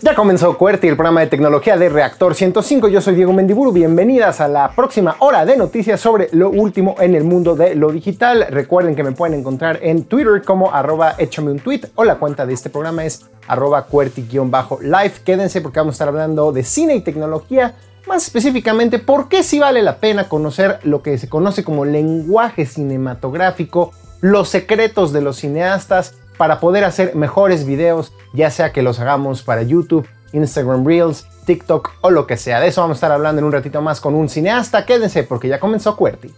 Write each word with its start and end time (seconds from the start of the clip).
Ya 0.00 0.14
comenzó 0.14 0.56
QWERTY, 0.56 0.86
el 0.86 0.96
programa 0.96 1.22
de 1.22 1.26
tecnología 1.26 1.76
de 1.76 1.88
Reactor 1.88 2.36
105. 2.36 2.86
Yo 2.86 3.00
soy 3.00 3.16
Diego 3.16 3.32
Mendiburu. 3.32 3.72
Bienvenidas 3.72 4.40
a 4.40 4.46
la 4.46 4.70
próxima 4.70 5.16
hora 5.18 5.44
de 5.44 5.56
noticias 5.56 6.00
sobre 6.00 6.28
lo 6.30 6.50
último 6.50 6.94
en 7.00 7.16
el 7.16 7.24
mundo 7.24 7.56
de 7.56 7.74
lo 7.74 7.90
digital. 7.90 8.46
Recuerden 8.48 8.94
que 8.94 9.02
me 9.02 9.10
pueden 9.10 9.40
encontrar 9.40 9.80
en 9.82 10.04
Twitter 10.04 10.42
como 10.44 10.72
arroba 10.72 11.16
échame 11.18 11.50
un 11.50 11.58
tweet 11.58 11.80
o 11.96 12.04
la 12.04 12.14
cuenta 12.14 12.46
de 12.46 12.54
este 12.54 12.70
programa 12.70 13.04
es 13.04 13.26
arroba 13.48 13.88
QWERTY-live. 13.88 15.14
Quédense 15.24 15.60
porque 15.60 15.80
vamos 15.80 15.94
a 15.94 15.96
estar 15.96 16.08
hablando 16.08 16.52
de 16.52 16.62
cine 16.62 16.94
y 16.94 17.00
tecnología. 17.00 17.74
Más 18.06 18.22
específicamente, 18.22 19.00
por 19.00 19.28
qué 19.28 19.42
sí 19.42 19.58
vale 19.58 19.82
la 19.82 19.96
pena 19.96 20.28
conocer 20.28 20.78
lo 20.84 21.02
que 21.02 21.18
se 21.18 21.28
conoce 21.28 21.64
como 21.64 21.84
lenguaje 21.84 22.66
cinematográfico, 22.66 23.90
los 24.20 24.48
secretos 24.48 25.12
de 25.12 25.22
los 25.22 25.38
cineastas, 25.38 26.14
para 26.38 26.60
poder 26.60 26.84
hacer 26.84 27.14
mejores 27.14 27.66
videos, 27.66 28.12
ya 28.32 28.50
sea 28.50 28.72
que 28.72 28.80
los 28.80 29.00
hagamos 29.00 29.42
para 29.42 29.62
YouTube, 29.62 30.08
Instagram 30.32 30.86
Reels, 30.86 31.26
TikTok 31.44 31.90
o 32.00 32.10
lo 32.10 32.26
que 32.26 32.36
sea. 32.36 32.60
De 32.60 32.68
eso 32.68 32.80
vamos 32.80 32.96
a 32.96 32.98
estar 32.98 33.12
hablando 33.12 33.40
en 33.40 33.46
un 33.46 33.52
ratito 33.52 33.82
más 33.82 34.00
con 34.00 34.14
un 34.14 34.28
cineasta. 34.28 34.86
Quédense 34.86 35.24
porque 35.24 35.48
ya 35.48 35.58
comenzó 35.58 35.96
QWERTY. 35.96 36.32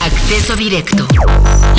Acceso 0.00 0.56
directo. 0.56 1.06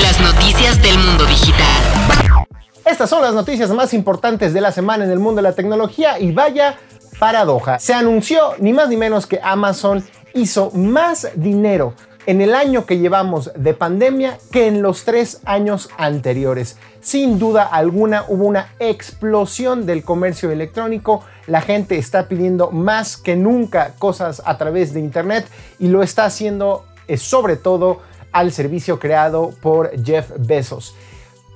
Las 0.02 0.20
noticias 0.22 0.82
del 0.82 0.98
mundo 0.98 1.26
digital. 1.26 2.46
Estas 2.86 3.10
son 3.10 3.22
las 3.22 3.34
noticias 3.34 3.70
más 3.72 3.94
importantes 3.94 4.54
de 4.54 4.62
la 4.62 4.72
semana 4.72 5.04
en 5.06 5.12
el 5.12 5.20
mundo 5.20 5.42
de 5.42 5.50
la 5.50 5.56
tecnología 5.56 6.20
y 6.20 6.32
vaya 6.32 6.78
paradoja. 7.20 7.80
Se 7.80 7.94
anunció 7.94 8.54
ni 8.60 8.73
más 8.73 8.89
ni 8.89 8.98
menos 8.98 9.26
que 9.26 9.39
Amazon 9.44 10.04
hizo 10.34 10.72
más 10.72 11.28
dinero 11.36 11.94
en 12.26 12.42
el 12.42 12.56
año 12.56 12.86
que 12.86 12.98
llevamos 12.98 13.52
de 13.56 13.74
pandemia 13.74 14.38
que 14.52 14.68
en 14.68 14.82
los 14.82 15.04
tres 15.04 15.42
años 15.46 15.90
anteriores. 15.98 16.78
Sin 17.02 17.38
duda 17.38 17.64
alguna 17.64 18.24
hubo 18.28 18.46
una 18.46 18.74
explosión 18.80 19.86
del 19.86 20.04
comercio 20.04 20.52
electrónico. 20.52 21.24
La 21.48 21.62
gente 21.62 21.98
está 21.98 22.28
pidiendo 22.28 22.72
más 22.72 23.18
que 23.18 23.36
nunca 23.36 23.94
cosas 24.00 24.42
a 24.46 24.58
través 24.58 24.94
de 24.94 25.02
Internet 25.02 25.46
y 25.80 25.90
lo 25.90 26.02
está 26.02 26.26
haciendo 26.26 26.86
eh, 27.08 27.18
sobre 27.18 27.58
todo 27.58 28.02
al 28.32 28.52
servicio 28.52 29.00
creado 29.00 29.52
por 29.62 29.92
Jeff 30.04 30.32
Bezos. 30.40 30.96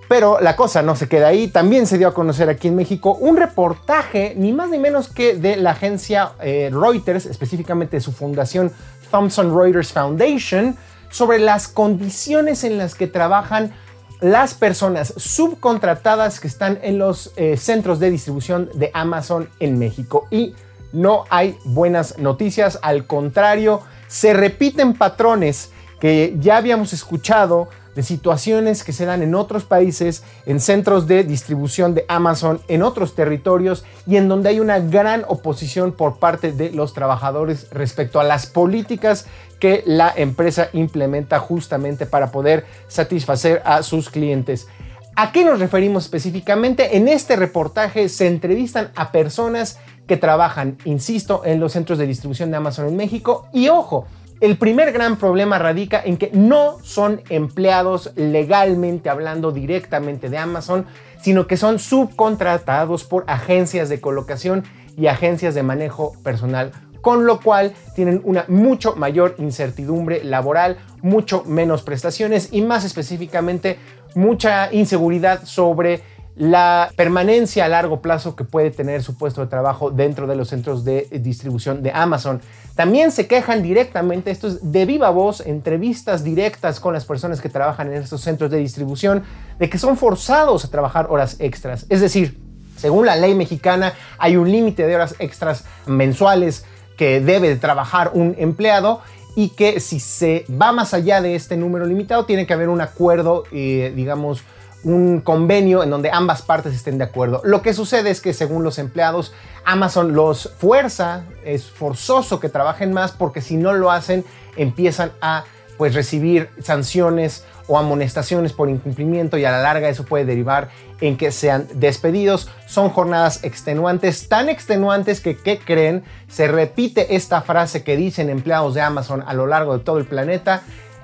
Pero 0.08 0.40
la 0.40 0.56
cosa 0.56 0.82
no 0.82 0.96
se 0.96 1.08
queda 1.10 1.28
ahí. 1.28 1.50
También 1.50 1.86
se 1.86 1.98
dio 1.98 2.08
a 2.08 2.14
conocer 2.14 2.50
aquí 2.50 2.70
en 2.70 2.76
México 2.76 3.18
un 3.20 3.36
reportaje, 3.38 4.34
ni 4.38 4.54
más 4.54 4.70
ni 4.70 4.80
menos 4.80 5.10
que 5.10 5.36
de 5.36 5.58
la 5.58 5.72
agencia 5.72 6.32
eh, 6.42 6.70
Reuters, 6.72 7.26
específicamente 7.26 7.98
de 7.98 8.02
su 8.02 8.12
fundación 8.12 8.72
Thomson 9.12 9.56
Reuters 9.58 9.92
Foundation, 9.92 10.78
sobre 11.10 11.40
las 11.40 11.68
condiciones 11.68 12.64
en 12.64 12.78
las 12.78 12.96
que 12.96 13.08
trabajan 13.08 13.74
las 14.20 14.54
personas 14.54 15.14
subcontratadas 15.18 16.40
que 16.40 16.48
están 16.48 16.80
en 16.82 16.98
los 16.98 17.32
eh, 17.36 17.56
centros 17.58 18.00
de 18.00 18.10
distribución 18.10 18.70
de 18.74 18.92
Amazon 18.94 19.50
en 19.60 19.78
México. 19.78 20.28
Y 20.32 20.56
no 20.92 21.26
hay 21.30 21.58
buenas 21.66 22.18
noticias, 22.18 22.80
al 22.82 23.06
contrario, 23.06 23.82
se 24.08 24.34
repiten 24.34 24.94
patrones 24.94 25.72
que 26.00 26.36
ya 26.40 26.58
habíamos 26.58 26.94
escuchado 26.94 27.68
de 27.98 28.04
situaciones 28.04 28.84
que 28.84 28.94
se 28.94 29.08
dan 29.08 29.24
en 29.24 29.34
otros 29.34 29.64
países, 29.64 30.22
en 30.46 30.60
centros 30.60 31.08
de 31.08 31.24
distribución 31.24 31.96
de 31.96 32.06
Amazon, 32.08 32.62
en 32.68 32.84
otros 32.84 33.16
territorios 33.16 33.86
y 34.06 34.18
en 34.18 34.28
donde 34.28 34.50
hay 34.50 34.60
una 34.60 34.78
gran 34.78 35.26
oposición 35.28 35.94
por 35.94 36.20
parte 36.20 36.52
de 36.52 36.70
los 36.70 36.94
trabajadores 36.94 37.72
respecto 37.72 38.20
a 38.20 38.24
las 38.24 38.46
políticas 38.46 39.26
que 39.60 39.82
la 39.88 40.14
empresa 40.16 40.70
implementa 40.74 41.40
justamente 41.40 42.06
para 42.06 42.32
poder 42.32 42.68
satisfacer 42.88 43.64
a 43.66 43.82
sus 43.82 44.12
clientes. 44.12 44.68
¿A 45.16 45.32
qué 45.32 45.44
nos 45.44 45.58
referimos 45.58 46.04
específicamente? 46.04 46.98
En 46.98 47.08
este 47.08 47.36
reportaje 47.36 48.10
se 48.10 48.28
entrevistan 48.28 48.92
a 48.96 49.12
personas 49.12 49.80
que 50.06 50.18
trabajan, 50.18 50.78
insisto, 50.86 51.42
en 51.46 51.60
los 51.60 51.72
centros 51.72 51.98
de 51.98 52.06
distribución 52.06 52.52
de 52.52 52.58
Amazon 52.58 52.88
en 52.90 52.96
México 52.96 53.48
y 53.54 53.70
ojo, 53.70 54.06
el 54.40 54.58
primer 54.58 54.92
gran 54.92 55.18
problema 55.18 55.58
radica 55.58 56.02
en 56.04 56.18
que 56.18 56.30
no 56.34 56.78
son 56.84 57.22
empleados 57.30 58.12
legalmente 58.16 59.10
hablando 59.10 59.52
directamente 59.52 60.30
de 60.30 60.38
Amazon, 60.38 60.86
sino 61.22 61.48
que 61.48 61.58
son 61.58 61.80
subcontratados 61.80 63.04
por 63.04 63.24
agencias 63.28 63.90
de 63.90 64.00
colocación 64.00 64.64
y 64.96 65.08
agencias 65.08 65.56
de 65.56 65.64
manejo 65.64 66.14
personal, 66.24 66.72
con 67.02 67.26
lo 67.26 67.40
cual 67.40 67.74
tienen 67.96 68.22
una 68.24 68.46
mucho 68.48 68.96
mayor 68.96 69.36
incertidumbre 69.38 70.24
laboral, 70.24 70.78
mucho 71.02 71.44
menos 71.46 71.82
prestaciones 71.84 72.50
y 72.52 72.62
más 72.62 72.86
específicamente 72.86 73.78
mucha 74.16 74.74
inseguridad 74.74 75.46
sobre 75.46 76.02
la 76.38 76.92
permanencia 76.96 77.66
a 77.66 77.68
largo 77.68 78.02
plazo 78.02 78.36
que 78.36 78.44
puede 78.44 78.70
tener 78.70 79.02
su 79.02 79.18
puesto 79.18 79.42
de 79.42 79.48
trabajo 79.48 79.90
dentro 79.90 80.28
de 80.28 80.36
los 80.36 80.50
centros 80.50 80.86
de 80.86 81.08
distribución 81.12 81.82
de 81.82 81.92
Amazon. 81.92 82.42
También 82.76 83.12
se 83.12 83.28
quejan 83.28 83.64
directamente, 83.64 84.30
esto 84.30 84.48
es 84.48 84.72
de 84.72 84.86
viva 84.86 85.10
voz, 85.10 85.42
entrevistas 85.42 86.24
directas 86.24 86.80
con 86.80 86.94
las 86.94 87.06
personas 87.06 87.42
que 87.42 87.50
trabajan 87.50 87.88
en 87.88 88.04
estos 88.04 88.22
centros 88.22 88.52
de 88.52 88.60
distribución, 88.60 89.24
de 89.58 89.68
que 89.68 89.80
son 89.80 89.98
forzados 89.98 90.64
a 90.64 90.70
trabajar 90.70 91.08
horas 91.10 91.38
extras. 91.40 91.88
Es 91.90 92.02
decir, 92.02 92.40
según 92.76 93.08
la 93.08 93.16
ley 93.16 93.34
mexicana 93.34 93.94
hay 94.20 94.38
un 94.38 94.52
límite 94.52 94.86
de 94.86 94.94
horas 94.94 95.16
extras 95.18 95.66
mensuales 95.88 96.66
que 96.98 97.20
debe 97.20 97.56
trabajar 97.56 98.12
un 98.14 98.36
empleado 98.38 99.02
y 99.36 99.50
que 99.50 99.80
si 99.80 100.00
se 100.00 100.46
va 100.50 100.72
más 100.72 100.94
allá 100.94 101.22
de 101.22 101.34
este 101.34 101.58
número 101.58 101.86
limitado 101.86 102.26
tiene 102.26 102.46
que 102.46 102.54
haber 102.54 102.70
un 102.70 102.82
acuerdo, 102.82 103.44
eh, 103.52 103.92
digamos, 103.96 104.44
un 104.88 105.20
convenio 105.20 105.84
en 105.84 105.90
donde 105.90 106.10
ambas 106.12 106.42
partes 106.42 106.74
estén 106.74 106.98
de 106.98 107.04
acuerdo. 107.04 107.42
Lo 107.44 107.62
que 107.62 107.74
sucede 107.74 108.10
es 108.10 108.22
que 108.22 108.34
según 108.34 108.64
los 108.64 108.80
empleados, 108.80 109.34
Amazon 109.66 110.14
los 110.14 110.54
fuerza, 110.58 111.26
es 111.44 111.70
forzoso 111.70 112.40
que 112.40 112.48
trabajen 112.48 112.94
más 112.94 113.12
porque 113.12 113.42
si 113.42 113.58
no 113.58 113.74
lo 113.74 113.92
hacen 113.92 114.24
empiezan 114.56 115.12
a 115.22 115.44
pues 115.78 115.94
recibir 115.94 116.50
sanciones 116.64 117.44
o 117.68 117.78
amonestaciones 117.78 118.54
por 118.54 118.70
incumplimiento 118.70 119.38
y 119.38 119.44
a 119.44 119.52
la 119.52 119.62
larga 119.62 119.90
eso 119.90 120.06
puede 120.06 120.24
derivar 120.24 120.70
en 121.02 121.18
que 121.18 121.32
sean 121.34 121.68
despedidos. 121.74 122.50
Son 122.66 122.90
jornadas 122.90 123.44
extenuantes, 123.44 124.30
tan 124.30 124.48
extenuantes 124.48 125.20
que, 125.20 125.36
¿qué 125.36 125.60
creen? 125.60 126.04
Se 126.30 126.48
repite 126.48 127.16
esta 127.16 127.42
frase 127.42 127.84
que 127.84 127.98
dicen 127.98 128.30
empleados 128.30 128.74
de 128.74 128.82
Amazon 128.82 129.22
a 129.28 129.34
lo 129.34 129.48
largo 129.48 129.78
de 129.78 129.84
todo 129.84 129.98
el 129.98 130.06
planeta 130.06 130.64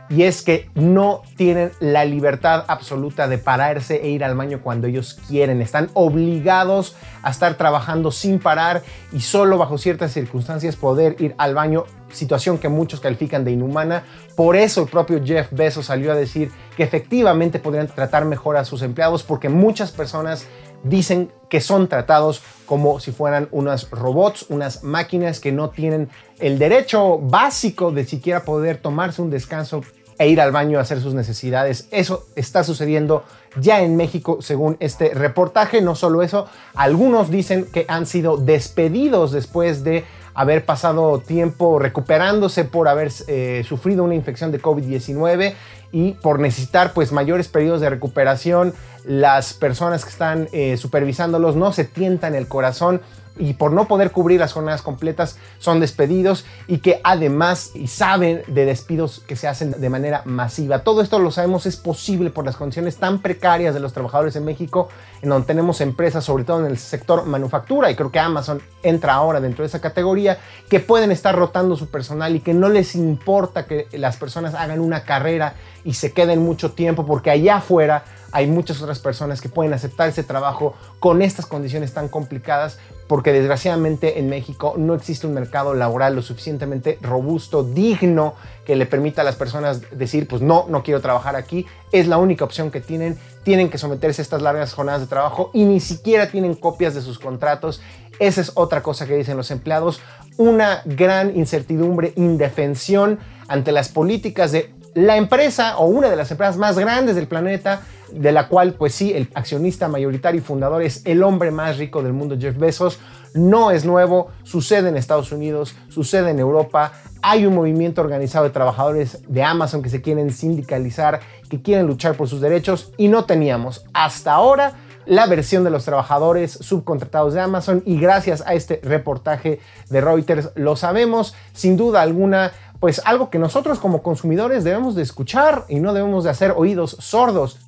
y 0.10 0.24
es 0.24 0.42
que 0.42 0.70
no 0.76 1.24
tienen 1.38 1.72
la 1.80 2.06
libertad 2.06 2.66
absoluta 2.68 3.28
de 3.28 3.38
pararse 3.38 4.02
e 4.04 4.10
ir 4.10 4.24
al 4.24 4.36
baño 4.36 4.60
cuando 4.62 4.88
ellos 4.88 5.20
quieren. 5.28 5.62
Están 5.62 5.90
obligados 5.94 6.96
a 7.22 7.32
estar 7.32 7.56
trabajando 7.56 8.12
sin 8.12 8.40
parar 8.40 8.84
y 9.12 9.22
solo 9.22 9.58
bajo 9.58 9.78
ciertas 9.78 10.12
circunstancias 10.12 10.76
poder 10.76 11.16
ir 11.20 11.36
al 11.38 11.56
baño, 11.56 11.86
situación 12.12 12.58
que 12.58 12.70
muchos 12.70 13.00
califican 13.00 13.44
de 13.44 13.52
inhumana. 13.52 14.04
Por 14.36 14.56
eso 14.56 14.82
el 14.82 14.88
propio 14.88 15.22
Jeff 15.24 15.48
Bezos 15.52 15.88
salió 15.88 16.12
a 16.12 16.16
decir 16.16 16.52
que 16.76 16.84
efectivamente 16.84 17.60
podrían 17.60 17.88
tratar 17.88 18.26
mejor 18.26 18.58
a 18.58 18.66
sus 18.66 18.82
empleados 18.82 19.24
porque 19.24 19.50
muchas 19.50 19.92
personas 19.92 20.48
dicen 20.84 21.32
que 21.50 21.62
son 21.62 21.88
tratados 21.88 22.42
como 22.66 23.00
si 23.00 23.12
fueran 23.12 23.48
unos 23.52 23.90
robots, 23.92 24.46
unas 24.50 24.84
máquinas 24.84 25.40
que 25.40 25.52
no 25.52 25.70
tienen 25.70 26.10
el 26.40 26.60
derecho 26.60 27.20
básico 27.20 27.92
de 27.92 28.06
siquiera 28.06 28.44
poder 28.44 28.78
tomarse 28.78 29.22
un 29.22 29.30
descanso 29.30 29.82
e 30.18 30.28
ir 30.28 30.40
al 30.42 30.52
baño 30.52 30.78
a 30.78 30.82
hacer 30.82 31.02
sus 31.02 31.14
necesidades. 31.14 31.88
Eso 31.92 32.28
está 32.36 32.64
sucediendo 32.64 33.24
ya 33.60 33.82
en 33.82 33.96
México 33.96 34.40
según 34.42 34.78
este 34.80 35.14
reportaje. 35.14 35.82
No 35.82 35.96
solo 35.96 36.22
eso, 36.22 36.48
algunos 36.76 37.30
dicen 37.30 37.66
que 37.66 37.86
han 37.88 38.06
sido 38.06 38.38
despedidos 38.38 39.32
después 39.32 39.84
de 39.84 40.06
haber 40.34 40.66
pasado 40.66 41.20
tiempo 41.20 41.80
recuperándose 41.80 42.66
por 42.66 42.88
haber 42.88 43.12
eh, 43.28 43.64
sufrido 43.68 44.04
una 44.04 44.16
infección 44.16 44.52
de 44.52 44.62
COVID-19 44.62 45.54
y 45.92 46.14
por 46.14 46.40
necesitar 46.40 46.94
pues 46.94 47.12
mayores 47.12 47.48
periodos 47.48 47.82
de 47.82 47.90
recuperación. 47.90 48.74
Las 49.06 49.54
personas 49.54 50.04
que 50.04 50.10
están 50.10 50.48
eh, 50.52 50.78
supervisándolos 50.78 51.56
no 51.56 51.72
se 51.72 51.86
tientan 51.86 52.36
el 52.36 52.48
corazón 52.48 53.02
y 53.38 53.54
por 53.54 53.72
no 53.72 53.88
poder 53.88 54.12
cubrir 54.12 54.40
las 54.40 54.54
jornadas 54.54 54.82
completas 54.82 55.38
son 55.60 55.80
despedidos 55.80 56.46
y 56.68 56.80
que 56.80 57.02
además 57.04 57.72
y 57.74 57.88
saben 57.88 58.44
de 58.48 58.66
despidos 58.66 59.24
que 59.26 59.36
se 59.36 59.48
hacen 59.48 59.72
de 59.72 59.90
manera 59.90 60.22
masiva. 60.26 60.84
Todo 60.84 61.02
esto 61.02 61.20
lo 61.20 61.32
sabemos 61.32 61.66
es 61.66 61.78
posible 61.78 62.30
por 62.30 62.46
las 62.46 62.56
condiciones 62.56 62.98
tan 62.98 63.20
precarias 63.20 63.74
de 63.74 63.80
los 63.80 63.94
trabajadores 63.94 64.36
en 64.36 64.46
México, 64.46 64.90
en 65.22 65.30
donde 65.30 65.48
tenemos 65.48 65.82
empresas, 65.82 66.24
sobre 66.24 66.44
todo 66.44 66.60
en 66.60 66.68
el 66.68 66.78
sector 66.78 67.26
manufactura, 67.26 67.90
y 67.90 67.96
creo 67.96 68.12
que 68.12 68.20
Amazon 68.20 68.62
entra 68.84 69.14
ahora 69.14 69.40
dentro 69.40 69.64
de 69.64 69.68
esa 69.68 69.82
categoría, 69.82 70.38
que 70.70 70.80
pueden 70.80 71.12
estar 71.12 71.36
rotando 71.36 71.76
su 71.76 71.88
personal 71.88 72.36
y 72.36 72.40
que 72.42 72.54
no 72.54 72.70
les 72.70 72.96
importa 72.96 73.66
que 73.66 73.88
las 73.94 74.18
personas 74.18 74.54
hagan 74.54 74.80
una 74.80 75.04
carrera 75.04 75.56
y 75.84 75.94
se 75.94 76.14
queden 76.14 76.42
mucho 76.42 76.72
tiempo 76.72 77.06
porque 77.06 77.32
allá 77.32 77.58
afuera 77.58 78.04
hay 78.34 78.48
muchas 78.48 78.82
otras 78.82 79.00
personas 79.00 79.42
que 79.42 79.48
pueden 79.48 79.74
aceptar 79.74 80.10
ese 80.10 80.24
trabajo 80.24 80.74
con 81.00 81.22
estas 81.22 81.46
condiciones 81.46 81.94
tan 81.94 82.10
complicadas 82.10 82.80
porque 83.08 83.32
desgraciadamente 83.32 84.18
en 84.18 84.28
México 84.28 84.74
no 84.76 84.96
existe 84.96 85.28
un 85.28 85.36
mercado 85.36 85.76
laboral 85.76 86.16
lo 86.16 86.24
suficientemente 86.24 86.98
robusto, 87.00 87.64
digno, 87.64 88.34
que 88.66 88.76
le 88.76 88.88
permita 88.88 89.22
a 89.22 89.24
las 89.24 89.36
personas 89.36 89.82
decir, 89.92 90.28
pues 90.28 90.42
no, 90.42 90.66
no 90.68 90.82
quiero 90.82 91.00
trabajar 91.00 91.36
aquí, 91.36 91.68
es 91.92 92.08
la 92.08 92.18
única 92.18 92.44
opción 92.44 92.72
que 92.72 92.82
tienen, 92.82 93.20
tienen 93.44 93.70
que 93.70 93.78
someterse 93.78 94.22
a 94.22 94.24
estas 94.24 94.42
largas 94.42 94.74
jornadas 94.74 95.02
de 95.02 95.08
trabajo 95.08 95.52
y 95.54 95.66
ni 95.66 95.80
siquiera 95.80 96.32
tienen 96.32 96.56
copias 96.56 96.96
de 96.96 97.02
sus 97.02 97.20
contratos. 97.20 97.82
Esa 98.18 98.42
es 98.42 98.52
otra 98.56 98.82
cosa 98.82 99.06
que 99.06 99.16
dicen 99.16 99.38
los 99.38 99.52
empleados, 99.52 100.02
una 100.38 100.82
gran 100.86 101.38
incertidumbre, 101.38 102.14
indefensión 102.16 103.20
ante 103.48 103.72
las 103.72 103.90
políticas 103.90 104.52
de 104.52 104.74
la 104.96 105.18
empresa 105.18 105.78
o 105.78 105.86
una 105.86 106.10
de 106.10 106.16
las 106.16 106.32
empresas 106.32 106.58
más 106.58 106.78
grandes 106.78 107.16
del 107.16 107.28
planeta, 107.28 107.82
de 108.14 108.32
la 108.32 108.48
cual 108.48 108.74
pues 108.74 108.94
sí, 108.94 109.14
el 109.14 109.30
accionista 109.34 109.88
mayoritario 109.88 110.40
y 110.40 110.44
fundador 110.44 110.82
es 110.82 111.02
el 111.06 111.24
hombre 111.24 111.52
más 111.52 111.78
rico 111.78 112.02
del 112.04 112.14
mundo, 112.14 112.36
Jeff 112.40 112.58
Bezos, 112.58 113.00
no 113.34 113.72
es 113.72 113.86
nuevo, 113.86 114.30
sucede 114.44 114.90
en 114.90 114.98
Estados 114.98 115.32
Unidos, 115.32 115.76
sucede 115.90 116.32
en 116.32 116.40
Europa, 116.40 116.94
hay 117.22 117.46
un 117.46 117.56
movimiento 117.56 118.02
organizado 118.02 118.46
de 118.46 118.52
trabajadores 118.52 119.24
de 119.28 119.44
Amazon 119.44 119.82
que 119.82 119.90
se 119.90 120.02
quieren 120.02 120.32
sindicalizar, 120.32 121.22
que 121.50 121.62
quieren 121.62 121.88
luchar 121.88 122.16
por 122.16 122.28
sus 122.28 122.42
derechos 122.42 122.92
y 122.98 123.08
no 123.08 123.26
teníamos 123.26 123.86
hasta 123.94 124.34
ahora 124.34 124.74
la 125.06 125.26
versión 125.26 125.64
de 125.64 125.70
los 125.70 125.86
trabajadores 125.86 126.52
subcontratados 126.52 127.34
de 127.34 127.42
Amazon 127.42 127.84
y 127.86 128.00
gracias 128.00 128.44
a 128.46 128.54
este 128.54 128.80
reportaje 128.84 129.60
de 129.90 130.02
Reuters 130.02 130.52
lo 130.56 130.76
sabemos 130.76 131.36
sin 131.54 131.76
duda 131.76 132.02
alguna 132.02 132.52
pues 132.80 133.02
algo 133.06 133.30
que 133.30 133.40
nosotros 133.40 133.80
como 133.80 134.04
consumidores 134.04 134.66
debemos 134.66 134.94
de 134.94 135.04
escuchar 135.04 135.64
y 135.70 135.80
no 135.80 135.94
debemos 135.94 136.26
de 136.26 136.32
hacer 136.32 136.54
oídos 136.58 136.98
sordos. 137.00 137.60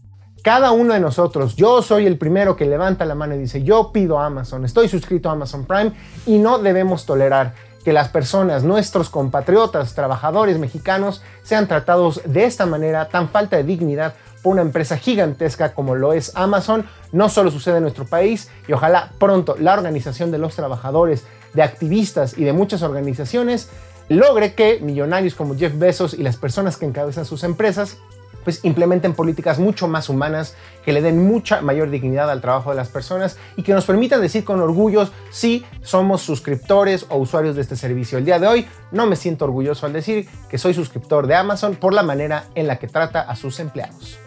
Cada 0.45 0.74
uno 0.74 0.94
de 0.94 1.00
nosotros, 1.00 1.56
yo 1.56 1.81
soy 1.81 2.06
el 2.06 2.19
primero 2.19 2.56
que 2.56 2.68
levanta 2.68 3.03
la 3.06 3.15
mano 3.15 3.33
y 3.33 3.39
dice, 3.39 3.63
yo 3.63 3.92
pido 3.92 4.19
Amazon, 4.19 4.63
estoy 4.63 4.88
suscrito 4.88 5.27
a 5.27 5.31
Amazon 5.31 5.65
Prime 5.65 5.94
y 6.27 6.38
no 6.38 6.59
debemos 6.59 7.07
tolerar 7.07 7.56
que 7.83 7.92
las 7.92 8.09
personas, 8.09 8.63
nuestros 8.63 9.09
compatriotas, 9.09 9.95
trabajadores 9.95 10.59
mexicanos, 10.59 11.24
sean 11.42 11.68
tratados 11.68 12.21
de 12.25 12.45
esta 12.45 12.68
manera, 12.68 13.09
tan 13.09 13.30
falta 13.30 13.57
de 13.57 13.63
dignidad 13.63 14.13
por 14.44 14.53
una 14.53 14.62
empresa 14.62 14.97
gigantesca 14.97 15.74
como 15.74 15.95
lo 15.95 16.13
es 16.13 16.31
Amazon. 16.36 16.86
No 17.12 17.30
solo 17.30 17.50
sucede 17.50 17.77
en 17.77 17.81
nuestro 17.81 18.06
país 18.06 18.51
y 18.68 18.74
ojalá 18.74 19.13
pronto 19.18 19.56
la 19.59 19.74
organización 19.74 20.30
de 20.30 20.38
los 20.38 20.56
trabajadores, 20.56 21.25
de 21.56 21.63
activistas 21.63 22.38
y 22.38 22.44
de 22.44 22.53
muchas 22.53 22.83
organizaciones 22.83 23.71
logre 24.09 24.53
que 24.53 24.80
millonarios 24.80 25.33
como 25.33 25.57
Jeff 25.57 25.75
Bezos 25.75 26.13
y 26.13 26.21
las 26.21 26.38
personas 26.38 26.77
que 26.77 26.86
encabezan 26.86 27.25
sus 27.25 27.44
empresas 27.44 27.97
pues 28.45 28.63
implementen 28.63 29.13
políticas 29.13 29.59
mucho 29.59 29.89
más 29.89 30.07
humanas, 30.07 30.56
que 30.86 30.94
le 30.94 31.01
den 31.01 31.27
mucha 31.27 31.59
mayor 31.59 31.89
dignidad 31.89 32.31
al 32.31 32.39
trabajo 32.39 32.69
de 32.69 32.77
las 32.77 32.88
personas 32.88 33.38
y 33.57 33.63
que 33.63 33.74
nos 33.74 33.83
permitan 33.83 34.21
decir 34.21 34.45
con 34.45 34.62
orgullo 34.62 35.09
si 35.31 35.65
somos 35.81 36.21
suscriptores 36.21 37.06
o 37.09 37.18
usuarios 37.18 37.57
de 37.57 37.63
este 37.63 37.75
servicio. 37.75 38.18
El 38.18 38.25
día 38.25 38.39
de 38.39 38.47
hoy 38.47 38.68
no 38.92 39.06
me 39.07 39.18
siento 39.18 39.44
orgulloso 39.44 39.86
al 39.86 39.92
decir 39.92 40.30
que 40.50 40.57
soy 40.57 40.74
suscriptor 40.74 41.27
de 41.27 41.36
Amazon 41.36 41.75
por 41.75 41.94
la 41.94 42.03
manera 42.03 42.45
en 42.56 42.68
la 42.68 42.77
que 42.77 42.88
trata 42.88 43.21
a 43.21 43.36
sus 43.36 43.59
empleados. 43.59 44.19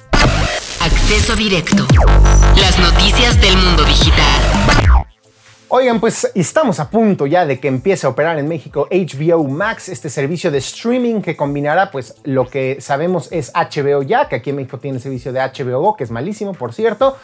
Acceso 0.81 1.37
directo. 1.37 1.87
Las 2.57 2.79
noticias 2.79 3.41
del 3.41 3.57
mundo 3.57 3.85
digital. 3.85 4.98
Oigan, 5.71 6.01
pues 6.01 6.31
estamos 6.35 6.81
a 6.81 6.89
punto 6.89 7.27
ya 7.27 7.45
de 7.45 7.61
que 7.61 7.69
empiece 7.69 8.07
a 8.07 8.11
operar 8.11 8.39
en 8.39 8.49
México 8.49 8.89
HBO 8.91 9.45
Max, 9.45 9.91
este 9.91 10.09
servicio 10.09 10.51
de 10.51 10.57
streaming 10.57 11.21
que 11.21 11.37
combinará 11.37 11.91
pues 11.91 12.15
lo 12.25 12.49
que 12.49 12.81
sabemos 12.81 13.31
es 13.33 13.53
HBO 13.53 14.03
ya, 14.03 14.31
que 14.31 14.37
aquí 14.37 14.49
en 14.49 14.57
México 14.57 14.79
tiene 14.79 14.97
el 14.97 15.03
servicio 15.03 15.31
de 15.31 15.41
HBO 15.41 15.95
que 15.95 16.05
es 16.05 16.11
malísimo, 16.11 16.55
por 16.55 16.73
cierto, 16.73 17.19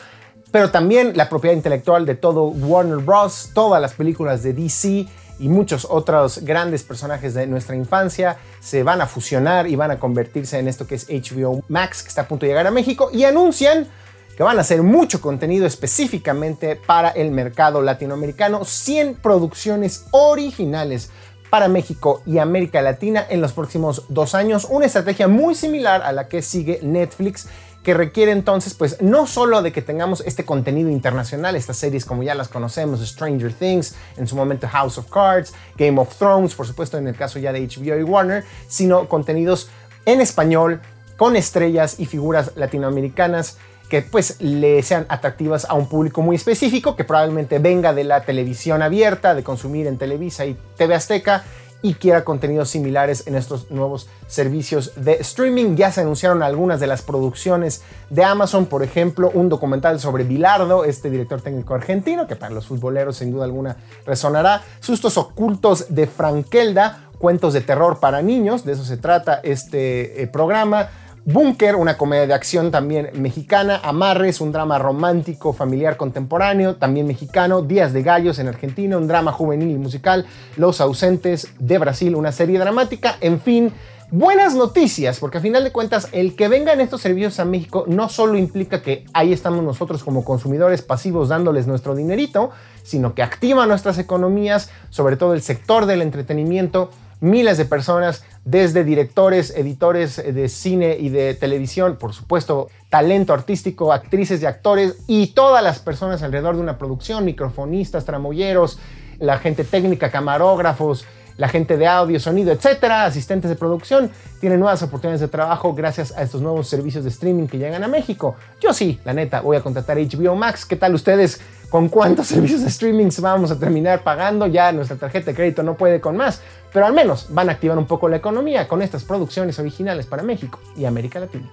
pero 0.50 0.70
también 0.70 1.16
la 1.16 1.30
propiedad 1.30 1.56
intelectual 1.56 2.04
de 2.04 2.16
todo 2.16 2.48
Warner 2.48 2.98
Bros., 2.98 3.50
todas 3.54 3.80
las 3.80 3.94
películas 3.94 4.42
de 4.42 4.52
DC 4.52 5.06
y 5.38 5.48
muchos 5.48 5.86
otros 5.88 6.40
grandes 6.44 6.82
personajes 6.82 7.32
de 7.32 7.46
nuestra 7.46 7.76
infancia 7.76 8.36
se 8.60 8.82
van 8.82 9.00
a 9.00 9.06
fusionar 9.06 9.68
y 9.68 9.76
van 9.76 9.90
a 9.90 9.98
convertirse 9.98 10.58
en 10.58 10.68
esto 10.68 10.86
que 10.86 10.96
es 10.96 11.08
HBO 11.08 11.64
Max, 11.68 12.02
que 12.02 12.10
está 12.10 12.20
a 12.20 12.28
punto 12.28 12.44
de 12.44 12.50
llegar 12.50 12.66
a 12.66 12.70
México, 12.70 13.08
y 13.10 13.24
anuncian 13.24 13.88
que 14.36 14.42
van 14.42 14.58
a 14.58 14.62
hacer 14.62 14.82
mucho 14.82 15.20
contenido 15.20 15.66
específicamente 15.66 16.76
para 16.76 17.10
el 17.10 17.30
mercado 17.30 17.82
latinoamericano, 17.82 18.64
100 18.64 19.16
producciones 19.16 20.06
originales 20.10 21.10
para 21.50 21.68
México 21.68 22.22
y 22.26 22.38
América 22.38 22.82
Latina 22.82 23.24
en 23.28 23.40
los 23.40 23.52
próximos 23.52 24.06
dos 24.08 24.34
años, 24.34 24.66
una 24.68 24.86
estrategia 24.86 25.28
muy 25.28 25.54
similar 25.54 26.02
a 26.02 26.12
la 26.12 26.26
que 26.28 26.42
sigue 26.42 26.80
Netflix 26.82 27.48
que 27.84 27.94
requiere 27.94 28.32
entonces 28.32 28.74
pues 28.74 29.00
no 29.02 29.26
solo 29.26 29.62
de 29.62 29.70
que 29.70 29.82
tengamos 29.82 30.22
este 30.26 30.44
contenido 30.44 30.88
internacional, 30.88 31.54
estas 31.54 31.76
series 31.76 32.06
como 32.06 32.22
ya 32.22 32.34
las 32.34 32.48
conocemos, 32.48 33.06
Stranger 33.06 33.52
Things, 33.52 33.94
en 34.16 34.26
su 34.26 34.34
momento 34.34 34.66
House 34.66 34.98
of 34.98 35.10
Cards, 35.10 35.52
Game 35.76 36.00
of 36.00 36.16
Thrones, 36.16 36.54
por 36.54 36.66
supuesto 36.66 36.96
en 36.96 37.06
el 37.06 37.14
caso 37.14 37.38
ya 37.38 37.52
de 37.52 37.60
HBO 37.60 37.98
y 37.98 38.02
Warner, 38.02 38.44
sino 38.66 39.06
contenidos 39.06 39.68
en 40.06 40.22
español 40.22 40.80
con 41.18 41.36
estrellas 41.36 42.00
y 42.00 42.06
figuras 42.06 42.52
latinoamericanas 42.56 43.58
que 43.88 44.02
pues 44.02 44.40
le 44.40 44.82
sean 44.82 45.06
atractivas 45.08 45.66
a 45.68 45.74
un 45.74 45.88
público 45.88 46.22
muy 46.22 46.36
específico 46.36 46.96
que 46.96 47.04
probablemente 47.04 47.58
venga 47.58 47.92
de 47.92 48.04
la 48.04 48.24
televisión 48.24 48.82
abierta, 48.82 49.34
de 49.34 49.42
consumir 49.42 49.86
en 49.86 49.98
Televisa 49.98 50.46
y 50.46 50.56
TV 50.76 50.94
Azteca 50.94 51.44
y 51.84 51.92
quiera 51.92 52.24
contenidos 52.24 52.70
similares 52.70 53.26
en 53.26 53.34
estos 53.34 53.70
nuevos 53.70 54.08
servicios 54.26 54.92
de 54.96 55.18
streaming. 55.20 55.76
Ya 55.76 55.92
se 55.92 56.00
anunciaron 56.00 56.42
algunas 56.42 56.80
de 56.80 56.86
las 56.86 57.02
producciones 57.02 57.82
de 58.08 58.24
Amazon, 58.24 58.64
por 58.64 58.82
ejemplo, 58.82 59.30
un 59.34 59.50
documental 59.50 60.00
sobre 60.00 60.24
Bilardo, 60.24 60.86
este 60.86 61.10
director 61.10 61.42
técnico 61.42 61.74
argentino, 61.74 62.26
que 62.26 62.36
para 62.36 62.54
los 62.54 62.66
futboleros 62.66 63.18
sin 63.18 63.32
duda 63.32 63.44
alguna 63.44 63.76
resonará, 64.06 64.62
Sustos 64.80 65.18
ocultos 65.18 65.94
de 65.94 66.06
Frankelda, 66.06 67.10
cuentos 67.18 67.52
de 67.52 67.60
terror 67.60 68.00
para 68.00 68.22
niños, 68.22 68.64
de 68.64 68.72
eso 68.72 68.84
se 68.84 68.96
trata 68.96 69.40
este 69.42 70.22
eh, 70.22 70.26
programa. 70.26 70.88
Bunker, 71.26 71.76
una 71.76 71.96
comedia 71.96 72.26
de 72.26 72.34
acción 72.34 72.70
también 72.70 73.08
mexicana. 73.14 73.80
Amarres, 73.82 74.42
un 74.42 74.52
drama 74.52 74.78
romántico, 74.78 75.54
familiar 75.54 75.96
contemporáneo, 75.96 76.76
también 76.76 77.06
mexicano. 77.06 77.62
Días 77.62 77.94
de 77.94 78.02
Gallos 78.02 78.38
en 78.38 78.48
Argentina, 78.48 78.98
un 78.98 79.08
drama 79.08 79.32
juvenil 79.32 79.70
y 79.70 79.78
musical. 79.78 80.26
Los 80.58 80.82
ausentes 80.82 81.48
de 81.58 81.78
Brasil, 81.78 82.14
una 82.14 82.30
serie 82.30 82.58
dramática. 82.58 83.16
En 83.22 83.40
fin, 83.40 83.72
buenas 84.10 84.54
noticias, 84.54 85.18
porque 85.18 85.38
a 85.38 85.40
final 85.40 85.64
de 85.64 85.72
cuentas 85.72 86.08
el 86.12 86.36
que 86.36 86.48
vengan 86.48 86.82
estos 86.82 87.00
servicios 87.00 87.40
a 87.40 87.46
México 87.46 87.84
no 87.86 88.10
solo 88.10 88.36
implica 88.36 88.82
que 88.82 89.06
ahí 89.14 89.32
estamos 89.32 89.64
nosotros 89.64 90.04
como 90.04 90.26
consumidores 90.26 90.82
pasivos 90.82 91.30
dándoles 91.30 91.66
nuestro 91.66 91.94
dinerito, 91.94 92.50
sino 92.82 93.14
que 93.14 93.22
activa 93.22 93.64
nuestras 93.64 93.96
economías, 93.96 94.68
sobre 94.90 95.16
todo 95.16 95.32
el 95.32 95.40
sector 95.40 95.86
del 95.86 96.02
entretenimiento 96.02 96.90
miles 97.24 97.56
de 97.56 97.64
personas, 97.64 98.22
desde 98.44 98.84
directores, 98.84 99.54
editores 99.56 100.16
de 100.16 100.48
cine 100.48 100.96
y 100.98 101.08
de 101.08 101.34
televisión, 101.34 101.96
por 101.98 102.12
supuesto, 102.12 102.68
talento 102.90 103.32
artístico, 103.32 103.92
actrices 103.92 104.42
y 104.42 104.46
actores, 104.46 104.98
y 105.06 105.28
todas 105.28 105.62
las 105.62 105.78
personas 105.78 106.22
alrededor 106.22 106.56
de 106.56 106.62
una 106.62 106.78
producción, 106.78 107.24
microfonistas, 107.24 108.04
tramoyeros, 108.04 108.78
la 109.18 109.38
gente 109.38 109.64
técnica, 109.64 110.10
camarógrafos, 110.10 111.06
la 111.36 111.48
gente 111.48 111.76
de 111.76 111.86
audio, 111.86 112.20
sonido, 112.20 112.52
etcétera, 112.52 113.04
asistentes 113.04 113.48
de 113.50 113.56
producción, 113.56 114.10
tienen 114.40 114.60
nuevas 114.60 114.82
oportunidades 114.82 115.20
de 115.20 115.28
trabajo 115.28 115.74
gracias 115.74 116.12
a 116.12 116.22
estos 116.22 116.40
nuevos 116.40 116.68
servicios 116.68 117.04
de 117.04 117.10
streaming 117.10 117.46
que 117.46 117.58
llegan 117.58 117.82
a 117.82 117.88
México. 117.88 118.36
Yo 118.60 118.72
sí, 118.72 119.00
la 119.04 119.12
neta, 119.12 119.40
voy 119.40 119.56
a 119.56 119.60
contratar 119.60 119.96
HBO 119.98 120.34
Max. 120.36 120.64
¿Qué 120.64 120.76
tal 120.76 120.94
ustedes? 120.94 121.40
¿Con 121.70 121.88
cuántos 121.88 122.26
servicios 122.28 122.62
de 122.62 122.68
streaming 122.68 123.10
vamos 123.20 123.50
a 123.50 123.58
terminar 123.58 124.02
pagando? 124.02 124.46
Ya 124.46 124.70
nuestra 124.72 124.96
tarjeta 124.96 125.26
de 125.26 125.34
crédito 125.34 125.62
no 125.62 125.74
puede 125.74 126.00
con 126.00 126.16
más, 126.16 126.40
pero 126.72 126.86
al 126.86 126.92
menos 126.92 127.26
van 127.30 127.48
a 127.48 127.52
activar 127.52 127.78
un 127.78 127.86
poco 127.86 128.08
la 128.08 128.16
economía 128.16 128.68
con 128.68 128.82
estas 128.82 129.04
producciones 129.04 129.58
originales 129.58 130.06
para 130.06 130.22
México 130.22 130.60
y 130.76 130.84
América 130.84 131.20
Latina. 131.20 131.50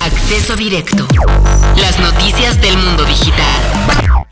Acceso 0.00 0.54
directo. 0.56 1.06
Las 1.76 1.98
noticias 1.98 2.60
del 2.60 2.76
mundo 2.76 3.04
digital. 3.04 4.26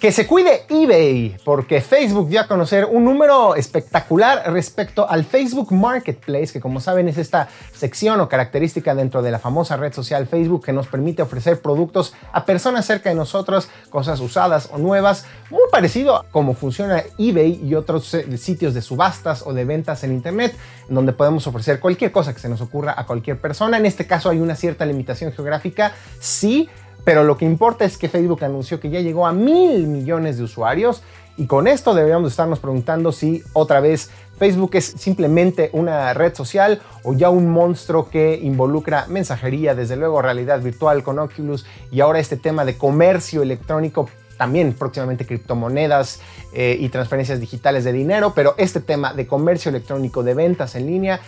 Que 0.00 0.12
se 0.12 0.26
cuide 0.26 0.66
eBay, 0.68 1.38
porque 1.42 1.80
Facebook 1.80 2.28
dio 2.28 2.42
a 2.42 2.46
conocer 2.46 2.84
un 2.84 3.02
número 3.02 3.54
espectacular 3.54 4.52
respecto 4.52 5.08
al 5.08 5.24
Facebook 5.24 5.72
Marketplace, 5.72 6.52
que 6.52 6.60
como 6.60 6.80
saben 6.80 7.08
es 7.08 7.16
esta 7.16 7.48
sección 7.72 8.20
o 8.20 8.28
característica 8.28 8.94
dentro 8.94 9.22
de 9.22 9.30
la 9.30 9.38
famosa 9.38 9.78
red 9.78 9.94
social 9.94 10.26
Facebook 10.26 10.66
que 10.66 10.74
nos 10.74 10.86
permite 10.86 11.22
ofrecer 11.22 11.62
productos 11.62 12.12
a 12.32 12.44
personas 12.44 12.84
cerca 12.84 13.08
de 13.08 13.14
nosotros, 13.14 13.70
cosas 13.88 14.20
usadas 14.20 14.68
o 14.70 14.76
nuevas, 14.76 15.24
muy 15.48 15.62
parecido 15.72 16.16
a 16.16 16.26
cómo 16.30 16.52
funciona 16.52 17.02
eBay 17.16 17.62
y 17.64 17.74
otros 17.74 18.12
eh, 18.12 18.36
sitios 18.36 18.74
de 18.74 18.82
subastas 18.82 19.44
o 19.46 19.54
de 19.54 19.64
ventas 19.64 20.04
en 20.04 20.12
Internet, 20.12 20.54
donde 20.90 21.14
podemos 21.14 21.46
ofrecer 21.46 21.80
cualquier 21.80 22.12
cosa 22.12 22.34
que 22.34 22.40
se 22.40 22.50
nos 22.50 22.60
ocurra 22.60 22.94
a 22.98 23.06
cualquier 23.06 23.40
persona. 23.40 23.78
En 23.78 23.86
este 23.86 24.06
caso 24.06 24.28
hay 24.28 24.40
una 24.40 24.56
cierta 24.56 24.84
limitación 24.84 25.32
geográfica, 25.32 25.92
sí, 26.20 26.68
pero 27.06 27.22
lo 27.22 27.38
que 27.38 27.44
importa 27.44 27.84
es 27.84 27.98
que 27.98 28.08
Facebook 28.08 28.42
anunció 28.42 28.80
que 28.80 28.90
ya 28.90 28.98
llegó 28.98 29.28
a 29.28 29.32
mil 29.32 29.86
millones 29.86 30.38
de 30.38 30.42
usuarios 30.42 31.04
y 31.36 31.46
con 31.46 31.68
esto 31.68 31.94
deberíamos 31.94 32.32
estarnos 32.32 32.58
preguntando 32.58 33.12
si 33.12 33.44
otra 33.52 33.78
vez 33.78 34.10
Facebook 34.40 34.70
es 34.72 34.86
simplemente 34.86 35.70
una 35.72 36.12
red 36.14 36.34
social 36.34 36.82
o 37.04 37.12
ya 37.12 37.30
un 37.30 37.48
monstruo 37.48 38.10
que 38.10 38.40
involucra 38.42 39.06
mensajería, 39.06 39.76
desde 39.76 39.94
luego 39.94 40.20
realidad 40.20 40.60
virtual 40.60 41.04
con 41.04 41.20
Oculus 41.20 41.64
y 41.92 42.00
ahora 42.00 42.18
este 42.18 42.36
tema 42.36 42.64
de 42.64 42.76
comercio 42.76 43.40
electrónico 43.40 44.08
también 44.36 44.72
próximamente 44.72 45.24
criptomonedas 45.26 46.20
eh, 46.52 46.76
y 46.78 46.88
transferencias 46.88 47.38
digitales 47.38 47.84
de 47.84 47.92
dinero, 47.92 48.32
pero 48.34 48.56
este 48.58 48.80
tema 48.80 49.14
de 49.14 49.28
comercio 49.28 49.68
electrónico, 49.68 50.24
de 50.24 50.34
ventas 50.34 50.74
en 50.74 50.86
línea, 50.86 51.20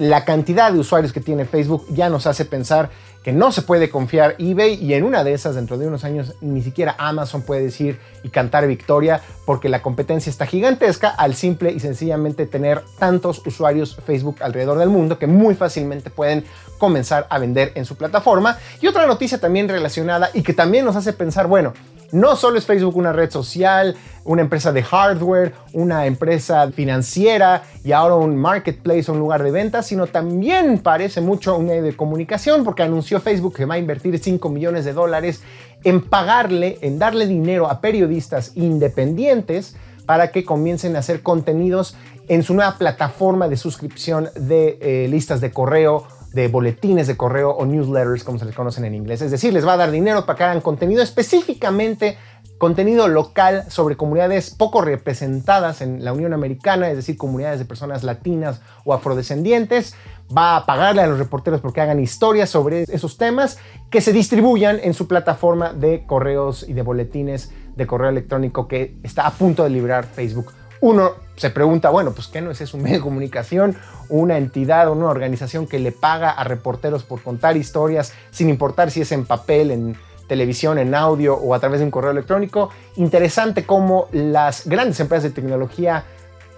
la 0.00 0.24
cantidad 0.24 0.72
de 0.72 0.78
usuarios 0.78 1.12
que 1.12 1.20
tiene 1.20 1.44
Facebook 1.44 1.84
ya 1.90 2.08
nos 2.08 2.26
hace 2.26 2.46
pensar 2.46 2.88
que 3.22 3.34
no 3.34 3.52
se 3.52 3.60
puede 3.60 3.90
confiar 3.90 4.34
eBay 4.38 4.82
y 4.82 4.94
en 4.94 5.04
una 5.04 5.22
de 5.24 5.34
esas 5.34 5.56
dentro 5.56 5.76
de 5.76 5.86
unos 5.86 6.04
años 6.04 6.36
ni 6.40 6.62
siquiera 6.62 6.94
Amazon 6.96 7.42
puede 7.42 7.64
decir 7.64 8.00
y 8.22 8.30
cantar 8.30 8.66
victoria 8.66 9.20
porque 9.44 9.68
la 9.68 9.82
competencia 9.82 10.30
está 10.30 10.46
gigantesca 10.46 11.10
al 11.10 11.34
simple 11.34 11.70
y 11.70 11.80
sencillamente 11.80 12.46
tener 12.46 12.82
tantos 12.98 13.46
usuarios 13.46 13.98
Facebook 14.06 14.36
alrededor 14.40 14.78
del 14.78 14.88
mundo 14.88 15.18
que 15.18 15.26
muy 15.26 15.54
fácilmente 15.54 16.08
pueden 16.08 16.46
comenzar 16.78 17.26
a 17.28 17.38
vender 17.38 17.72
en 17.74 17.84
su 17.84 17.94
plataforma. 17.96 18.56
Y 18.80 18.86
otra 18.86 19.06
noticia 19.06 19.38
también 19.38 19.68
relacionada 19.68 20.30
y 20.32 20.42
que 20.42 20.54
también 20.54 20.86
nos 20.86 20.96
hace 20.96 21.12
pensar, 21.12 21.46
bueno, 21.46 21.74
no 22.12 22.36
solo 22.36 22.58
es 22.58 22.66
Facebook 22.66 22.96
una 22.96 23.12
red 23.12 23.30
social, 23.30 23.96
una 24.24 24.42
empresa 24.42 24.72
de 24.72 24.82
hardware, 24.82 25.54
una 25.72 26.06
empresa 26.06 26.70
financiera 26.72 27.62
y 27.84 27.92
ahora 27.92 28.16
un 28.16 28.36
marketplace, 28.36 29.10
un 29.10 29.18
lugar 29.18 29.42
de 29.42 29.50
ventas, 29.50 29.86
sino 29.86 30.06
también 30.06 30.78
parece 30.78 31.20
mucho 31.20 31.56
un 31.56 31.66
medio 31.66 31.82
de 31.82 31.96
comunicación 31.96 32.64
porque 32.64 32.82
anunció 32.82 33.20
Facebook 33.20 33.54
que 33.56 33.64
va 33.64 33.74
a 33.74 33.78
invertir 33.78 34.18
5 34.18 34.48
millones 34.48 34.84
de 34.84 34.92
dólares 34.92 35.42
en 35.84 36.02
pagarle, 36.02 36.78
en 36.82 36.98
darle 36.98 37.26
dinero 37.26 37.70
a 37.70 37.80
periodistas 37.80 38.52
independientes 38.56 39.76
para 40.06 40.30
que 40.32 40.44
comiencen 40.44 40.96
a 40.96 41.00
hacer 41.00 41.22
contenidos 41.22 41.96
en 42.28 42.42
su 42.42 42.54
nueva 42.54 42.76
plataforma 42.78 43.48
de 43.48 43.56
suscripción 43.56 44.28
de 44.34 44.78
eh, 44.80 45.08
listas 45.08 45.40
de 45.40 45.50
correo 45.50 46.06
de 46.32 46.48
boletines 46.48 47.06
de 47.06 47.16
correo 47.16 47.50
o 47.50 47.66
newsletters, 47.66 48.24
como 48.24 48.38
se 48.38 48.44
les 48.44 48.54
conocen 48.54 48.84
en 48.84 48.94
inglés. 48.94 49.22
Es 49.22 49.30
decir, 49.30 49.52
les 49.52 49.66
va 49.66 49.74
a 49.74 49.76
dar 49.76 49.90
dinero 49.90 50.26
para 50.26 50.36
que 50.36 50.44
hagan 50.44 50.60
contenido 50.60 51.02
específicamente 51.02 52.16
contenido 52.58 53.08
local 53.08 53.64
sobre 53.68 53.96
comunidades 53.96 54.50
poco 54.50 54.82
representadas 54.82 55.80
en 55.80 56.04
la 56.04 56.12
Unión 56.12 56.34
Americana, 56.34 56.90
es 56.90 56.96
decir, 56.96 57.16
comunidades 57.16 57.58
de 57.58 57.64
personas 57.64 58.04
latinas 58.04 58.60
o 58.84 58.92
afrodescendientes. 58.92 59.94
Va 60.36 60.56
a 60.56 60.66
pagarle 60.66 61.02
a 61.02 61.06
los 61.06 61.18
reporteros 61.18 61.62
porque 61.62 61.80
hagan 61.80 61.98
historias 62.00 62.50
sobre 62.50 62.82
esos 62.82 63.16
temas 63.16 63.58
que 63.90 64.02
se 64.02 64.12
distribuyan 64.12 64.78
en 64.82 64.92
su 64.92 65.08
plataforma 65.08 65.72
de 65.72 66.04
correos 66.06 66.66
y 66.68 66.74
de 66.74 66.82
boletines 66.82 67.50
de 67.76 67.86
correo 67.86 68.10
electrónico 68.10 68.68
que 68.68 68.94
está 69.02 69.26
a 69.26 69.30
punto 69.32 69.64
de 69.64 69.70
liberar 69.70 70.04
Facebook 70.04 70.52
uno 70.80 71.12
se 71.36 71.50
pregunta, 71.50 71.90
bueno, 71.90 72.12
pues 72.12 72.26
¿qué 72.26 72.40
no 72.40 72.50
es 72.50 72.60
eso 72.60 72.76
un 72.76 72.82
medio 72.82 72.98
de 72.98 73.02
comunicación? 73.02 73.76
Una 74.08 74.36
entidad 74.36 74.88
o 74.88 74.92
una 74.92 75.06
organización 75.06 75.66
que 75.66 75.78
le 75.78 75.92
paga 75.92 76.30
a 76.30 76.44
reporteros 76.44 77.02
por 77.02 77.22
contar 77.22 77.56
historias, 77.56 78.12
sin 78.30 78.48
importar 78.48 78.90
si 78.90 79.00
es 79.00 79.12
en 79.12 79.24
papel, 79.24 79.70
en 79.70 79.96
televisión, 80.26 80.78
en 80.78 80.94
audio 80.94 81.34
o 81.34 81.54
a 81.54 81.58
través 81.60 81.80
de 81.80 81.86
un 81.86 81.90
correo 81.90 82.10
electrónico. 82.12 82.70
Interesante 82.96 83.64
cómo 83.64 84.08
las 84.12 84.66
grandes 84.66 85.00
empresas 85.00 85.24
de 85.24 85.30
tecnología 85.30 86.04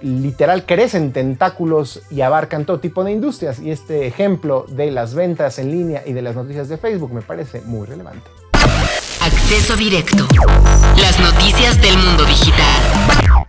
literal 0.03 0.67
crecen 0.67 1.13
tentáculos 1.13 2.03
y 2.11 2.21
abarcan 2.23 2.65
todo 2.65 2.81
tipo 2.81 3.05
de 3.05 3.13
industrias. 3.13 3.61
Y 3.61 3.71
este 3.71 4.07
ejemplo 4.07 4.67
de 4.69 4.91
las 4.91 5.15
ventas 5.15 5.59
en 5.59 5.71
línea 5.71 6.03
y 6.05 6.13
de 6.13 6.23
las 6.23 6.35
noticias 6.35 6.69
de 6.69 6.77
Facebook 6.77 7.13
me 7.13 7.23
parece 7.23 7.63
muy 7.63 7.87
relevante. 7.87 8.29
Acceso 9.21 9.77
directo. 9.77 10.27
Las 11.01 11.19
noticias 11.21 11.81
del 11.81 11.97
mundo 11.97 12.25
digital. 12.25 13.47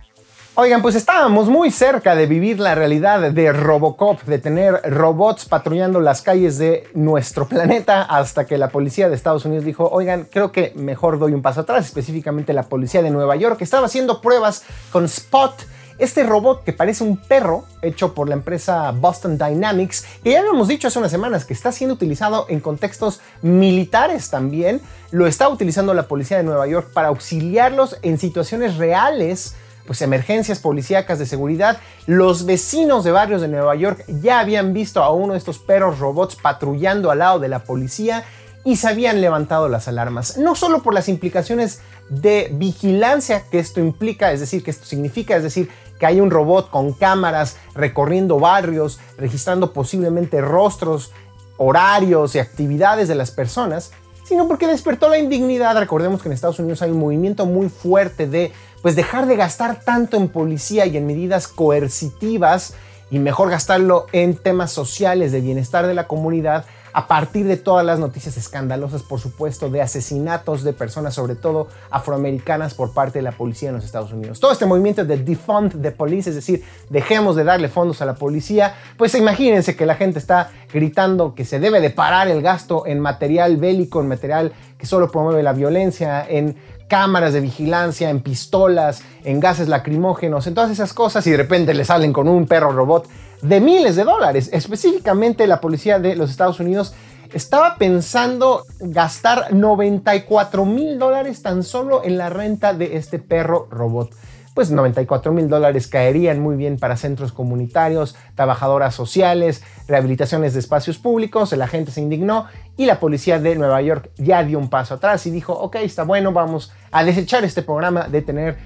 Oigan, 0.56 0.82
pues 0.82 0.94
estábamos 0.94 1.48
muy 1.48 1.72
cerca 1.72 2.14
de 2.14 2.26
vivir 2.26 2.60
la 2.60 2.76
realidad 2.76 3.32
de 3.32 3.52
Robocop, 3.52 4.22
de 4.22 4.38
tener 4.38 4.82
robots 4.84 5.46
patrullando 5.46 5.98
las 5.98 6.22
calles 6.22 6.58
de 6.58 6.86
nuestro 6.94 7.48
planeta, 7.48 8.02
hasta 8.02 8.46
que 8.46 8.56
la 8.56 8.68
policía 8.68 9.08
de 9.08 9.16
Estados 9.16 9.44
Unidos 9.44 9.64
dijo, 9.64 9.88
oigan, 9.90 10.28
creo 10.30 10.52
que 10.52 10.72
mejor 10.76 11.18
doy 11.18 11.32
un 11.32 11.42
paso 11.42 11.62
atrás, 11.62 11.86
específicamente 11.86 12.52
la 12.52 12.62
policía 12.62 13.02
de 13.02 13.10
Nueva 13.10 13.34
York, 13.34 13.58
que 13.58 13.64
estaba 13.64 13.86
haciendo 13.86 14.20
pruebas 14.20 14.62
con 14.92 15.06
Spot, 15.06 15.60
este 15.98 16.22
robot 16.22 16.62
que 16.62 16.72
parece 16.72 17.02
un 17.02 17.16
perro, 17.16 17.64
hecho 17.82 18.14
por 18.14 18.28
la 18.28 18.36
empresa 18.36 18.92
Boston 18.92 19.36
Dynamics, 19.36 20.06
que 20.22 20.30
ya 20.30 20.38
habíamos 20.38 20.68
dicho 20.68 20.86
hace 20.86 21.00
unas 21.00 21.10
semanas 21.10 21.44
que 21.44 21.52
está 21.52 21.72
siendo 21.72 21.94
utilizado 21.94 22.46
en 22.48 22.60
contextos 22.60 23.20
militares 23.42 24.30
también, 24.30 24.80
lo 25.10 25.26
está 25.26 25.48
utilizando 25.48 25.94
la 25.94 26.06
policía 26.06 26.36
de 26.36 26.44
Nueva 26.44 26.68
York 26.68 26.92
para 26.92 27.08
auxiliarlos 27.08 27.98
en 28.02 28.18
situaciones 28.18 28.76
reales 28.76 29.56
pues 29.86 30.02
emergencias 30.02 30.58
policíacas 30.58 31.18
de 31.18 31.26
seguridad, 31.26 31.78
los 32.06 32.46
vecinos 32.46 33.04
de 33.04 33.12
barrios 33.12 33.40
de 33.40 33.48
Nueva 33.48 33.74
York 33.74 34.04
ya 34.08 34.40
habían 34.40 34.72
visto 34.72 35.02
a 35.02 35.12
uno 35.12 35.32
de 35.32 35.38
estos 35.38 35.58
perros 35.58 35.98
robots 35.98 36.36
patrullando 36.36 37.10
al 37.10 37.18
lado 37.18 37.38
de 37.38 37.48
la 37.48 37.64
policía 37.64 38.24
y 38.64 38.76
se 38.76 38.88
habían 38.88 39.20
levantado 39.20 39.68
las 39.68 39.88
alarmas, 39.88 40.38
no 40.38 40.54
solo 40.54 40.82
por 40.82 40.94
las 40.94 41.08
implicaciones 41.08 41.80
de 42.08 42.50
vigilancia 42.52 43.44
que 43.50 43.58
esto 43.58 43.80
implica, 43.80 44.32
es 44.32 44.40
decir, 44.40 44.62
que 44.64 44.70
esto 44.70 44.86
significa, 44.86 45.36
es 45.36 45.42
decir, 45.42 45.68
que 45.98 46.06
hay 46.06 46.20
un 46.20 46.30
robot 46.30 46.70
con 46.70 46.92
cámaras 46.92 47.56
recorriendo 47.74 48.38
barrios, 48.38 48.98
registrando 49.18 49.72
posiblemente 49.72 50.40
rostros, 50.40 51.12
horarios 51.56 52.34
y 52.34 52.38
actividades 52.38 53.06
de 53.08 53.14
las 53.14 53.30
personas, 53.30 53.92
sino 54.24 54.48
porque 54.48 54.66
despertó 54.66 55.08
la 55.08 55.18
indignidad. 55.18 55.78
Recordemos 55.78 56.22
que 56.22 56.28
en 56.28 56.32
Estados 56.32 56.58
Unidos 56.58 56.82
hay 56.82 56.90
un 56.90 56.98
movimiento 56.98 57.46
muy 57.46 57.68
fuerte 57.68 58.26
de 58.26 58.52
pues 58.84 58.96
dejar 58.96 59.26
de 59.26 59.36
gastar 59.36 59.80
tanto 59.80 60.18
en 60.18 60.28
policía 60.28 60.84
y 60.84 60.98
en 60.98 61.06
medidas 61.06 61.48
coercitivas 61.48 62.74
y 63.10 63.18
mejor 63.18 63.48
gastarlo 63.48 64.04
en 64.12 64.36
temas 64.36 64.72
sociales 64.72 65.32
de 65.32 65.40
bienestar 65.40 65.86
de 65.86 65.94
la 65.94 66.06
comunidad 66.06 66.66
a 66.92 67.08
partir 67.08 67.46
de 67.46 67.56
todas 67.56 67.84
las 67.84 67.98
noticias 67.98 68.36
escandalosas, 68.36 69.02
por 69.02 69.18
supuesto, 69.18 69.70
de 69.70 69.80
asesinatos 69.80 70.62
de 70.62 70.74
personas, 70.74 71.14
sobre 71.14 71.34
todo 71.34 71.68
afroamericanas, 71.90 72.74
por 72.74 72.92
parte 72.92 73.20
de 73.20 73.22
la 73.22 73.32
policía 73.32 73.70
en 73.70 73.74
los 73.74 73.84
Estados 73.84 74.12
Unidos. 74.12 74.38
Todo 74.38 74.52
este 74.52 74.66
movimiento 74.66 75.04
de 75.04 75.16
defund 75.16 75.82
the 75.82 75.90
police, 75.90 76.28
es 76.28 76.36
decir, 76.36 76.62
dejemos 76.90 77.36
de 77.36 77.44
darle 77.44 77.68
fondos 77.68 78.02
a 78.02 78.04
la 78.04 78.14
policía, 78.14 78.74
pues 78.98 79.14
imagínense 79.14 79.76
que 79.76 79.86
la 79.86 79.96
gente 79.96 80.18
está 80.18 80.50
gritando 80.72 81.34
que 81.34 81.44
se 81.44 81.58
debe 81.58 81.80
de 81.80 81.90
parar 81.90 82.28
el 82.28 82.42
gasto 82.42 82.86
en 82.86 83.00
material 83.00 83.56
bélico, 83.56 84.00
en 84.00 84.08
material 84.08 84.52
que 84.78 84.86
solo 84.86 85.10
promueve 85.10 85.42
la 85.42 85.52
violencia, 85.52 86.24
en 86.28 86.56
cámaras 86.88 87.32
de 87.32 87.40
vigilancia, 87.40 88.10
en 88.10 88.20
pistolas, 88.20 89.02
en 89.24 89.40
gases 89.40 89.68
lacrimógenos, 89.68 90.46
en 90.46 90.54
todas 90.54 90.70
esas 90.70 90.92
cosas 90.92 91.26
y 91.26 91.30
de 91.30 91.36
repente 91.36 91.74
le 91.74 91.84
salen 91.84 92.12
con 92.12 92.28
un 92.28 92.46
perro 92.46 92.72
robot 92.72 93.08
de 93.42 93.60
miles 93.60 93.96
de 93.96 94.04
dólares. 94.04 94.50
Específicamente 94.52 95.46
la 95.46 95.60
policía 95.60 95.98
de 95.98 96.16
los 96.16 96.30
Estados 96.30 96.60
Unidos 96.60 96.94
estaba 97.32 97.76
pensando 97.76 98.64
gastar 98.78 99.52
94 99.52 100.64
mil 100.64 100.98
dólares 100.98 101.42
tan 101.42 101.62
solo 101.62 102.02
en 102.04 102.16
la 102.16 102.30
renta 102.30 102.74
de 102.74 102.96
este 102.96 103.18
perro 103.18 103.66
robot. 103.70 104.10
Pues 104.54 104.70
94 104.70 105.32
mil 105.32 105.48
dólares 105.48 105.88
caerían 105.88 106.40
muy 106.40 106.54
bien 106.54 106.78
para 106.78 106.96
centros 106.96 107.32
comunitarios, 107.32 108.14
trabajadoras 108.36 108.94
sociales, 108.94 109.64
rehabilitaciones 109.88 110.54
de 110.54 110.60
espacios 110.60 110.96
públicos. 110.98 111.52
La 111.52 111.66
gente 111.66 111.90
se 111.90 112.00
indignó 112.00 112.46
y 112.76 112.86
la 112.86 113.00
policía 113.00 113.40
de 113.40 113.56
Nueva 113.56 113.82
York 113.82 114.10
ya 114.16 114.44
dio 114.44 114.60
un 114.60 114.70
paso 114.70 114.94
atrás 114.94 115.26
y 115.26 115.32
dijo, 115.32 115.52
ok, 115.54 115.76
está 115.76 116.04
bueno, 116.04 116.32
vamos 116.32 116.72
a 116.92 117.02
desechar 117.02 117.44
este 117.44 117.62
programa 117.62 118.06
de 118.06 118.22
tener 118.22 118.56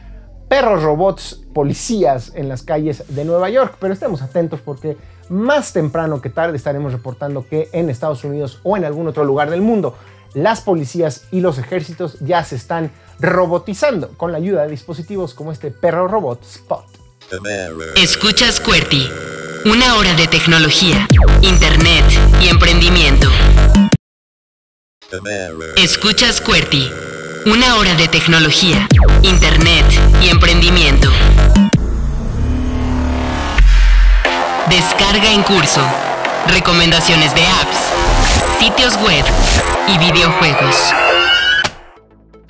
perros 0.48 0.82
robots 0.82 1.42
policías 1.54 2.32
en 2.34 2.48
las 2.48 2.62
calles 2.62 3.04
de 3.08 3.24
Nueva 3.24 3.48
York, 3.48 3.76
pero 3.80 3.94
estemos 3.94 4.20
atentos 4.20 4.60
porque 4.60 4.98
más 5.30 5.72
temprano 5.72 6.20
que 6.20 6.30
tarde 6.30 6.56
estaremos 6.56 6.92
reportando 6.92 7.46
que 7.46 7.68
en 7.72 7.88
Estados 7.88 8.24
Unidos 8.24 8.60
o 8.62 8.76
en 8.76 8.84
algún 8.84 9.08
otro 9.08 9.24
lugar 9.24 9.48
del 9.50 9.62
mundo 9.62 9.94
las 10.34 10.60
policías 10.60 11.24
y 11.30 11.40
los 11.40 11.58
ejércitos 11.58 12.18
ya 12.20 12.44
se 12.44 12.56
están 12.56 12.90
robotizando 13.20 14.10
con 14.16 14.32
la 14.32 14.38
ayuda 14.38 14.62
de 14.62 14.70
dispositivos 14.70 15.34
como 15.34 15.52
este 15.52 15.70
perro 15.70 16.08
robot 16.08 16.42
Spot. 16.44 16.86
Escuchas 17.96 18.60
QWERTY, 18.60 19.10
una 19.66 19.96
hora 19.96 20.14
de 20.14 20.26
tecnología, 20.28 21.06
internet 21.42 22.04
y 22.40 22.48
emprendimiento. 22.48 23.28
Escuchas 25.76 26.40
QWERTY 26.40 27.08
una 27.46 27.76
hora 27.76 27.94
de 27.94 28.08
tecnología, 28.08 28.86
internet 29.22 29.86
y 30.20 30.28
emprendimiento. 30.28 31.10
Descarga 34.68 35.32
en 35.32 35.42
curso. 35.44 35.80
Recomendaciones 36.48 37.34
de 37.34 37.46
apps, 37.46 38.58
sitios 38.58 38.96
web 39.02 39.24
y 39.86 39.98
videojuegos. 39.98 41.07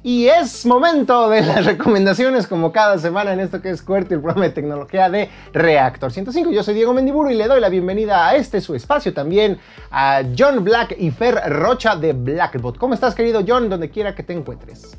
Y 0.08 0.26
es 0.26 0.64
momento 0.64 1.28
de 1.28 1.42
las 1.42 1.66
recomendaciones 1.66 2.46
como 2.46 2.72
cada 2.72 2.96
semana 2.96 3.34
en 3.34 3.40
esto 3.40 3.60
que 3.60 3.68
es 3.68 3.82
QWERTY, 3.82 4.14
el 4.14 4.20
programa 4.22 4.46
de 4.46 4.52
tecnología 4.52 5.10
de 5.10 5.28
Reactor 5.52 6.10
105. 6.10 6.50
Yo 6.50 6.62
soy 6.62 6.72
Diego 6.72 6.94
Mendiburu 6.94 7.28
y 7.28 7.34
le 7.34 7.46
doy 7.46 7.60
la 7.60 7.68
bienvenida 7.68 8.26
a 8.26 8.34
este 8.34 8.62
su 8.62 8.74
espacio 8.74 9.12
también 9.12 9.58
a 9.90 10.22
John 10.34 10.64
Black 10.64 10.96
y 10.98 11.10
Fer 11.10 11.38
Rocha 11.50 11.94
de 11.94 12.14
Blackbot. 12.14 12.78
¿Cómo 12.78 12.94
estás 12.94 13.14
querido 13.14 13.44
John? 13.46 13.68
Donde 13.68 13.90
quiera 13.90 14.14
que 14.14 14.22
te 14.22 14.32
encuentres 14.32 14.96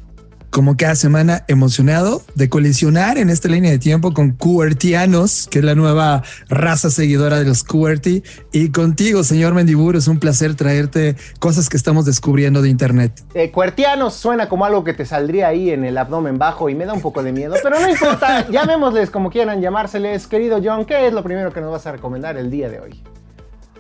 como 0.50 0.78
cada 0.78 0.96
semana 0.96 1.44
emocionado 1.48 2.22
de 2.36 2.50
colisionar 2.50 3.18
en 3.18 3.30
esta 3.30 3.48
línea 3.48 3.72
de 3.72 3.80
tiempo 3.80 4.14
con 4.14 4.32
QWERTianos, 4.32 5.48
que 5.50 5.60
es 5.60 5.66
la 5.66 5.76
nueva 5.76 6.24
raza 6.50 6.90
seguidora 6.90 7.40
de 7.40 7.46
los 7.46 7.64
QWERTY. 7.64 8.24
Y 8.52 8.72
contigo, 8.72 9.24
señor 9.24 9.54
Mendiburo, 9.54 9.98
es 9.98 10.08
un 10.08 10.20
placer 10.20 10.56
traerte 10.56 11.16
cosas 11.40 11.70
que 11.70 11.78
estamos 11.78 12.06
descubriendo 12.06 12.62
de 12.62 12.70
Internet. 12.70 13.24
Eh, 13.34 13.52
QWERTianos 13.52 14.14
suena 14.14 14.50
como 14.50 14.66
algo 14.66 14.84
que 14.84 14.94
te 14.94 15.06
saldría 15.06 15.48
ahí 15.48 15.70
en 15.70 15.86
el 15.86 15.98
abdomen 15.98 16.38
bajo 16.38 16.70
y 16.70 16.76
me 16.76 16.86
da 16.86 16.94
un 16.94 17.02
poco 17.02 17.24
de 17.24 17.32
miedo, 17.32 17.56
pero 17.62 17.80
no 17.80 17.90
importa, 17.90 18.48
llamémosles 18.52 19.10
como 19.10 19.30
quieran 19.30 19.62
llamárseles. 19.62 20.28
Querido 20.28 20.60
John, 20.64 20.86
¿qué 20.86 21.08
es 21.08 21.14
lo 21.14 21.24
primero 21.24 21.54
que 21.54 21.62
nos 21.62 21.72
vas 21.72 21.86
a 21.86 21.92
recomendar 21.92 22.38
el 22.38 22.50
día 22.50 22.70
de 22.70 22.80
hoy? 22.80 23.04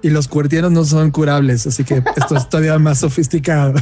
Y 0.01 0.09
los 0.09 0.27
cuartianos 0.27 0.71
no 0.71 0.85
son 0.85 1.11
curables, 1.11 1.67
así 1.67 1.83
que 1.83 2.03
esto 2.15 2.35
es 2.35 2.49
todavía 2.49 2.77
más 2.79 2.99
sofisticado. 2.99 3.73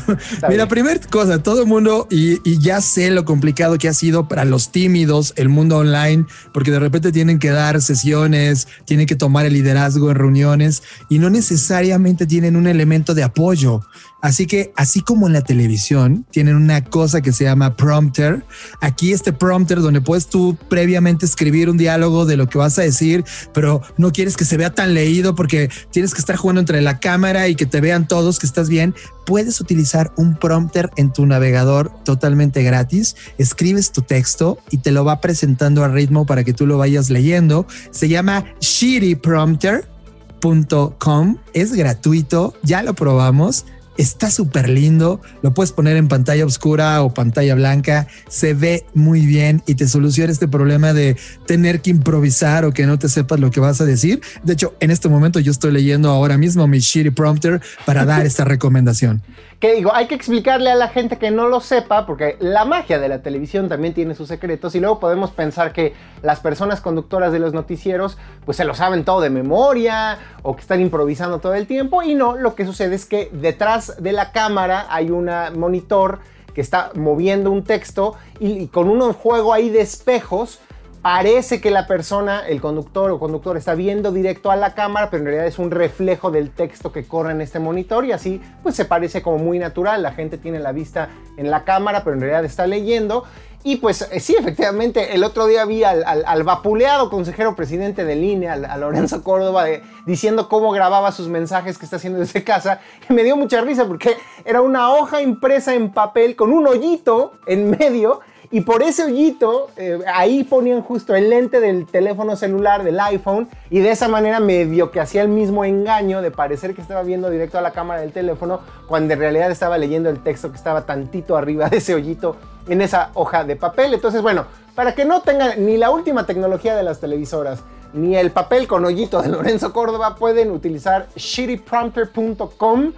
Mira, 0.50 0.68
primera 0.68 1.00
cosa, 1.10 1.42
todo 1.42 1.62
el 1.62 1.68
mundo, 1.68 2.08
y, 2.10 2.40
y, 2.50 2.60
ya 2.60 2.82
sé 2.82 3.12
lo 3.12 3.26
complicado 3.26 3.78
que 3.78 3.88
ha 3.88 3.94
sido 3.94 4.28
para 4.28 4.46
los 4.46 4.72
tímidos 4.72 5.34
el 5.36 5.50
mundo 5.50 5.78
online, 5.78 6.26
porque 6.54 6.72
de 6.72 6.80
repente 6.80 7.12
tienen 7.12 7.40
que 7.40 7.50
dar 7.50 7.82
sesiones, 7.82 8.68
tienen 8.86 9.06
que 9.06 9.16
tomar 9.16 9.46
el 9.46 9.54
liderazgo 9.54 10.10
en 10.10 10.18
reuniones 10.18 10.84
y 11.10 11.20
no 11.20 11.30
necesariamente 11.30 12.26
tienen 12.26 12.56
un 12.56 12.68
elemento 12.68 13.14
de 13.14 13.24
apoyo. 13.24 13.82
Así 14.22 14.46
que, 14.48 14.72
así 14.76 15.02
como 15.02 15.28
en 15.28 15.34
la 15.34 15.42
televisión, 15.42 16.26
tienen 16.32 16.56
una 16.56 16.84
cosa 16.84 17.22
que 17.22 17.32
se 17.32 17.44
llama 17.44 17.76
prompter. 17.76 18.44
Aquí 18.82 19.14
este 19.14 19.32
prompter 19.32 19.80
donde 19.80 20.02
puedes 20.02 20.26
tú 20.28 20.58
previamente 20.70 21.24
escribir 21.26 21.70
un 21.70 21.78
diálogo 21.78 22.26
de 22.26 22.36
lo 22.36 22.50
que 22.50 22.58
vas 22.58 22.80
a 22.80 22.82
decir, 22.82 23.24
pero 23.54 23.84
no 23.98 24.12
quieres 24.12 24.36
que 24.36 24.46
se 24.46 24.58
vea 24.58 24.74
tan 24.74 24.96
leído 24.96 25.36
porque 25.36 25.70
tienes 25.92 26.16
que 26.16 26.20
estar 26.20 26.36
jugando 26.36 26.62
entre 26.62 26.82
la 26.82 27.00
cámara 27.00 27.48
y 27.48 27.54
que 27.56 27.68
te 27.68 27.80
vean 27.80 28.08
todos 28.08 28.40
que 28.40 28.48
estás 28.48 28.70
bien. 28.70 28.96
Puedes 29.26 29.62
utilizar 29.62 30.12
un 30.18 30.36
prompter 30.36 30.90
en 30.96 31.14
tu 31.14 31.28
navegador 31.28 31.92
totalmente 32.04 32.64
gratis. 32.64 33.16
Escribes 33.38 33.92
tu 33.92 34.02
texto 34.02 34.58
y 34.72 34.78
te 34.78 34.92
lo 34.92 35.06
va 35.06 35.22
presentando 35.22 35.84
a 35.84 35.90
ritmo 35.90 36.26
para 36.26 36.44
que 36.44 36.54
tú 36.54 36.66
lo 36.66 36.80
vayas 36.80 37.12
leyendo. 37.12 37.68
Se 37.92 38.10
llama 38.10 38.46
shittyprompter.com. 38.62 41.38
Es 41.54 41.74
gratuito, 41.74 42.56
ya 42.64 42.82
lo 42.84 42.96
probamos 42.96 43.66
Está 43.98 44.30
súper 44.30 44.70
lindo, 44.70 45.22
lo 45.42 45.54
puedes 45.54 45.72
poner 45.72 45.98
en 45.98 46.08
pantalla 46.08 46.46
oscura 46.46 47.02
o 47.02 47.14
pantalla 47.14 47.56
blanca, 47.56 48.08
se 48.28 48.54
ve 48.54 48.86
muy 48.94 49.26
bien 49.26 49.64
y 49.66 49.76
te 49.76 49.88
soluciona 49.88 50.32
este 50.32 50.48
problema 50.48 50.94
de 50.94 51.18
tener 51.46 51.82
que 51.82 51.90
improvisar 51.90 52.66
o 52.66 52.72
que 52.72 52.86
no 52.86 53.00
te 53.00 53.10
sepas 53.10 53.40
lo 53.40 53.52
que 53.52 53.60
vas 53.60 53.82
a 53.82 53.86
decir. 53.86 54.22
De 54.44 54.54
hecho, 54.54 54.76
en 54.80 54.92
este 54.92 55.10
momento 55.10 55.40
yo 55.40 55.52
estoy 55.52 55.72
leyendo 55.72 56.10
ahora 56.10 56.38
mismo 56.38 56.68
mi 56.68 56.80
shitty 56.80 57.10
prompter 57.10 57.62
para 57.86 58.06
dar 58.06 58.26
esta 58.26 58.46
recomendación 58.46 59.24
que 59.60 59.74
digo, 59.74 59.92
hay 59.94 60.06
que 60.06 60.14
explicarle 60.14 60.70
a 60.70 60.76
la 60.76 60.90
gente 60.90 61.18
que 61.18 61.32
no 61.32 61.48
lo 61.48 61.62
sepa, 61.62 62.06
porque 62.06 62.38
la 62.40 62.64
magia 62.64 63.00
de 63.00 63.10
la 63.10 63.24
televisión 63.24 63.70
también 63.70 63.94
tiene 63.96 64.14
sus 64.14 64.28
secretos 64.28 64.76
y 64.76 64.80
luego 64.80 65.00
podemos 65.00 65.32
pensar 65.32 65.74
que 65.74 65.94
las 66.22 66.40
personas 66.42 66.80
conductoras 66.80 67.32
de 67.32 67.40
los 67.40 67.54
noticieros 67.54 68.18
pues 68.46 68.58
se 68.58 68.66
lo 68.66 68.76
saben 68.76 69.04
todo 69.04 69.20
de 69.20 69.32
memoria 69.32 70.20
o 70.44 70.56
que 70.56 70.62
están 70.62 70.80
improvisando 70.80 71.40
todo 71.40 71.56
el 71.56 71.66
tiempo 71.66 72.04
y 72.04 72.14
no, 72.14 72.36
lo 72.36 72.54
que 72.54 72.66
sucede 72.66 72.96
es 72.96 73.06
que 73.06 73.30
detrás 73.34 73.87
de 73.98 74.12
la 74.12 74.32
cámara 74.32 74.88
hay 74.90 75.10
un 75.12 75.30
monitor 75.56 76.20
que 76.54 76.62
está 76.62 76.92
moviendo 76.96 77.52
un 77.52 77.64
texto 77.64 78.16
y, 78.40 78.52
y 78.54 78.68
con 78.68 78.90
un 78.90 79.14
juego 79.14 79.54
ahí 79.54 79.70
de 79.70 79.82
espejos 79.82 80.60
parece 81.02 81.62
que 81.62 81.72
la 81.72 81.88
persona, 81.88 82.46
el 82.46 82.60
conductor 82.60 83.12
o 83.12 83.18
conductor 83.20 83.56
está 83.56 83.76
viendo 83.76 84.12
directo 84.12 84.52
a 84.52 84.58
la 84.58 84.74
cámara, 84.74 85.10
pero 85.10 85.22
en 85.22 85.28
realidad 85.28 85.48
es 85.48 85.58
un 85.58 85.72
reflejo 85.72 86.32
del 86.32 86.52
texto 86.52 86.92
que 86.92 87.06
corre 87.06 87.32
en 87.32 87.40
este 87.40 87.60
monitor 87.60 88.04
y 88.04 88.12
así 88.12 88.42
pues 88.62 88.76
se 88.76 88.84
parece 88.84 89.22
como 89.22 89.38
muy 89.38 89.58
natural. 89.58 90.02
La 90.04 90.12
gente 90.12 90.38
tiene 90.38 90.60
la 90.60 90.74
vista 90.74 91.10
en 91.38 91.50
la 91.50 91.64
cámara, 91.64 92.04
pero 92.04 92.16
en 92.16 92.22
realidad 92.22 92.44
está 92.44 92.68
leyendo. 92.68 93.24
Y 93.68 93.76
pues 93.76 94.02
eh, 94.14 94.22
sí, 94.22 94.34
efectivamente, 94.40 95.14
el 95.14 95.26
otro 95.26 95.46
día 95.46 95.66
vi 95.66 95.84
al, 95.84 96.44
vapuleado 96.44 97.10
consejero 97.10 97.54
presidente 97.54 98.06
de 98.06 98.16
línea, 98.16 98.54
a 98.54 98.78
Lorenzo 98.78 99.22
Córdoba, 99.26 99.66
diciendo 100.06 100.48
cómo 100.48 100.72
grababa 100.72 101.12
sus 101.12 101.28
mensajes 101.28 101.78
que 101.78 101.84
está 101.84 101.98
haciendo 101.98 102.20
desde 102.20 102.46
casa. 102.46 102.80
Y 103.10 103.14
me 103.14 103.26
dio 103.26 103.36
mucha 103.36 103.60
risa 103.60 103.86
porque 103.86 104.16
era 104.46 104.62
una 104.62 104.94
hoja 104.94 105.22
impresa 105.22 105.74
en 105.74 105.92
papel 105.92 106.38
con 106.38 106.54
un 106.54 106.66
hoyito 106.66 107.34
en 107.46 107.72
medio 107.72 108.22
y 108.50 108.62
por 108.62 108.82
ese 108.82 109.04
hoyito, 109.04 109.70
eh, 109.76 110.00
ahí 110.14 110.46
ponían 110.46 110.82
justo 110.82 111.14
el 111.16 111.30
lente 111.30 111.60
del 111.60 111.86
teléfono 111.86 112.38
celular, 112.38 112.84
del 112.84 113.00
iPhone, 113.00 113.50
y 113.70 113.80
de 113.80 113.92
esa 113.92 114.08
manera 114.08 114.40
medio 114.40 114.90
que 114.90 115.02
hacía 115.02 115.22
el 115.22 115.28
mismo 115.28 115.66
engaño 115.66 116.22
de 116.22 116.32
parecer 116.32 116.74
que 116.74 116.82
estaba 116.82 117.04
viendo 117.04 117.30
directo 117.30 117.58
a 117.58 117.62
la 117.62 117.72
cámara 117.72 118.02
del 118.02 118.14
teléfono, 118.14 118.62
cuando 118.88 119.14
en 119.14 119.20
realidad 119.20 119.52
estaba 119.52 119.78
leyendo 119.78 120.10
el 120.10 120.24
texto 120.24 120.50
que 120.50 120.56
estaba 120.56 120.86
tantito 120.86 121.36
arriba 121.36 121.68
de 121.70 121.78
ese 121.78 121.94
hoyito 121.94 122.38
en 122.70 122.82
esa 122.82 123.12
hoja 123.16 123.44
de 123.44 123.58
papel. 123.58 123.94
Entonces, 123.94 124.22
bueno, 124.22 124.46
para 124.76 124.96
que 124.96 125.04
no 125.04 125.22
tengan 125.22 125.66
ni 125.66 125.76
la 125.76 125.90
última 125.90 126.26
tecnología 126.26 126.76
de 126.76 126.84
las 126.84 127.02
televisoras, 127.02 127.60
ni 127.94 128.16
el 128.16 128.32
papel 128.32 128.68
con 128.68 128.86
hoyito 128.86 129.22
de 129.22 129.30
Lorenzo 129.30 129.74
Córdoba, 129.74 130.16
pueden 130.16 130.52
utilizar 130.52 131.08
shittyprompter.com 131.16 132.94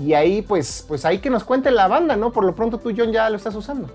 y 0.00 0.14
ahí 0.14 0.42
pues, 0.42 0.84
pues 0.86 1.04
ahí 1.04 1.18
que 1.18 1.30
nos 1.30 1.42
cuente 1.42 1.72
la 1.72 1.88
banda, 1.88 2.14
¿no? 2.14 2.32
Por 2.32 2.44
lo 2.44 2.54
pronto 2.54 2.78
tú, 2.78 2.92
John, 2.96 3.10
ya 3.10 3.28
lo 3.30 3.36
estás 3.36 3.54
usando. 3.56 3.88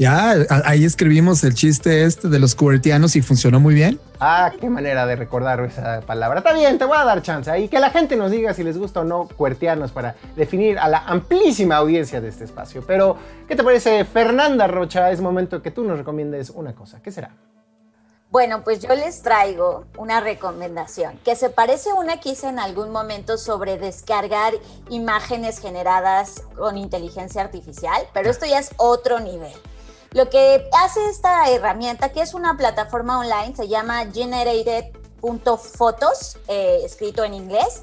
Ya, 0.00 0.34
ahí 0.64 0.86
escribimos 0.86 1.44
el 1.44 1.52
chiste 1.52 2.04
este 2.04 2.28
de 2.28 2.38
los 2.38 2.54
cuertianos 2.54 3.16
y 3.16 3.20
funcionó 3.20 3.60
muy 3.60 3.74
bien. 3.74 4.00
Ah, 4.18 4.50
qué 4.58 4.70
manera 4.70 5.04
de 5.04 5.14
recordar 5.14 5.60
esa 5.60 6.00
palabra. 6.00 6.38
Está 6.38 6.54
bien, 6.54 6.78
te 6.78 6.86
voy 6.86 6.96
a 6.96 7.04
dar 7.04 7.20
chance 7.20 7.50
ahí 7.50 7.68
que 7.68 7.78
la 7.78 7.90
gente 7.90 8.16
nos 8.16 8.30
diga 8.30 8.54
si 8.54 8.64
les 8.64 8.78
gusta 8.78 9.00
o 9.00 9.04
no 9.04 9.28
cuertianos 9.28 9.92
para 9.92 10.16
definir 10.36 10.78
a 10.78 10.88
la 10.88 11.00
amplísima 11.00 11.76
audiencia 11.76 12.22
de 12.22 12.28
este 12.28 12.44
espacio. 12.44 12.82
Pero, 12.86 13.18
¿qué 13.46 13.54
te 13.54 13.62
parece, 13.62 14.06
Fernanda 14.06 14.66
Rocha? 14.66 15.10
Es 15.10 15.20
momento 15.20 15.60
que 15.60 15.70
tú 15.70 15.84
nos 15.84 15.98
recomiendes 15.98 16.48
una 16.48 16.72
cosa. 16.74 17.02
¿Qué 17.02 17.12
será? 17.12 17.36
Bueno, 18.30 18.64
pues 18.64 18.80
yo 18.80 18.94
les 18.94 19.20
traigo 19.20 19.84
una 19.98 20.20
recomendación 20.20 21.18
que 21.26 21.36
se 21.36 21.50
parece 21.50 21.90
a 21.90 21.94
una 21.96 22.20
que 22.20 22.30
hice 22.30 22.48
en 22.48 22.58
algún 22.58 22.90
momento 22.90 23.36
sobre 23.36 23.76
descargar 23.76 24.54
imágenes 24.88 25.58
generadas 25.58 26.44
con 26.56 26.78
inteligencia 26.78 27.42
artificial, 27.42 28.00
pero 28.14 28.30
esto 28.30 28.46
ya 28.46 28.60
es 28.60 28.70
otro 28.78 29.20
nivel. 29.20 29.52
Lo 30.12 30.28
que 30.28 30.68
hace 30.72 31.08
esta 31.08 31.48
herramienta, 31.48 32.08
que 32.08 32.20
es 32.20 32.34
una 32.34 32.56
plataforma 32.56 33.20
online, 33.20 33.54
se 33.54 33.68
llama 33.68 34.06
generated.photos, 34.12 36.36
eh, 36.48 36.80
escrito 36.84 37.22
en 37.22 37.34
inglés. 37.34 37.82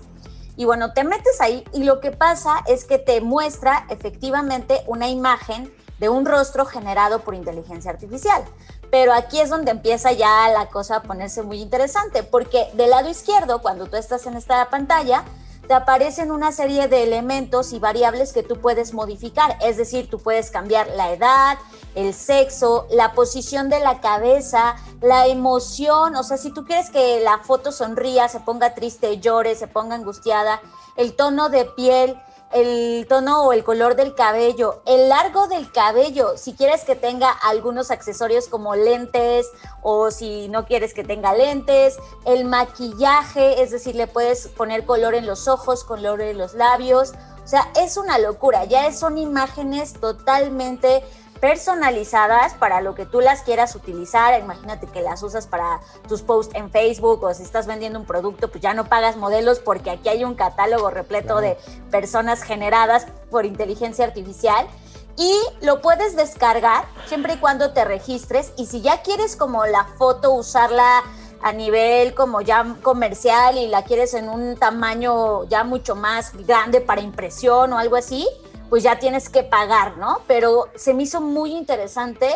Y 0.58 0.66
bueno, 0.66 0.92
te 0.92 1.06
metes 1.06 1.40
ahí 1.40 1.64
y 1.72 1.86
lo 1.86 2.02
que 2.02 2.12
pasa 2.12 2.66
es 2.68 2.84
que 2.84 2.98
te 2.98 3.22
muestra 3.22 3.86
efectivamente 3.90 4.82
una 4.88 5.08
imagen 5.08 5.74
de 6.00 6.10
un 6.10 6.26
rostro 6.26 6.66
generado 6.66 7.20
por 7.20 7.34
inteligencia 7.34 7.92
artificial. 7.92 8.44
Pero 8.92 9.14
aquí 9.14 9.40
es 9.40 9.50
donde 9.50 9.72
empieza 9.72 10.12
ya 10.12 10.50
la 10.50 10.68
cosa 10.68 10.98
a 10.98 11.04
ponerse 11.04 11.44
muy 11.44 11.62
interesante, 11.62 12.24
porque 12.24 12.68
del 12.74 12.90
lado 12.90 13.10
izquierdo, 13.10 13.62
cuando 13.62 13.86
tú 13.86 13.96
estás 13.96 14.26
en 14.26 14.36
esta 14.36 14.70
pantalla, 14.70 15.24
te 15.68 15.74
aparecen 15.74 16.32
una 16.32 16.52
serie 16.52 16.88
de 16.88 17.04
elementos 17.04 17.74
y 17.74 17.80
variables 17.80 18.32
que 18.32 18.44
tú 18.44 18.58
puedes 18.58 18.94
modificar. 18.94 19.58
Es 19.62 19.78
decir, 19.78 20.10
tú 20.10 20.20
puedes 20.20 20.50
cambiar 20.50 20.88
la 20.96 21.12
edad, 21.12 21.58
el 21.96 22.14
sexo, 22.14 22.88
la 22.90 23.14
posición 23.14 23.70
de 23.70 23.80
la 23.80 24.00
cabeza, 24.00 24.76
la 25.02 25.28
emoción. 25.28 26.16
O 26.16 26.24
sea, 26.24 26.38
si 26.38 26.52
tú 26.52 26.66
quieres 26.66 26.90
que 26.90 27.20
la 27.20 27.40
foto 27.40 27.72
sonría, 27.72 28.30
se 28.30 28.40
ponga 28.40 28.74
triste, 28.74 29.20
llore, 29.20 29.56
se 29.56 29.68
ponga 29.68 29.96
angustiada, 29.96 30.62
el 30.96 31.16
tono 31.16 31.50
de 31.50 31.66
piel, 31.66 32.18
el 32.54 33.06
tono 33.08 33.44
o 33.44 33.54
el 33.54 33.64
color 33.64 33.96
del 33.96 34.16
cabello, 34.16 34.82
el 34.86 35.10
largo 35.10 35.48
del 35.48 35.72
cabello, 35.72 36.38
si 36.38 36.54
quieres 36.54 36.84
que 36.84 36.96
tenga 36.96 37.30
algunos 37.30 37.92
accesorios 37.92 38.48
como 38.48 38.76
lentes 38.76 39.48
o 39.82 40.12
si 40.12 40.48
no 40.50 40.66
quieres 40.66 40.94
que 40.94 41.04
tenga 41.04 41.34
lentes, 41.34 41.98
el 42.26 42.46
maquillaje, 42.46 43.62
es 43.62 43.72
decir, 43.72 43.96
le 43.96 44.08
puedes 44.08 44.48
poner 44.48 44.86
color 44.86 45.16
en 45.16 45.26
los 45.26 45.48
ojos, 45.48 45.84
color 45.84 46.22
en 46.22 46.38
los 46.38 46.54
labios, 46.54 47.14
o 47.44 47.50
sea, 47.50 47.72
es 47.80 47.96
una 47.96 48.18
locura, 48.20 48.66
ya 48.66 48.92
son 48.92 49.18
imágenes 49.18 49.94
totalmente 49.94 51.02
personalizadas 51.40 52.54
para 52.54 52.82
lo 52.82 52.96
que 52.96 53.06
tú 53.06 53.22
las 53.22 53.42
quieras 53.42 53.76
utilizar. 53.76 54.40
Imagínate 54.40 54.88
que 54.88 55.02
las 55.02 55.24
usas 55.24 55.48
para 55.48 55.80
tus 56.08 56.22
posts 56.22 56.56
en 56.56 56.70
Facebook 56.70 57.24
o 57.24 57.34
si 57.34 57.44
estás 57.44 57.68
vendiendo 57.68 58.00
un 58.00 58.06
producto, 58.06 58.50
pues 58.50 58.62
ya 58.62 58.74
no 58.74 58.86
pagas 58.86 59.18
modelos 59.18 59.60
porque 59.60 59.90
aquí 59.90 60.10
hay 60.10 60.24
un 60.24 60.36
catálogo 60.36 60.90
repleto 60.90 61.42
de 61.42 61.58
personas 61.92 62.44
generadas 62.44 63.08
por 63.30 63.46
inteligencia 63.46 64.06
artificial. 64.06 64.68
Y 65.20 65.34
lo 65.62 65.82
puedes 65.82 66.16
descargar 66.16 66.86
siempre 67.08 67.34
y 67.34 67.38
cuando 67.38 67.72
te 67.72 67.84
registres. 67.84 68.54
Y 68.56 68.68
si 68.68 68.82
ya 68.82 69.02
quieres 69.02 69.36
como 69.36 69.66
la 69.66 69.86
foto 69.98 70.32
usarla 70.32 71.04
a 71.42 71.54
nivel 71.54 72.14
como 72.14 72.42
ya 72.42 72.76
comercial 72.82 73.58
y 73.58 73.68
la 73.68 73.84
quieres 73.84 74.14
en 74.14 74.30
un 74.30 74.58
tamaño 74.58 75.44
ya 75.46 75.64
mucho 75.64 75.96
más 75.96 76.34
grande 76.46 76.82
para 76.82 77.02
impresión 77.02 77.74
o 77.74 77.78
algo 77.78 77.96
así, 77.96 78.28
pues 78.70 78.84
ya 78.84 79.00
tienes 79.00 79.30
que 79.30 79.44
pagar, 79.44 79.98
¿no? 79.98 80.20
Pero 80.28 80.70
se 80.76 80.94
me 80.94 81.04
hizo 81.04 81.22
muy 81.22 81.52
interesante 81.56 82.28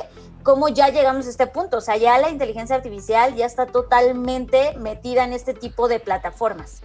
cómo 0.44 0.70
ya 0.70 0.90
llegamos 0.90 1.28
a 1.28 1.30
este 1.30 1.48
punto. 1.48 1.78
O 1.78 1.82
sea, 1.82 1.98
ya 1.98 2.18
la 2.18 2.30
inteligencia 2.30 2.76
artificial 2.76 3.36
ya 3.36 3.46
está 3.46 3.66
totalmente 3.66 4.78
metida 4.78 5.24
en 5.24 5.34
este 5.34 5.54
tipo 5.54 5.88
de 5.88 6.00
plataformas. 6.00 6.82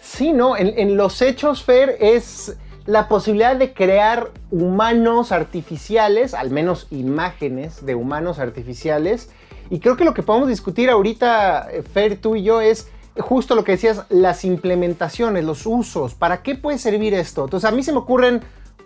Sí, 0.00 0.32
¿no? 0.32 0.56
En, 0.56 0.96
los 0.96 1.22
hechos, 1.22 1.62
Fer, 1.62 1.96
es 2.00 2.56
la 2.86 3.08
posibilidad 3.08 3.54
de 3.54 3.72
crear 3.72 4.30
humanos 4.50 5.30
artificiales, 5.30 6.34
al 6.34 6.50
menos 6.50 6.88
imágenes 6.90 7.86
de 7.86 7.94
humanos 7.94 8.38
artificiales. 8.38 9.30
Y 9.70 9.78
creo 9.78 9.96
que 9.96 10.04
lo 10.04 10.12
que 10.12 10.22
podemos 10.22 10.48
discutir 10.48 10.90
ahorita, 10.90 11.68
eh, 11.70 11.82
Fer, 11.82 12.20
tú 12.20 12.34
y 12.34 12.42
yo, 12.42 12.60
es 12.60 12.88
justo 13.16 13.54
lo 13.54 13.62
que 13.62 13.72
decías, 13.72 14.04
las 14.08 14.44
implementaciones, 14.44 15.44
los 15.44 15.66
usos. 15.66 16.14
¿Para 16.14 16.42
qué 16.42 16.56
puede 16.56 16.78
servir 16.78 17.14
esto? 17.14 17.44
Entonces, 17.44 17.68
a 17.70 17.72
mí 17.72 17.82
se 17.82 17.92
me 17.92 17.98
ocurren 17.98 18.42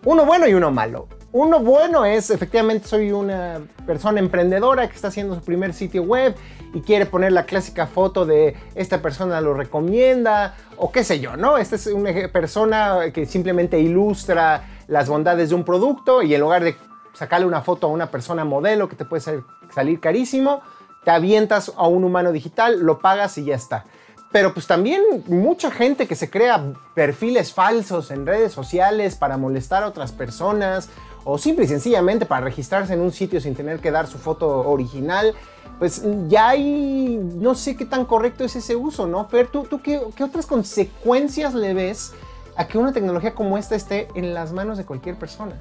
uno 0.07 0.25
bueno 0.25 0.47
y 0.47 0.55
uno 0.55 0.71
malo. 0.71 1.09
Uno 1.33 1.59
bueno 1.59 2.05
es, 2.05 2.31
efectivamente, 2.31 2.87
soy 2.87 3.11
una 3.11 3.61
persona 3.87 4.21
emprendedora 4.21 4.88
que 4.88 4.95
está 4.95 5.09
haciendo 5.09 5.35
su 5.35 5.40
primer 5.42 5.75
sitio 5.75 6.05
web 6.05 6.35
y 6.73 6.81
quiere 6.81 7.07
poner 7.07 7.33
la 7.33 7.45
clásica 7.45 7.88
foto 7.88 8.25
de 8.25 8.57
esta 8.77 9.03
persona 9.03 9.40
lo 9.40 9.53
recomienda 9.53 10.55
o 10.77 10.92
qué 10.92 11.03
sé 11.03 11.19
yo, 11.19 11.37
¿no? 11.37 11.59
Esta 11.59 11.75
es 11.75 11.88
una 11.88 12.12
persona 12.29 13.11
que 13.12 13.27
simplemente 13.27 13.81
ilustra 13.81 14.62
las 14.87 15.09
bondades 15.09 15.49
de 15.49 15.57
un 15.57 15.64
producto 15.64 16.23
y 16.23 16.33
en 16.35 16.40
lugar 16.40 16.62
de 16.62 16.77
sacarle 17.12 17.45
una 17.45 17.62
foto 17.62 17.88
a 17.88 17.90
una 17.90 18.09
persona 18.09 18.45
modelo 18.45 18.88
que 18.88 18.95
te 18.95 19.05
puede 19.05 19.42
salir 19.75 19.99
carísimo, 19.99 20.62
te 21.05 21.11
avientas 21.11 21.73
a 21.77 21.88
un 21.88 22.05
humano 22.05 22.31
digital, 22.31 22.79
lo 22.79 23.01
pagas 23.01 23.38
y 23.38 23.45
ya 23.45 23.57
está. 23.57 23.85
Pero 24.32 24.52
pues 24.52 24.66
también 24.66 25.02
mucha 25.26 25.70
gente 25.70 26.06
que 26.06 26.14
se 26.14 26.28
crea 26.28 26.72
perfiles 26.94 27.52
falsos 27.52 28.10
en 28.10 28.26
redes 28.26 28.52
sociales 28.52 29.16
para 29.16 29.36
molestar 29.36 29.82
a 29.82 29.88
otras 29.88 30.12
personas 30.12 30.88
o 31.24 31.38
simple 31.38 31.64
y 31.64 31.68
sencillamente 31.68 32.26
para 32.26 32.44
registrarse 32.44 32.94
en 32.94 33.00
un 33.00 33.12
sitio 33.12 33.40
sin 33.40 33.54
tener 33.54 33.80
que 33.80 33.90
dar 33.90 34.06
su 34.06 34.18
foto 34.18 34.68
original, 34.68 35.34
pues 35.78 36.02
ya 36.28 36.50
hay, 36.50 37.18
no 37.34 37.54
sé 37.54 37.76
qué 37.76 37.84
tan 37.84 38.04
correcto 38.04 38.44
es 38.44 38.56
ese 38.56 38.76
uso, 38.76 39.06
¿no? 39.06 39.26
Fer, 39.28 39.48
¿tú, 39.48 39.64
tú 39.64 39.82
qué, 39.82 40.00
qué 40.14 40.24
otras 40.24 40.46
consecuencias 40.46 41.54
le 41.54 41.74
ves 41.74 42.12
a 42.56 42.66
que 42.66 42.78
una 42.78 42.92
tecnología 42.92 43.34
como 43.34 43.58
esta 43.58 43.74
esté 43.74 44.08
en 44.14 44.34
las 44.34 44.52
manos 44.52 44.78
de 44.78 44.84
cualquier 44.84 45.16
persona? 45.16 45.56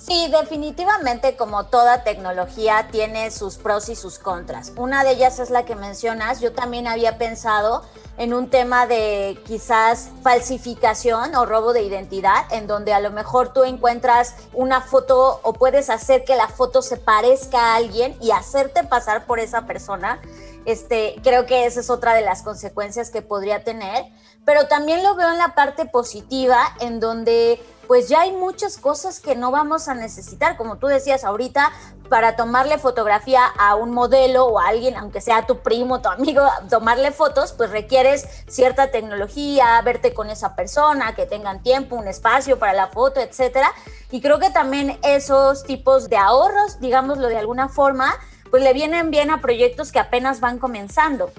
Sí, 0.00 0.30
definitivamente 0.30 1.36
como 1.36 1.66
toda 1.66 2.04
tecnología 2.04 2.88
tiene 2.90 3.30
sus 3.30 3.58
pros 3.58 3.90
y 3.90 3.96
sus 3.96 4.18
contras. 4.18 4.72
Una 4.76 5.04
de 5.04 5.10
ellas 5.10 5.38
es 5.38 5.50
la 5.50 5.66
que 5.66 5.76
mencionas. 5.76 6.40
Yo 6.40 6.52
también 6.52 6.86
había 6.86 7.18
pensado 7.18 7.82
en 8.20 8.34
un 8.34 8.50
tema 8.50 8.86
de 8.86 9.40
quizás 9.46 10.10
falsificación 10.22 11.34
o 11.34 11.46
robo 11.46 11.72
de 11.72 11.82
identidad, 11.82 12.44
en 12.50 12.66
donde 12.66 12.92
a 12.92 13.00
lo 13.00 13.10
mejor 13.10 13.54
tú 13.54 13.64
encuentras 13.64 14.34
una 14.52 14.82
foto 14.82 15.40
o 15.42 15.54
puedes 15.54 15.88
hacer 15.88 16.24
que 16.24 16.36
la 16.36 16.46
foto 16.46 16.82
se 16.82 16.98
parezca 16.98 17.58
a 17.58 17.76
alguien 17.76 18.14
y 18.20 18.30
hacerte 18.30 18.84
pasar 18.84 19.24
por 19.24 19.40
esa 19.40 19.64
persona. 19.64 20.20
Este, 20.66 21.16
creo 21.22 21.46
que 21.46 21.64
esa 21.64 21.80
es 21.80 21.88
otra 21.88 22.12
de 22.12 22.20
las 22.20 22.42
consecuencias 22.42 23.08
que 23.08 23.22
podría 23.22 23.64
tener, 23.64 24.04
pero 24.44 24.68
también 24.68 25.02
lo 25.02 25.14
veo 25.14 25.30
en 25.30 25.38
la 25.38 25.54
parte 25.54 25.86
positiva, 25.86 26.60
en 26.80 27.00
donde 27.00 27.58
pues 27.86 28.10
ya 28.10 28.20
hay 28.20 28.32
muchas 28.32 28.76
cosas 28.76 29.18
que 29.18 29.34
no 29.34 29.50
vamos 29.50 29.88
a 29.88 29.94
necesitar, 29.94 30.58
como 30.58 30.76
tú 30.76 30.88
decías 30.88 31.24
ahorita, 31.24 31.72
para 32.10 32.34
tomarle 32.34 32.76
fotografía 32.76 33.40
a 33.56 33.76
un 33.76 33.92
modelo 33.92 34.44
o 34.46 34.58
a 34.58 34.68
alguien, 34.68 34.96
aunque 34.96 35.20
sea 35.20 35.46
tu 35.46 35.60
primo, 35.60 36.02
tu 36.02 36.08
amigo, 36.08 36.42
tomarle 36.68 37.12
fotos, 37.12 37.52
pues 37.52 37.70
requieres 37.70 38.26
cierta 38.48 38.90
tecnología, 38.90 39.80
verte 39.82 40.12
con 40.12 40.28
esa 40.28 40.56
persona, 40.56 41.14
que 41.14 41.24
tengan 41.24 41.62
tiempo, 41.62 41.94
un 41.94 42.08
espacio 42.08 42.58
para 42.58 42.72
la 42.72 42.88
foto, 42.88 43.20
etcétera. 43.20 43.70
Y 44.10 44.20
creo 44.20 44.40
que 44.40 44.50
también 44.50 44.98
esos 45.04 45.62
tipos 45.62 46.10
de 46.10 46.16
ahorros, 46.16 46.80
digámoslo 46.80 47.28
de 47.28 47.38
alguna 47.38 47.68
forma, 47.68 48.12
pues 48.50 48.64
le 48.64 48.72
vienen 48.72 49.12
bien 49.12 49.30
a 49.30 49.40
proyectos 49.40 49.92
que 49.92 50.00
apenas 50.00 50.40
van 50.40 50.58
comenzando. 50.58 51.30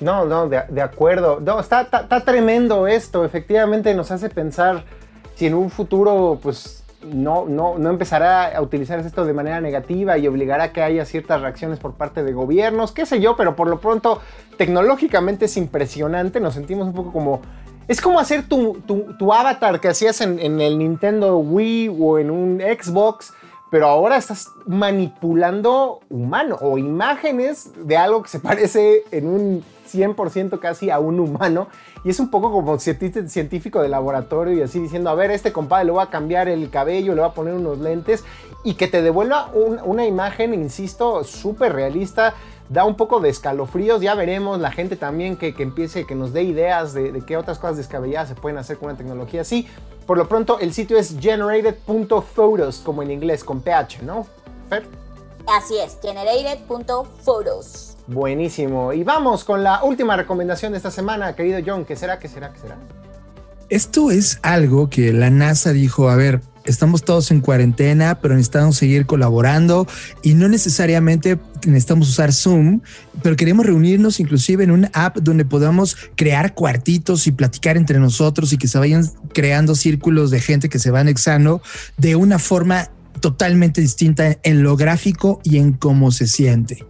No, 0.00 0.26
no, 0.26 0.48
de, 0.48 0.82
acuerdo. 0.82 1.40
Está, 1.58 1.80
está 1.80 2.24
tremendo 2.24 2.86
esto. 2.86 3.24
Efectivamente 3.24 3.94
nos 3.94 4.10
hace 4.10 4.28
pensar 4.28 4.84
si 5.34 5.46
en 5.46 5.54
un 5.54 5.70
futuro 5.70 6.38
pues 6.42 6.84
no, 7.02 7.46
no, 7.46 7.78
no 7.78 7.90
empezará 7.90 8.56
a 8.56 8.60
utilizar 8.60 8.98
esto 8.98 9.24
de 9.24 9.32
manera 9.32 9.60
negativa 9.60 10.18
y 10.18 10.26
obligará 10.26 10.64
a 10.64 10.72
que 10.72 10.82
haya 10.82 11.04
ciertas 11.04 11.40
reacciones 11.40 11.78
por 11.78 11.94
parte 11.94 12.24
de 12.24 12.32
gobiernos, 12.32 12.92
qué 12.92 13.06
sé 13.06 13.20
yo, 13.20 13.36
pero 13.36 13.54
por 13.56 13.68
lo 13.68 13.80
pronto 13.80 14.20
tecnológicamente 14.56 15.44
es 15.44 15.56
impresionante, 15.56 16.40
nos 16.40 16.54
sentimos 16.54 16.88
un 16.88 16.94
poco 16.94 17.12
como... 17.12 17.40
Es 17.86 18.02
como 18.02 18.20
hacer 18.20 18.46
tu, 18.46 18.82
tu, 18.86 19.32
avatar 19.32 19.80
que 19.80 19.88
hacías 19.88 20.20
en, 20.20 20.38
en 20.40 20.60
el 20.60 20.76
Nintendo 20.76 21.38
Wii 21.38 21.96
o 21.98 22.18
en 22.18 22.30
un 22.30 22.60
Xbox, 22.60 23.32
pero 23.70 23.86
ahora 23.86 24.18
estás 24.18 24.48
manipulando 24.66 26.00
humano 26.10 26.58
o 26.60 26.76
imágenes 26.76 27.70
de 27.86 27.96
algo 27.96 28.22
que 28.22 28.28
se 28.28 28.40
parece 28.40 29.04
en 29.10 29.26
un 29.26 29.64
100% 29.92 30.58
casi 30.58 30.90
a 30.90 30.98
un 30.98 31.20
humano. 31.20 31.68
Y 32.04 32.10
es 32.10 32.20
un 32.20 32.30
poco 32.30 32.52
como 32.52 32.78
científico 32.78 33.82
de 33.82 33.88
laboratorio 33.88 34.54
y 34.54 34.62
así 34.62 34.78
diciendo, 34.78 35.10
a 35.10 35.14
ver, 35.14 35.30
este 35.30 35.52
compadre 35.52 35.86
le 35.86 35.92
va 35.92 36.04
a 36.04 36.10
cambiar 36.10 36.48
el 36.48 36.70
cabello, 36.70 37.14
le 37.14 37.20
va 37.20 37.28
a 37.28 37.34
poner 37.34 37.54
unos 37.54 37.78
lentes 37.78 38.24
y 38.64 38.74
que 38.74 38.88
te 38.88 39.02
devuelva 39.02 39.50
una 39.54 40.06
imagen, 40.06 40.54
insisto, 40.54 41.24
súper 41.24 41.72
realista. 41.72 42.34
Da 42.68 42.84
un 42.84 42.96
poco 42.96 43.20
de 43.20 43.30
escalofríos, 43.30 44.02
ya 44.02 44.14
veremos 44.14 44.60
la 44.60 44.70
gente 44.70 44.96
también 44.96 45.38
que, 45.38 45.54
empiece, 45.58 46.04
que 46.04 46.14
nos 46.14 46.34
dé 46.34 46.42
ideas 46.42 46.92
de, 46.92 47.12
de 47.12 47.22
qué 47.22 47.38
otras 47.38 47.58
cosas 47.58 47.78
descabelladas 47.78 48.28
se 48.28 48.34
pueden 48.34 48.58
hacer 48.58 48.76
con 48.76 48.90
una 48.90 48.98
tecnología 48.98 49.40
así. 49.40 49.66
Por 50.06 50.18
lo 50.18 50.28
pronto, 50.28 50.58
el 50.58 50.72
sitio 50.72 50.98
es 50.98 51.16
generated.photos, 51.20 52.78
como 52.78 53.02
en 53.02 53.10
inglés, 53.10 53.44
con 53.44 53.60
PH, 53.60 54.02
¿no? 54.02 54.26
Fer. 54.68 54.86
Así 55.46 55.78
es, 55.78 55.98
generated.photos. 56.02 57.97
Buenísimo. 58.08 58.94
Y 58.94 59.04
vamos 59.04 59.44
con 59.44 59.62
la 59.62 59.84
última 59.84 60.16
recomendación 60.16 60.72
de 60.72 60.78
esta 60.78 60.90
semana, 60.90 61.36
querido 61.36 61.60
John. 61.64 61.84
¿Qué 61.84 61.94
será? 61.94 62.18
¿Qué 62.18 62.26
será? 62.26 62.52
¿Qué 62.52 62.60
será? 62.60 62.78
Esto 63.68 64.10
es 64.10 64.40
algo 64.42 64.88
que 64.88 65.12
la 65.12 65.28
NASA 65.28 65.74
dijo, 65.74 66.08
a 66.08 66.16
ver, 66.16 66.40
estamos 66.64 67.04
todos 67.04 67.30
en 67.30 67.42
cuarentena, 67.42 68.18
pero 68.22 68.34
necesitamos 68.34 68.76
seguir 68.76 69.04
colaborando 69.04 69.86
y 70.22 70.32
no 70.32 70.48
necesariamente 70.48 71.38
necesitamos 71.66 72.08
usar 72.08 72.32
Zoom, 72.32 72.80
pero 73.22 73.36
queremos 73.36 73.66
reunirnos 73.66 74.20
inclusive 74.20 74.64
en 74.64 74.70
una 74.70 74.90
app 74.94 75.18
donde 75.18 75.44
podamos 75.44 75.98
crear 76.14 76.54
cuartitos 76.54 77.26
y 77.26 77.32
platicar 77.32 77.76
entre 77.76 77.98
nosotros 77.98 78.54
y 78.54 78.56
que 78.56 78.68
se 78.68 78.78
vayan 78.78 79.06
creando 79.34 79.74
círculos 79.74 80.30
de 80.30 80.40
gente 80.40 80.70
que 80.70 80.78
se 80.78 80.90
va 80.90 81.00
anexando 81.00 81.60
de 81.98 82.16
una 82.16 82.38
forma 82.38 82.90
totalmente 83.20 83.82
distinta 83.82 84.38
en 84.42 84.62
lo 84.62 84.76
gráfico 84.76 85.40
y 85.44 85.58
en 85.58 85.72
cómo 85.74 86.10
se 86.10 86.26
siente. 86.26 86.86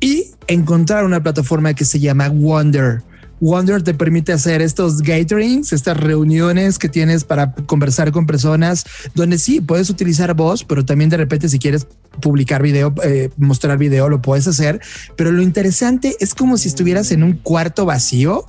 Y 0.00 0.32
encontrar 0.48 1.04
una 1.04 1.22
plataforma 1.22 1.74
que 1.74 1.84
se 1.84 2.00
llama 2.00 2.28
Wonder. 2.28 3.02
Wonder 3.40 3.82
te 3.82 3.92
permite 3.92 4.32
hacer 4.32 4.62
estos 4.62 5.02
gatherings, 5.02 5.72
estas 5.72 5.96
reuniones 5.96 6.78
que 6.78 6.88
tienes 6.88 7.24
para 7.24 7.52
conversar 7.52 8.10
con 8.10 8.26
personas, 8.26 8.84
donde 9.14 9.38
sí 9.38 9.60
puedes 9.60 9.90
utilizar 9.90 10.34
voz, 10.34 10.64
pero 10.64 10.84
también 10.84 11.10
de 11.10 11.18
repente 11.18 11.48
si 11.48 11.58
quieres 11.58 11.86
publicar 12.20 12.62
video, 12.62 12.94
eh, 13.02 13.28
mostrar 13.36 13.76
video, 13.76 14.08
lo 14.08 14.22
puedes 14.22 14.46
hacer. 14.48 14.80
Pero 15.16 15.32
lo 15.32 15.42
interesante 15.42 16.16
es 16.18 16.34
como 16.34 16.56
si 16.56 16.68
estuvieras 16.68 17.12
en 17.12 17.22
un 17.22 17.34
cuarto 17.34 17.84
vacío 17.84 18.46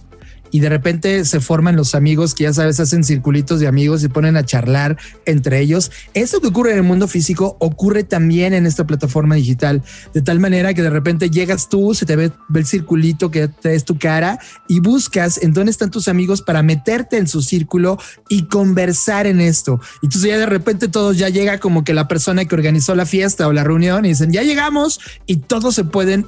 y 0.51 0.59
de 0.59 0.69
repente 0.69 1.25
se 1.25 1.39
forman 1.39 1.75
los 1.75 1.95
amigos 1.95 2.33
que 2.33 2.43
ya 2.43 2.53
sabes, 2.53 2.79
hacen 2.79 3.03
circulitos 3.03 3.59
de 3.59 3.67
amigos 3.67 4.03
y 4.03 4.07
ponen 4.07 4.37
a 4.37 4.45
charlar 4.45 4.97
entre 5.25 5.59
ellos. 5.59 5.91
Eso 6.13 6.41
que 6.41 6.47
ocurre 6.47 6.71
en 6.71 6.77
el 6.77 6.83
mundo 6.83 7.07
físico 7.07 7.57
ocurre 7.59 8.03
también 8.03 8.53
en 8.53 8.65
esta 8.65 8.85
plataforma 8.85 9.35
digital, 9.35 9.83
de 10.13 10.21
tal 10.21 10.39
manera 10.39 10.73
que 10.73 10.81
de 10.81 10.89
repente 10.89 11.29
llegas 11.29 11.69
tú, 11.69 11.93
se 11.93 12.05
te 12.05 12.15
ve, 12.15 12.31
el 12.53 12.65
circulito 12.65 13.31
que 13.31 13.49
es 13.63 13.85
tu 13.85 13.97
cara 13.97 14.39
y 14.67 14.79
buscas 14.79 15.41
en 15.41 15.53
dónde 15.53 15.71
están 15.71 15.91
tus 15.91 16.07
amigos 16.07 16.41
para 16.41 16.63
meterte 16.63 17.17
en 17.17 17.27
su 17.27 17.41
círculo 17.41 17.97
y 18.29 18.43
conversar 18.43 19.27
en 19.27 19.41
esto. 19.41 19.79
Y 20.01 20.07
entonces 20.07 20.29
ya 20.29 20.37
de 20.37 20.45
repente 20.45 20.87
todos 20.87 21.17
ya 21.17 21.29
llega 21.29 21.59
como 21.59 21.83
que 21.83 21.93
la 21.93 22.07
persona 22.07 22.45
que 22.45 22.55
organizó 22.55 22.95
la 22.95 23.05
fiesta 23.05 23.47
o 23.47 23.53
la 23.53 23.63
reunión 23.63 24.05
y 24.05 24.09
dicen, 24.09 24.31
ya 24.31 24.43
llegamos 24.43 24.99
y 25.25 25.37
todos 25.37 25.75
se 25.75 25.83
pueden 25.83 26.27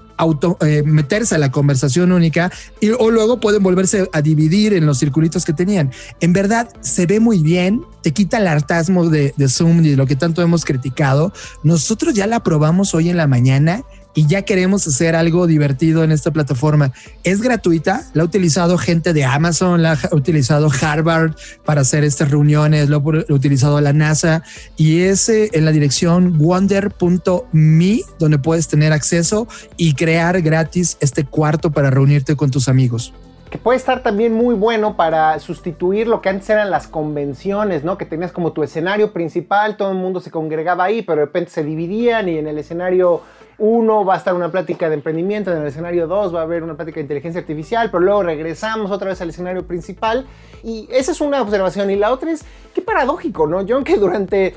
eh, 0.61 0.83
meterse 0.85 1.35
a 1.35 1.37
la 1.37 1.51
conversación 1.51 2.11
única 2.11 2.51
y, 2.81 2.89
o 2.89 3.09
luego 3.11 3.39
pueden 3.39 3.63
volverse 3.63 4.08
a 4.13 4.21
dividir 4.21 4.73
en 4.73 4.85
los 4.85 4.99
circulitos 4.99 5.45
que 5.45 5.53
tenían. 5.53 5.91
En 6.19 6.33
verdad 6.33 6.69
se 6.81 7.05
ve 7.05 7.19
muy 7.19 7.39
bien, 7.39 7.83
te 8.01 8.11
quita 8.11 8.37
el 8.37 8.47
hartasmo 8.47 9.09
de, 9.09 9.33
de 9.35 9.49
Zoom 9.49 9.83
y 9.83 9.89
de 9.89 9.97
lo 9.97 10.05
que 10.05 10.15
tanto 10.15 10.41
hemos 10.41 10.65
criticado. 10.65 11.33
Nosotros 11.63 12.13
ya 12.13 12.27
la 12.27 12.43
probamos 12.43 12.93
hoy 12.93 13.09
en 13.09 13.17
la 13.17 13.27
mañana 13.27 13.83
y 14.15 14.25
ya 14.27 14.41
queremos 14.41 14.85
hacer 14.87 15.15
algo 15.15 15.47
divertido 15.47 16.03
en 16.03 16.11
esta 16.11 16.31
plataforma. 16.31 16.91
Es 17.23 17.41
gratuita, 17.41 18.03
la 18.13 18.23
ha 18.23 18.25
utilizado 18.25 18.77
gente 18.77 19.13
de 19.13 19.23
Amazon, 19.23 19.81
la 19.81 19.93
ha 19.93 20.15
utilizado 20.15 20.69
Harvard 20.81 21.35
para 21.63 21.81
hacer 21.81 22.03
estas 22.03 22.29
reuniones, 22.31 22.89
lo 22.89 22.97
ha 22.97 23.33
utilizado 23.33 23.79
la 23.81 23.93
NASA 23.93 24.43
y 24.77 25.01
es 25.01 25.29
eh, 25.29 25.49
en 25.53 25.65
la 25.65 25.71
dirección 25.71 26.37
wonder.me 26.37 28.01
donde 28.19 28.39
puedes 28.39 28.67
tener 28.67 28.93
acceso 28.93 29.47
y 29.77 29.93
crear 29.93 30.41
gratis 30.41 30.97
este 30.99 31.23
cuarto 31.23 31.71
para 31.71 31.89
reunirte 31.89 32.35
con 32.35 32.51
tus 32.51 32.67
amigos. 32.67 33.13
Que 33.49 33.57
puede 33.57 33.77
estar 33.77 34.03
también 34.03 34.33
muy 34.33 34.53
bueno 34.53 34.95
para 34.95 35.37
sustituir 35.39 36.07
lo 36.07 36.21
que 36.21 36.29
antes 36.29 36.49
eran 36.49 36.69
las 36.69 36.87
convenciones, 36.87 37.83
¿no? 37.83 37.97
Que 37.97 38.05
tenías 38.05 38.31
como 38.31 38.51
tu 38.51 38.61
escenario 38.61 39.11
principal, 39.11 39.75
todo 39.75 39.91
el 39.91 39.97
mundo 39.97 40.19
se 40.19 40.29
congregaba 40.29 40.83
ahí, 40.83 41.01
pero 41.01 41.19
de 41.19 41.25
repente 41.25 41.51
se 41.51 41.63
dividían 41.63 42.29
y 42.29 42.37
en 42.37 42.47
el 42.47 42.59
escenario 42.59 43.21
1 43.57 44.05
va 44.05 44.13
a 44.13 44.17
estar 44.17 44.35
una 44.35 44.51
plática 44.51 44.87
de 44.87 44.95
emprendimiento, 44.95 45.51
en 45.51 45.61
el 45.61 45.67
escenario 45.67 46.07
2 46.07 46.33
va 46.33 46.41
a 46.41 46.43
haber 46.43 46.63
una 46.63 46.75
plática 46.75 46.95
de 46.95 47.01
inteligencia 47.01 47.41
artificial, 47.41 47.89
pero 47.91 48.03
luego 48.03 48.23
regresamos 48.23 48.91
otra 48.91 49.09
vez 49.09 49.21
al 49.21 49.29
escenario 49.29 49.65
principal. 49.65 50.27
Y 50.63 50.87
esa 50.91 51.11
es 51.11 51.19
una 51.19 51.41
observación. 51.41 51.89
Y 51.89 51.95
la 51.95 52.11
otra 52.11 52.31
es, 52.31 52.45
qué 52.73 52.81
paradójico, 52.81 53.47
¿no? 53.47 53.61
Yo 53.63 53.83
que 53.83 53.97
durante, 53.97 54.55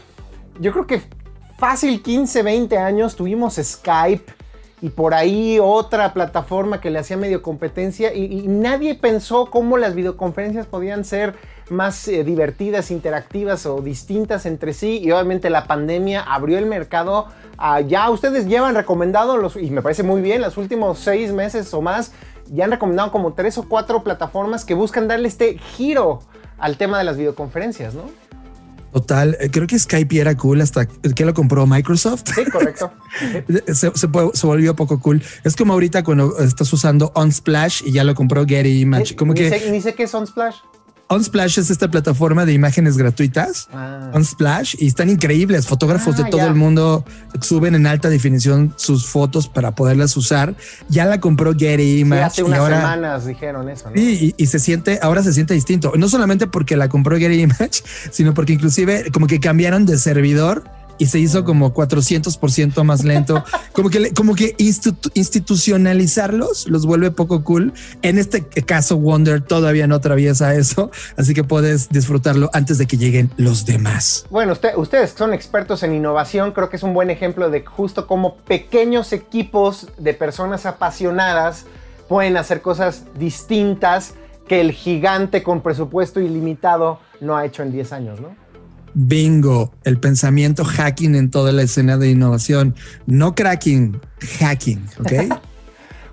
yo 0.60 0.72
creo 0.72 0.86
que 0.86 1.02
fácil 1.58 2.02
15, 2.02 2.42
20 2.42 2.78
años 2.78 3.16
tuvimos 3.16 3.54
Skype 3.54 4.41
y 4.82 4.90
por 4.90 5.14
ahí 5.14 5.60
otra 5.62 6.12
plataforma 6.12 6.80
que 6.80 6.90
le 6.90 6.98
hacía 6.98 7.16
medio 7.16 7.40
competencia 7.40 8.12
y, 8.12 8.48
nadie 8.48 8.96
pensó 8.96 9.46
cómo 9.46 9.78
las 9.78 9.94
videoconferencias 9.94 10.66
podían 10.66 11.04
ser 11.04 11.36
más 11.70 12.08
eh, 12.08 12.24
divertidas, 12.24 12.90
interactivas 12.90 13.64
o 13.64 13.80
distintas 13.80 14.44
entre 14.44 14.74
sí 14.74 14.98
y 14.98 15.12
obviamente 15.12 15.50
la 15.50 15.66
pandemia 15.66 16.20
abrió 16.20 16.58
el 16.58 16.66
mercado. 16.66 17.28
ya 17.86 18.10
ustedes 18.10 18.46
llevan 18.46 18.74
recomendado, 18.74 19.36
los, 19.36 19.56
y 19.56 19.70
me 19.70 19.82
parece 19.82 20.02
muy 20.02 20.20
bien, 20.20 20.42
los 20.42 20.56
últimos 20.56 20.98
seis 20.98 21.32
meses 21.32 21.72
o 21.72 21.80
más, 21.80 22.12
ya 22.50 22.64
han 22.64 22.72
recomendado 22.72 23.12
como 23.12 23.34
tres 23.34 23.56
o 23.58 23.68
cuatro 23.68 24.02
plataformas 24.02 24.64
que 24.64 24.74
buscan 24.74 25.06
darle 25.06 25.28
este 25.28 25.58
giro 25.58 26.18
al 26.58 26.76
tema 26.76 26.98
de 26.98 27.04
las 27.04 27.16
videoconferencias, 27.16 27.94
¿no? 27.94 28.21
Total, 28.92 29.38
eh, 29.40 29.48
creo 29.50 29.66
que 29.66 29.78
Skype 29.78 30.20
era 30.20 30.36
cool 30.36 30.60
hasta 30.60 30.86
que 30.86 31.24
lo 31.24 31.32
compró 31.32 31.66
Microsoft. 31.66 32.24
Sí, 32.34 32.44
correcto. 32.44 32.92
se, 33.66 33.90
se, 33.94 34.06
volvió 34.46 34.76
poco 34.76 35.00
cool. 35.00 35.22
Es 35.44 35.56
como 35.56 35.72
ahorita 35.72 36.04
cuando 36.04 36.38
estás 36.38 36.70
usando 36.72 37.10
Unsplash 37.16 37.82
y 37.86 37.92
ya 37.92 38.04
lo 38.04 38.14
compró 38.14 38.44
Getty 38.46 38.80
Image. 38.80 39.16
Como 39.16 39.32
que 39.32 39.70
ni 39.70 39.80
sé 39.80 39.94
qué 39.94 40.02
es 40.02 40.14
Unsplash. 40.14 40.56
Unsplash 41.14 41.58
es 41.58 41.70
esta 41.70 41.90
plataforma 41.90 42.44
de 42.44 42.52
imágenes 42.52 42.96
gratuitas. 42.96 43.68
Ah. 43.72 44.10
Unsplash 44.14 44.76
y 44.78 44.86
están 44.86 45.08
increíbles. 45.08 45.66
Fotógrafos 45.66 46.16
de 46.16 46.24
ah, 46.24 46.30
todo 46.30 46.46
el 46.46 46.54
mundo 46.54 47.04
suben 47.40 47.74
en 47.74 47.86
alta 47.86 48.08
definición 48.08 48.74
sus 48.76 49.06
fotos 49.06 49.48
para 49.48 49.74
poderlas 49.74 50.16
usar. 50.16 50.54
Ya 50.88 51.04
la 51.04 51.20
compró 51.20 51.52
Getty 51.52 52.00
Image. 52.00 52.22
hace 52.22 52.42
unas 52.42 52.64
semanas 52.64 53.26
dijeron 53.26 53.68
eso. 53.68 53.90
¿no? 53.90 54.00
Y, 54.00 54.34
y, 54.36 54.46
se 54.46 54.58
siente, 54.58 54.98
ahora 55.02 55.22
se 55.22 55.32
siente 55.32 55.54
distinto. 55.54 55.92
No 55.96 56.08
solamente 56.08 56.46
porque 56.46 56.76
la 56.76 56.88
compró 56.88 57.16
Getty 57.18 57.42
Image, 57.42 57.82
sino 58.10 58.34
porque 58.34 58.52
inclusive 58.52 59.10
como 59.12 59.26
que 59.26 59.40
cambiaron 59.40 59.86
de 59.86 59.98
servidor 59.98 60.64
y 61.02 61.06
se 61.06 61.18
hizo 61.18 61.44
como 61.44 61.74
400% 61.74 62.84
más 62.84 63.02
lento. 63.02 63.42
Como 63.72 63.90
que, 63.90 64.12
como 64.12 64.36
que 64.36 64.54
institucionalizarlos 65.14 66.68
los 66.68 66.86
vuelve 66.86 67.10
poco 67.10 67.42
cool. 67.42 67.72
En 68.02 68.18
este 68.18 68.44
caso, 68.44 68.98
Wonder 68.98 69.40
todavía 69.40 69.88
no 69.88 69.96
atraviesa 69.96 70.54
eso, 70.54 70.92
así 71.16 71.34
que 71.34 71.42
puedes 71.42 71.88
disfrutarlo 71.88 72.50
antes 72.52 72.78
de 72.78 72.86
que 72.86 72.98
lleguen 72.98 73.32
los 73.36 73.66
demás. 73.66 74.26
Bueno, 74.30 74.56
ustedes 74.76 75.10
son 75.10 75.34
expertos 75.34 75.82
en 75.82 75.92
innovación, 75.92 76.52
creo 76.52 76.70
que 76.70 76.76
es 76.76 76.84
un 76.84 76.94
buen 76.94 77.10
ejemplo 77.10 77.50
de 77.50 77.64
justo 77.64 78.06
cómo 78.06 78.36
pequeños 78.36 79.12
equipos 79.12 79.88
de 79.98 80.14
personas 80.14 80.66
apasionadas 80.66 81.64
pueden 82.08 82.36
hacer 82.36 82.62
cosas 82.62 83.06
distintas 83.18 84.14
que 84.46 84.60
el 84.60 84.70
gigante 84.70 85.42
con 85.42 85.62
presupuesto 85.62 86.20
ilimitado 86.20 87.00
no 87.20 87.36
ha 87.36 87.44
hecho 87.44 87.64
en 87.64 87.72
10 87.72 87.92
años, 87.92 88.20
¿no? 88.20 88.41
Bingo, 88.94 89.72
el 89.84 89.98
pensamiento 89.98 90.64
hacking 90.64 91.14
en 91.14 91.30
toda 91.30 91.52
la 91.52 91.62
escena 91.62 91.96
de 91.96 92.10
innovación. 92.10 92.74
No 93.06 93.34
cracking, 93.34 94.00
hacking, 94.38 94.86
¿ok? 95.00 95.34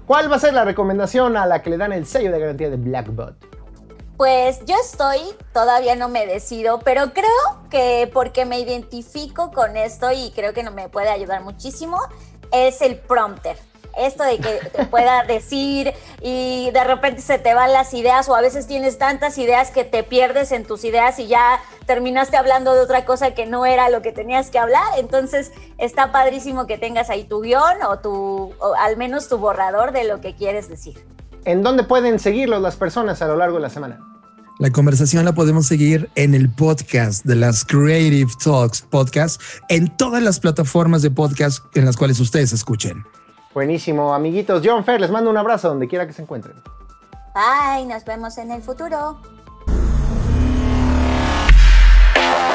¿Cuál 0.05 0.31
va 0.31 0.37
a 0.37 0.39
ser 0.39 0.53
la 0.53 0.65
recomendación 0.65 1.37
a 1.37 1.45
la 1.45 1.61
que 1.61 1.69
le 1.69 1.77
dan 1.77 1.93
el 1.93 2.05
sello 2.05 2.31
de 2.31 2.39
garantía 2.39 2.69
de 2.69 2.77
Blackbot? 2.77 3.35
Pues 4.17 4.59
yo 4.65 4.75
estoy, 4.83 5.19
todavía 5.53 5.95
no 5.95 6.09
me 6.09 6.25
decido, 6.25 6.79
pero 6.79 7.13
creo 7.13 7.69
que 7.69 8.09
porque 8.11 8.45
me 8.45 8.59
identifico 8.59 9.51
con 9.51 9.77
esto 9.77 10.11
y 10.11 10.31
creo 10.31 10.53
que 10.53 10.63
no 10.63 10.71
me 10.71 10.89
puede 10.89 11.09
ayudar 11.09 11.43
muchísimo, 11.43 11.99
es 12.51 12.81
el 12.81 12.97
prompter 12.97 13.68
esto 13.97 14.23
de 14.23 14.38
que 14.38 14.60
te 14.75 14.86
pueda 14.86 15.23
decir 15.28 15.93
y 16.21 16.69
de 16.71 16.84
repente 16.84 17.21
se 17.21 17.39
te 17.39 17.54
van 17.54 17.73
las 17.73 17.93
ideas 17.93 18.30
o 18.30 18.36
a 18.36 18.41
veces 18.41 18.67
tienes 18.67 18.97
tantas 18.97 19.38
ideas 19.38 19.71
que 19.71 19.84
te 19.84 20.04
pierdes 20.04 20.52
en 20.52 20.65
tus 20.65 20.84
ideas 20.84 21.19
y 21.19 21.28
ya 21.28 21.60
terminaste 21.86 22.38
hablando 22.38 22.73
de 22.73 22.82
otra 22.82 23.06
cosa 23.06 23.32
que 23.32 23.45
no 23.45 23.65
era 23.65 23.89
lo 23.89 24.02
que 24.02 24.12
tenías 24.12 24.49
que 24.49 24.60
hablar. 24.60 24.86
Entonces 24.97 25.52
está 25.78 26.12
padrísimo 26.12 26.67
que 26.67 26.78
tengas 26.78 27.10
ahí 27.10 27.23
tu 27.23 27.41
guion 27.41 27.84
o, 27.88 27.99
tu, 27.99 28.54
o 28.60 28.73
al 28.80 28.97
menos 28.97 29.28
tu 29.28 29.38
borrador 29.38 29.91
de 29.91 30.04
lo 30.06 30.21
que 30.21 30.36
quieres 30.36 30.69
decir. 30.69 31.04
¿En 31.45 31.63
dónde 31.63 31.84
pueden 31.84 32.19
seguirlos 32.19 32.62
las 32.62 32.75
personas 32.75 33.21
a 33.21 33.28
lo 33.28 33.38
largo 33.38 33.56
de 33.56 33.62
la 33.62 33.69
semana? 33.69 33.99
La 34.60 34.71
conversación 34.71 35.23
la 35.23 35.32
podemos 35.32 35.67
seguir 35.67 36.10
en 36.15 36.36
el 36.36 36.49
podcast 36.49 37.23
de 37.23 37.36
las 37.36 37.63
Creative 37.63 38.30
Talks 38.43 38.82
Podcast, 38.82 39.41
en 39.69 39.88
todas 39.95 40.21
las 40.21 40.41
plataformas 40.41 41.02
de 41.02 41.10
podcast 41.10 41.63
en 41.78 41.86
las 41.86 41.95
cuales 41.95 42.19
ustedes 42.19 42.52
escuchen. 42.52 43.06
Buenísimo, 43.53 44.13
amiguitos. 44.13 44.62
John 44.63 44.83
Fer, 44.83 45.01
les 45.01 45.09
mando 45.09 45.29
un 45.29 45.38
abrazo 45.38 45.69
donde 45.69 45.88
quiera 45.88 46.05
que 46.05 46.13
se 46.13 46.21
encuentren. 46.21 46.55
Bye, 47.33 47.85
nos 47.85 48.05
vemos 48.05 48.38
en 48.38 48.51
el 48.51 48.62
futuro. 48.62 49.19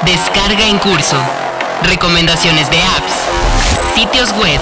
Descarga 0.05 0.69
en 0.69 0.79
curso. 0.79 1.17
Recomendaciones 1.83 2.71
de 2.71 2.79
apps, 2.79 3.95
sitios 3.95 4.33
web 4.39 4.61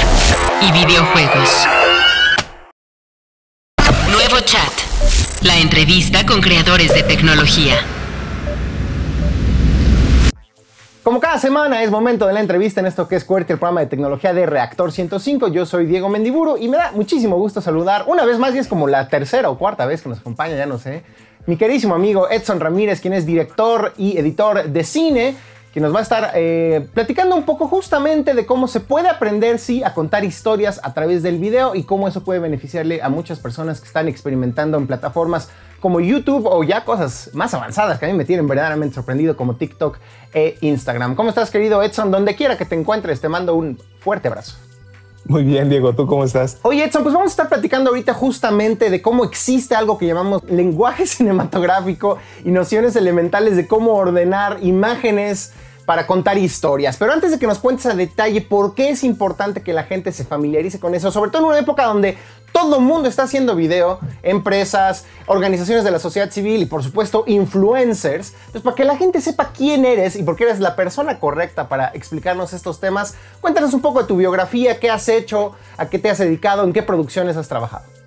y 0.61 0.73
videojuegos. 0.73 1.67
Nuevo 4.11 4.41
chat. 4.41 4.73
La 5.43 5.59
entrevista 5.59 6.25
con 6.25 6.41
creadores 6.41 6.95
de 6.95 7.03
tecnología. 7.03 7.75
Como 11.03 11.19
cada 11.19 11.37
semana 11.39 11.83
es 11.83 11.91
momento 11.91 12.29
de 12.29 12.33
la 12.33 12.39
entrevista 12.39 12.79
en 12.79 12.87
esto 12.87 13.09
que 13.09 13.17
es 13.17 13.25
QWERTY, 13.25 13.55
el 13.55 13.59
programa 13.59 13.81
de 13.81 13.89
tecnología 13.89 14.33
de 14.33 14.47
Reactor 14.47 14.93
105. 14.93 15.49
Yo 15.49 15.67
soy 15.67 15.87
Diego 15.87 16.09
Mendiburo 16.09 16.57
y 16.57 16.69
me 16.69 16.77
da 16.77 16.93
muchísimo 16.93 17.37
gusto 17.39 17.61
saludar 17.61 18.05
una 18.07 18.25
vez 18.25 18.39
más 18.39 18.55
y 18.55 18.59
es 18.59 18.69
como 18.69 18.87
la 18.87 19.09
tercera 19.09 19.51
o 19.51 19.59
cuarta 19.59 19.85
vez 19.85 20.01
que 20.01 20.11
nos 20.11 20.21
acompaña, 20.21 20.55
ya 20.57 20.67
no 20.67 20.79
sé, 20.79 21.03
mi 21.47 21.57
querísimo 21.57 21.97
amigo 21.97 22.31
Edson 22.31 22.61
Ramírez, 22.61 23.01
quien 23.01 23.15
es 23.15 23.27
director 23.27 23.93
y 23.97 24.17
editor 24.17 24.69
de 24.69 24.85
cine 24.85 25.35
que 25.75 25.81
nos 25.81 25.93
va 25.93 25.99
a 25.99 26.03
estar 26.03 26.33
eh, 26.37 26.87
platicando 26.95 27.35
un 27.35 27.43
poco 27.43 27.67
justamente 27.67 28.35
de 28.35 28.47
cómo 28.47 28.69
se 28.69 28.79
puede 28.79 29.09
aprender, 29.09 29.59
sí, 29.59 29.83
a 29.83 29.95
contar 29.95 30.25
historias 30.25 30.81
a 30.85 30.95
través 30.95 31.25
del 31.25 31.39
video 31.39 31.75
y 31.75 31.83
cómo 31.83 32.07
eso 32.07 32.23
puede 32.23 32.39
beneficiarle 32.39 33.03
a 33.03 33.09
muchas 33.09 33.41
personas 33.41 33.81
que 33.81 33.89
están 33.89 34.07
experimentando 34.07 34.79
en 34.79 34.87
plataformas 34.87 35.49
como 35.83 35.99
YouTube 35.99 36.47
o 36.47 36.63
ya 36.63 36.85
cosas 36.85 37.31
más 37.35 37.53
avanzadas 37.53 37.99
que 37.99 38.07
a 38.07 38.09
mí 38.09 38.15
me 38.15 38.25
tienen 38.25 38.47
verdaderamente 38.47 38.95
sorprendido 38.95 39.37
como 39.37 39.57
TikTok 39.57 39.99
e 40.33 40.57
Instagram. 40.61 41.17
¿Cómo 41.17 41.29
estás, 41.29 41.51
querido 41.51 41.83
Edson? 41.83 42.13
Donde 42.13 42.37
quiera 42.37 42.57
que 42.57 42.65
te 42.65 42.77
encuentres, 42.77 43.21
te 43.21 43.29
mando 43.29 43.57
un 43.57 43.77
fuerte 43.99 44.29
abrazo. 44.29 44.57
Muy 45.25 45.43
bien, 45.43 45.69
Diego, 45.69 45.93
¿tú 45.93 46.07
cómo 46.07 46.25
estás? 46.25 46.59
Oye, 46.63 46.85
Edson, 46.85 47.03
pues 47.03 47.13
vamos 47.13 47.31
a 47.31 47.33
estar 47.33 47.49
platicando 47.49 47.91
ahorita 47.91 48.15
justamente 48.15 48.91
de 48.91 49.03
cómo 49.03 49.25
existe 49.25 49.75
algo 49.75 49.99
que 49.99 50.07
llamamos 50.07 50.45
lenguaje 50.45 51.05
cinematográfico 51.09 52.19
y 52.45 52.53
nociones 52.53 52.95
elementales 52.95 53.57
de 53.57 53.67
cómo 53.67 53.95
ordenar 53.95 54.59
imágenes 54.63 55.53
para 55.87 56.07
contar 56.07 56.39
historias. 56.39 56.97
Pero 56.97 57.13
antes 57.13 57.31
de 57.31 57.39
que 57.39 57.47
nos 57.47 57.59
cuentes 57.59 57.87
a 57.87 57.95
detalle 57.95 58.41
por 58.41 58.75
qué 58.75 58.91
es 58.91 59.05
importante 59.05 59.63
que 59.63 59.73
la 59.73 59.85
gente 59.85 60.13
se 60.13 60.25
familiarice 60.25 60.81
con 60.81 60.95
eso, 60.95 61.11
sobre 61.11 61.31
todo 61.31 61.43
en 61.43 61.49
una 61.49 61.59
época 61.59 61.85
donde 61.85 62.17
todo 62.53 62.77
el 62.77 62.83
mundo 62.83 63.09
está 63.09 63.23
haciendo 63.25 63.57
video, 63.57 63.99
empresas, 64.23 65.07
organizaciones 65.27 65.85
de 65.85 65.91
la 65.91 65.99
sociedad 65.99 66.31
civil 66.31 66.63
y 66.63 66.67
por 66.67 66.83
supuesto 66.83 67.25
influencers, 67.27 68.35
pues 68.53 68.63
para 68.63 68.77
que 68.77 68.85
la 68.85 68.97
gente 68.97 69.21
sepa 69.21 69.53
quién 69.57 69.85
eres 69.85 70.17
y 70.17 70.23
por 70.23 70.37
qué 70.37 70.45
eres 70.45 70.61
la 70.61 70.77
persona 70.77 71.19
correcta 71.19 71.69
para 71.69 71.89
explicarnos 71.95 72.53
estos 72.53 72.79
temas, 72.79 73.15
cuéntanos 73.41 73.73
un 73.73 73.81
poco 73.81 74.03
de 74.03 74.09
tu 74.09 74.17
biografía, 74.17 74.79
qué 74.79 74.91
has 74.91 75.09
hecho, 75.09 75.53
a 75.79 75.87
qué 75.87 75.99
te 75.99 76.11
has 76.11 76.19
dedicado, 76.19 76.65
en 76.65 76.73
qué 76.73 76.83
producciones 76.83 77.37
has 77.37 77.49
trabajado. 77.49 78.02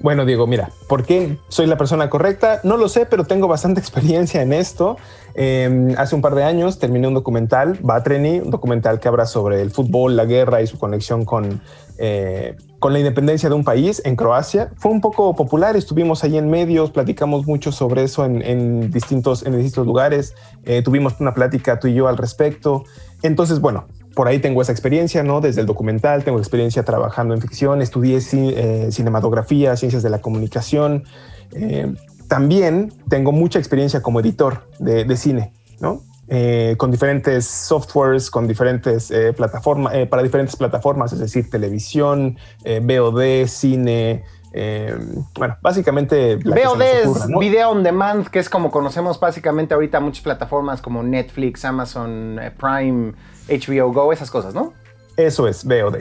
Bueno, 0.00 0.24
Diego, 0.24 0.46
mira, 0.46 0.70
¿por 0.86 1.04
qué 1.04 1.38
soy 1.48 1.66
la 1.66 1.76
persona 1.76 2.08
correcta? 2.08 2.60
No 2.62 2.76
lo 2.76 2.88
sé, 2.88 3.04
pero 3.04 3.24
tengo 3.24 3.48
bastante 3.48 3.80
experiencia 3.80 4.42
en 4.42 4.52
esto. 4.52 4.96
Em, 5.34 5.94
hace 5.98 6.14
un 6.14 6.20
par 6.20 6.34
de 6.36 6.44
años 6.44 6.78
terminé 6.78 7.08
un 7.08 7.14
documental, 7.14 7.78
Batreni, 7.82 8.38
un 8.38 8.50
documental 8.50 9.00
que 9.00 9.08
habla 9.08 9.26
sobre 9.26 9.60
el 9.60 9.70
fútbol, 9.70 10.16
la 10.16 10.24
guerra 10.24 10.62
y 10.62 10.68
su 10.68 10.78
conexión 10.78 11.24
con, 11.24 11.60
eh, 11.98 12.56
con 12.78 12.92
la 12.92 13.00
independencia 13.00 13.48
de 13.48 13.56
un 13.56 13.64
país 13.64 14.00
en 14.04 14.14
Croacia. 14.14 14.70
Fue 14.76 14.92
un 14.92 15.00
poco 15.00 15.34
popular, 15.34 15.76
estuvimos 15.76 16.22
ahí 16.22 16.38
en 16.38 16.48
medios, 16.48 16.92
platicamos 16.92 17.46
mucho 17.46 17.72
sobre 17.72 18.04
eso 18.04 18.24
en, 18.24 18.90
distintos, 18.92 19.44
en 19.44 19.52
distintos 19.52 19.86
lugares, 19.86 20.34
eh, 20.64 20.82
tuvimos 20.82 21.14
una 21.18 21.34
plática 21.34 21.80
tú 21.80 21.88
y 21.88 21.94
yo 21.94 22.06
al 22.06 22.16
respecto. 22.16 22.84
Entonces, 23.22 23.60
bueno, 23.60 23.86
por 24.14 24.28
ahí 24.28 24.38
tengo 24.38 24.62
esa 24.62 24.72
experiencia, 24.72 25.22
¿no? 25.22 25.40
Desde 25.40 25.60
el 25.60 25.66
documental, 25.66 26.24
tengo 26.24 26.38
experiencia 26.38 26.82
trabajando 26.84 27.34
en 27.34 27.40
ficción, 27.40 27.82
estudié 27.82 28.18
eh, 28.32 28.88
cinematografía, 28.90 29.76
ciencias 29.76 30.02
de 30.02 30.10
la 30.10 30.20
comunicación. 30.20 31.04
Eh, 31.52 31.94
también 32.28 32.92
tengo 33.08 33.32
mucha 33.32 33.58
experiencia 33.58 34.02
como 34.02 34.20
editor 34.20 34.68
de, 34.78 35.16
cine, 35.16 35.52
¿no? 35.80 36.02
Eh, 36.28 36.74
con 36.76 36.90
diferentes 36.90 37.46
softwares, 37.46 38.30
con 38.30 38.46
diferentes 38.46 39.10
plataformas, 39.34 39.94
para 40.08 40.22
diferentes 40.22 40.56
plataformas, 40.56 41.12
es 41.14 41.20
decir, 41.20 41.48
televisión, 41.48 42.36
VOD, 42.64 43.46
cine, 43.46 44.24
Eh, 44.52 44.96
bueno, 45.34 45.56
básicamente... 45.60 46.36
VOD 46.36 46.82
es 46.82 47.26
Video 47.38 47.70
On 47.70 47.82
Demand, 47.82 48.26
que 48.28 48.38
es 48.38 48.48
como 48.48 48.70
conocemos 48.70 49.20
básicamente 49.20 49.74
ahorita 49.74 50.00
muchas 50.00 50.22
plataformas 50.22 50.80
como 50.80 51.02
Netflix, 51.02 51.64
Amazon 51.64 52.38
eh, 52.40 52.50
Prime, 52.50 53.12
HBO 53.48 53.92
Go, 53.92 54.12
esas 54.12 54.30
cosas, 54.30 54.54
¿no? 54.54 54.72
Eso 55.16 55.48
es, 55.48 55.64
VOD. 55.64 55.98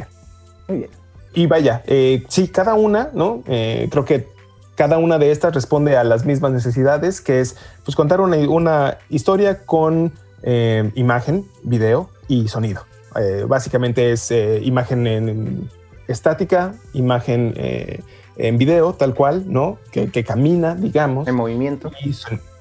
Muy 0.68 0.78
bien. 0.78 0.90
Y 1.34 1.46
vaya, 1.46 1.84
eh, 1.86 2.24
sí, 2.30 2.48
cada 2.48 2.74
una, 2.74 3.10
¿no? 3.14 3.44
creo 3.46 4.06
que 4.06 4.28
cada 4.76 4.98
una 4.98 5.18
de 5.20 5.32
estas 5.32 5.54
responde 5.54 5.98
a 5.98 6.04
las 6.04 6.26
mismas 6.26 6.52
necesidades, 6.52 7.22
que 7.22 7.42
es 7.42 7.58
pues, 7.84 7.96
contar 7.96 8.22
una, 8.22 8.38
una 8.38 8.98
historia 9.10 9.66
con 9.66 10.14
imagen, 10.96 11.46
video 11.64 12.10
y 12.28 12.48
sonido. 12.48 12.86
básicamente 13.48 14.12
es 14.12 14.32
imagen 14.62 15.06
en, 15.06 15.70
estática, 16.08 16.74
imagen 16.94 17.54
en 18.38 18.58
video, 18.58 18.94
tal 18.94 19.14
cual, 19.14 19.46
¿no? 19.48 19.78
Que, 19.92 20.24
camina, 20.24 20.76
digamos. 20.76 21.28
En 21.28 21.36
movimiento. 21.36 21.92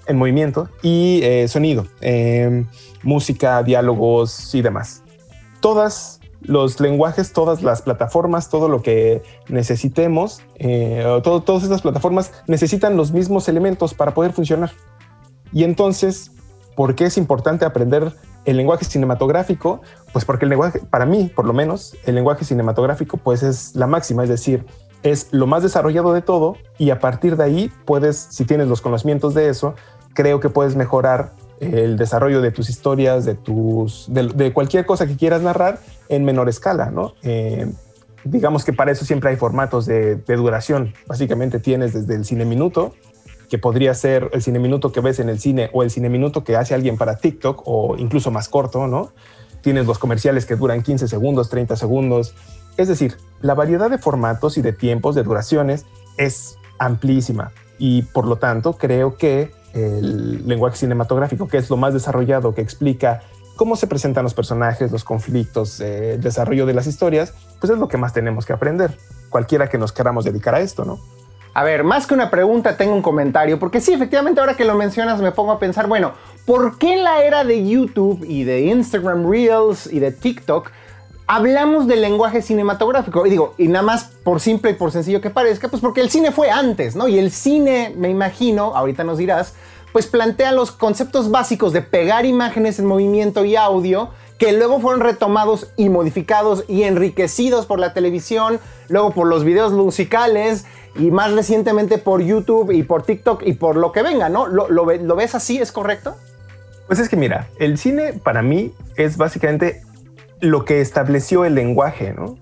en 0.07 0.17
movimiento 0.17 0.69
y 0.83 1.21
eh, 1.23 1.49
sonido, 1.49 1.87
em, 2.01 2.67
música, 3.03 3.63
diálogos 3.63 4.55
y 4.55 4.63
demás. 4.63 5.03
Todas 5.61 6.21
los 6.41 6.81
lenguajes, 6.81 7.33
todas 7.33 7.63
las 7.63 7.83
plataformas, 7.83 8.49
todo 8.49 8.69
lo 8.69 8.83
que 8.83 9.23
necesitemos, 9.49 10.43
eh, 10.57 11.05
todas 11.23 11.63
estas 11.63 11.83
plataformas 11.83 12.33
necesitan 12.47 12.97
los 12.97 13.13
mismos 13.13 13.49
elementos 13.49 13.95
para 13.95 14.15
poder 14.15 14.33
funcionar. 14.33 14.71
Y 15.53 15.65
entonces, 15.65 16.31
¿por 16.77 16.95
qué 16.95 17.07
es 17.07 17.17
importante 17.17 17.65
aprender 17.65 18.13
el 18.45 18.57
lenguaje 18.57 18.85
cinematográfico? 18.85 19.81
Pues 20.13 20.25
porque 20.25 20.45
el 20.45 20.51
lenguaje, 20.51 20.81
para 20.91 21.07
mí, 21.07 21.31
por 21.35 21.47
lo 21.47 21.53
menos, 21.53 21.97
el 22.05 22.15
lenguaje 22.15 22.45
cinematográfico, 22.45 23.17
pues 23.17 23.43
es 23.43 23.75
la 23.75 23.87
máxima, 23.87 24.23
es 24.23 24.29
decir, 24.29 24.67
es 25.03 25.29
lo 25.33 25.47
más 25.47 25.63
desarrollado 25.63 26.13
de 26.13 26.23
todo 26.23 26.57
y 26.79 26.91
a 26.91 27.01
partir 27.01 27.37
de 27.37 27.45
ahí 27.45 27.73
puedes, 27.85 28.17
si 28.17 28.45
tienes 28.45 28.69
los 28.69 28.81
conocimientos 28.81 29.35
de 29.35 29.49
eso, 29.49 29.75
creo 30.15 30.41
que 30.41 30.49
puedes 30.49 30.77
mejorar 30.77 31.33
el 31.61 31.97
desarrollo 31.97 32.41
de 32.43 32.51
tus 32.51 32.69
historias, 32.69 33.25
de 33.25 33.35
tus, 33.35 34.07
de, 34.09 34.53
cualquier 34.53 34.85
cosa 34.85 35.07
que 35.07 35.17
quieras 35.17 35.43
narrar 35.43 35.79
en 36.09 36.25
menor 36.25 36.49
escala, 36.49 36.91
¿no? 36.91 37.15
Eh, 37.23 37.71
digamos 38.25 38.65
que 38.65 38.73
para 38.73 38.93
eso 38.93 39.05
siempre 39.05 39.31
hay 39.31 39.37
formatos 39.37 39.87
de, 39.87 40.17
duración. 40.17 40.95
Básicamente 41.07 41.59
tienes 41.61 41.93
desde 41.95 42.15
el 42.15 42.25
cine 42.25 42.45
minuto, 42.45 42.95
que 43.49 43.59
podría 43.59 43.95
ser 43.95 44.29
el 44.33 44.43
cine 44.43 44.59
minuto 44.59 44.93
que 44.93 45.01
ves 45.01 45.21
en 45.21 45.29
el 45.29 45.39
cine 45.39 45.71
o 45.73 45.83
el 45.83 45.91
cine 45.91 46.09
minuto 46.09 46.45
que 46.45 46.57
hace 46.57 46.75
alguien 46.75 46.97
para 46.97 47.17
TikTok 47.17 47.63
o 47.65 47.97
incluso 47.97 48.31
más 48.31 48.49
corto, 48.49 48.87
¿no? 48.87 49.13
Tienes 49.61 49.87
los 49.87 49.99
comerciales 49.99 50.47
que 50.47 50.57
duran 50.57 50.83
15 50.83 51.09
segundos, 51.09 51.49
30 51.49 51.77
segundos. 51.77 52.35
Es 52.77 52.89
decir, 52.89 53.17
la 53.41 53.55
variedad 53.55 53.91
de 53.91 53.99
formatos 53.99 54.59
y 54.59 54.63
de 54.63 54.73
tiempos, 54.73 55.15
de 55.15 55.23
duraciones, 55.23 55.87
es 56.17 56.59
amplísima 56.79 57.53
y 57.79 58.03
por 58.03 58.27
lo 58.27 58.37
tanto 58.37 58.75
creo 58.75 59.17
que 59.17 59.53
el 59.75 60.47
lenguaje 60.49 60.77
cinematográfico, 60.77 61.49
que 61.49 61.59
es 61.59 61.69
lo 61.69 61.77
más 61.77 61.93
desarrollado, 61.93 62.55
que 62.55 62.63
explica 62.63 63.21
cómo 63.57 63.77
se 63.77 63.87
presentan 63.87 64.25
los 64.25 64.35
personajes, 64.35 64.93
los 64.93 65.05
conflictos, 65.05 65.81
eh, 65.81 66.15
el 66.15 66.21
desarrollo 66.21 66.67
de 66.67 66.75
las 66.75 66.87
historias, 66.87 67.35
pues 67.61 67.73
es 67.73 67.79
lo 67.79 67.89
que 67.89 67.97
más 67.97 68.13
tenemos 68.13 68.47
que 68.47 68.53
aprender, 68.53 68.97
cualquiera 69.31 69.69
que 69.69 69.79
nos 69.79 69.93
queramos 69.93 70.25
dedicar 70.25 70.55
a 70.55 70.61
esto, 70.61 70.85
¿no? 70.85 70.99
A 71.55 71.65
ver, 71.65 71.85
más 71.85 72.07
que 72.07 72.13
una 72.13 72.31
pregunta, 72.31 72.77
tengo 72.77 72.95
un 72.95 73.01
comentario, 73.01 73.59
porque 73.59 73.81
sí, 73.81 73.95
efectivamente, 73.95 74.41
ahora 74.41 74.57
que 74.57 74.67
lo 74.67 74.75
mencionas, 74.75 75.23
me 75.23 75.33
pongo 75.33 75.53
a 75.53 75.59
pensar, 75.59 75.87
bueno, 75.87 76.13
¿por 76.45 76.77
qué 76.77 76.93
en 76.93 77.05
la 77.05 77.23
era 77.23 77.45
de 77.45 77.67
YouTube 77.67 78.23
y 78.29 78.45
de 78.45 78.67
Instagram 78.67 79.31
Reels 79.31 79.91
y 79.91 79.99
de 79.99 80.13
TikTok 80.13 80.71
hablamos 81.27 81.87
del 81.87 82.03
lenguaje 82.03 82.43
cinematográfico. 82.43 83.27
Y 83.27 83.31
digo, 83.31 83.55
y 83.59 83.69
nada 83.69 83.85
más 83.85 84.05
por 84.23 84.41
simple 84.41 84.73
y 84.73 84.75
por 84.75 84.93
sencillo 84.93 85.21
que 85.21 85.31
parezca, 85.31 85.69
pues 85.69 85.81
porque 85.83 86.01
el 86.01 86.11
cine 86.11 86.33
fue 86.33 86.51
antes, 86.51 86.97
¿no? 86.97 87.09
Y 87.09 87.19
el 87.19 87.31
cine, 87.31 87.93
me 87.97 88.09
imagino, 88.09 88.75
ahorita 88.77 89.05
nos 89.05 89.19
dirás, 89.19 89.55
pues 89.93 90.07
plantea 90.07 90.53
los 90.53 90.73
conceptos 90.73 91.31
básicos 91.31 91.73
de 91.73 91.83
pegar 91.83 92.27
imágenes 92.27 92.79
en 92.79 92.87
movimiento 92.87 93.45
y 93.45 93.57
audio 93.57 94.11
que 94.39 94.53
luego 94.53 94.81
fueron 94.81 95.01
retomados 95.01 95.69
y 95.77 95.89
modificados 95.89 96.65
y 96.69 96.83
enriquecidos 96.83 97.65
por 97.65 97.79
la 97.79 97.95
televisión, 97.95 98.61
luego 98.89 99.13
por 99.13 99.27
los 99.27 99.45
videos 99.45 99.73
musicales 99.73 100.67
y 100.97 101.11
más 101.11 101.33
recientemente 101.33 101.97
por 101.97 102.21
YouTube 102.21 102.71
y 102.71 102.83
por 102.83 103.03
TikTok 103.03 103.43
y 103.47 103.55
por 103.55 103.77
lo 103.77 103.93
que 103.93 104.03
venga, 104.03 104.29
¿no? 104.29 104.47
¿Lo, 104.47 104.69
lo 104.69 105.17
ves 105.17 105.35
así? 105.35 105.57
¿Es 105.57 105.73
correcto? 105.73 106.17
Pues 106.87 106.99
es 106.99 107.09
que 107.09 107.17
mira, 107.17 107.49
el 107.59 107.79
cine 107.79 108.13
para 108.13 108.43
mí 108.43 108.73
es 108.97 109.17
básicamente 109.17 109.83
lo 110.41 110.65
que 110.65 110.81
estableció 110.81 111.45
el 111.45 111.55
lenguaje, 111.55 112.13
¿no? 112.13 112.37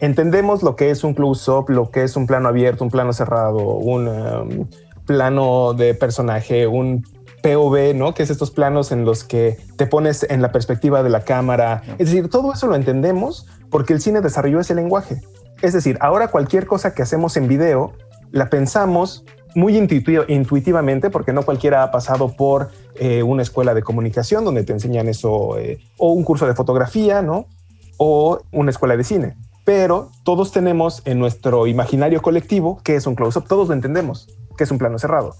Entendemos 0.00 0.62
lo 0.62 0.76
que 0.76 0.90
es 0.90 1.04
un 1.04 1.14
close-up, 1.14 1.68
lo 1.68 1.90
que 1.90 2.02
es 2.02 2.16
un 2.16 2.26
plano 2.26 2.48
abierto, 2.48 2.84
un 2.84 2.90
plano 2.90 3.12
cerrado, 3.12 3.58
un 3.58 4.08
um, 4.08 4.68
plano 5.04 5.74
de 5.74 5.94
personaje, 5.94 6.66
un 6.66 7.04
POV, 7.42 7.94
¿no? 7.94 8.14
Que 8.14 8.22
es 8.22 8.30
estos 8.30 8.50
planos 8.50 8.92
en 8.92 9.04
los 9.04 9.24
que 9.24 9.58
te 9.76 9.86
pones 9.86 10.26
en 10.28 10.40
la 10.40 10.52
perspectiva 10.52 11.02
de 11.02 11.10
la 11.10 11.24
cámara. 11.24 11.82
Es 11.98 12.10
decir, 12.10 12.28
todo 12.30 12.52
eso 12.52 12.66
lo 12.66 12.76
entendemos 12.76 13.46
porque 13.70 13.92
el 13.92 14.00
cine 14.00 14.20
desarrolló 14.20 14.60
ese 14.60 14.74
lenguaje. 14.74 15.20
Es 15.62 15.72
decir, 15.74 15.98
ahora 16.00 16.28
cualquier 16.28 16.66
cosa 16.66 16.94
que 16.94 17.02
hacemos 17.02 17.36
en 17.36 17.48
video 17.48 17.92
la 18.30 18.48
pensamos 18.48 19.24
muy 19.54 19.76
intuitivamente, 19.76 21.10
porque 21.10 21.32
no 21.32 21.42
cualquiera 21.42 21.82
ha 21.82 21.90
pasado 21.90 22.34
por 22.36 22.70
eh, 22.96 23.22
una 23.22 23.42
escuela 23.42 23.74
de 23.74 23.82
comunicación 23.82 24.44
donde 24.44 24.64
te 24.64 24.72
enseñan 24.72 25.08
eso, 25.08 25.58
eh, 25.58 25.80
o 25.96 26.12
un 26.12 26.24
curso 26.24 26.46
de 26.46 26.54
fotografía, 26.54 27.22
¿no? 27.22 27.46
O 27.96 28.40
una 28.52 28.70
escuela 28.70 28.96
de 28.96 29.04
cine. 29.04 29.36
Pero 29.64 30.10
todos 30.24 30.52
tenemos 30.52 31.02
en 31.04 31.18
nuestro 31.18 31.66
imaginario 31.66 32.22
colectivo 32.22 32.80
que 32.82 32.96
es 32.96 33.06
un 33.06 33.14
close-up, 33.14 33.46
todos 33.46 33.68
lo 33.68 33.74
entendemos, 33.74 34.28
que 34.56 34.64
es 34.64 34.70
un 34.70 34.78
plano 34.78 34.98
cerrado. 34.98 35.34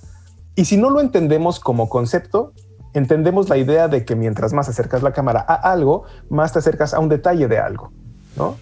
Y 0.57 0.67
si 0.67 0.77
no 0.77 0.91
lo 0.91 1.01
entendemos 1.01 1.61
como 1.61 1.89
concepto, 1.89 2.53
entendemos 2.93 3.49
la 3.49 3.57
idea 3.57 3.89
de 3.89 4.05
que 4.05 4.17
mientras 4.17 4.53
más 4.53 4.69
acercas 4.69 5.03
la 5.03 5.13
cámara 5.13 5.45
a 5.47 5.55
algo, 5.55 6.05
más 6.29 6.53
te 6.53 6.59
acercas 6.59 6.93
a 6.93 6.99
un 6.99 7.09
detalle 7.09 7.49
de 7.49 7.59
algo, 7.59 7.93
¿no? 8.37 8.57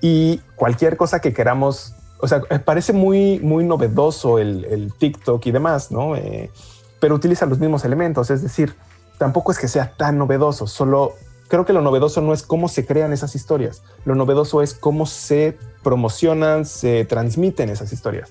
Y 0.00 0.38
cualquier 0.56 0.96
cosa 0.96 1.20
que 1.20 1.32
queramos 1.32 1.94
o 2.24 2.28
sea, 2.28 2.40
eh, 2.48 2.58
parece 2.58 2.94
muy, 2.94 3.38
muy 3.40 3.64
novedoso 3.64 4.38
el, 4.38 4.92
TikTok 4.98 5.44
y 5.44 5.50
demás, 5.50 5.90
¿no? 5.90 6.16
Eh, 6.16 6.50
pero 6.98 7.14
utiliza 7.14 7.44
los 7.44 7.58
mismos 7.58 7.84
elementos, 7.84 8.30
es 8.30 8.42
decir, 8.42 8.74
tampoco 9.18 9.52
es 9.52 9.58
que 9.58 9.68
sea 9.68 9.92
tan 9.94 10.16
novedoso, 10.16 10.66
solo 10.66 11.12
creo 11.48 11.66
que 11.66 11.74
lo 11.74 11.82
novedoso 11.82 12.22
no 12.22 12.32
es 12.32 12.42
cómo 12.42 12.68
se 12.68 12.86
crean 12.86 13.12
esas 13.12 13.34
historias, 13.34 13.82
lo 14.06 14.14
novedoso 14.14 14.62
es 14.62 14.72
cómo 14.72 15.04
se 15.04 15.58
promocionan, 15.82 16.64
se 16.64 17.04
transmiten 17.04 17.68
esas 17.68 17.92
historias. 17.92 18.30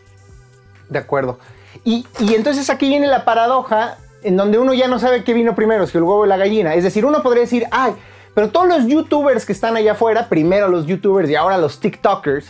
De 0.89 0.97
acuerdo. 0.97 1.37
Y, 1.83 2.07
y 2.19 2.33
entonces 2.33 2.71
aquí 2.71 2.89
viene 2.89 3.05
la 3.05 3.25
paradoja 3.25 3.97
en 4.23 4.37
donde 4.37 4.57
uno 4.57 4.73
ya 4.73 4.87
no 4.87 4.97
sabe 4.97 5.23
qué 5.23 5.35
vino 5.35 5.53
primero, 5.53 5.85
si 5.85 5.97
el 5.99 6.03
huevo 6.03 6.21
o 6.21 6.25
la 6.25 6.37
gallina. 6.37 6.73
Es 6.73 6.83
decir, 6.83 7.05
uno 7.05 7.21
podría 7.21 7.43
decir, 7.43 7.67
ay, 7.69 7.93
pero 8.33 8.49
todos 8.49 8.67
los 8.67 8.87
youtubers 8.87 9.45
que 9.45 9.53
están 9.53 9.77
allá 9.77 9.91
afuera, 9.91 10.29
primero 10.29 10.67
los 10.67 10.87
youtubers 10.87 11.29
y 11.29 11.35
ahora 11.35 11.59
los 11.59 11.79
TikTokers, 11.79 12.47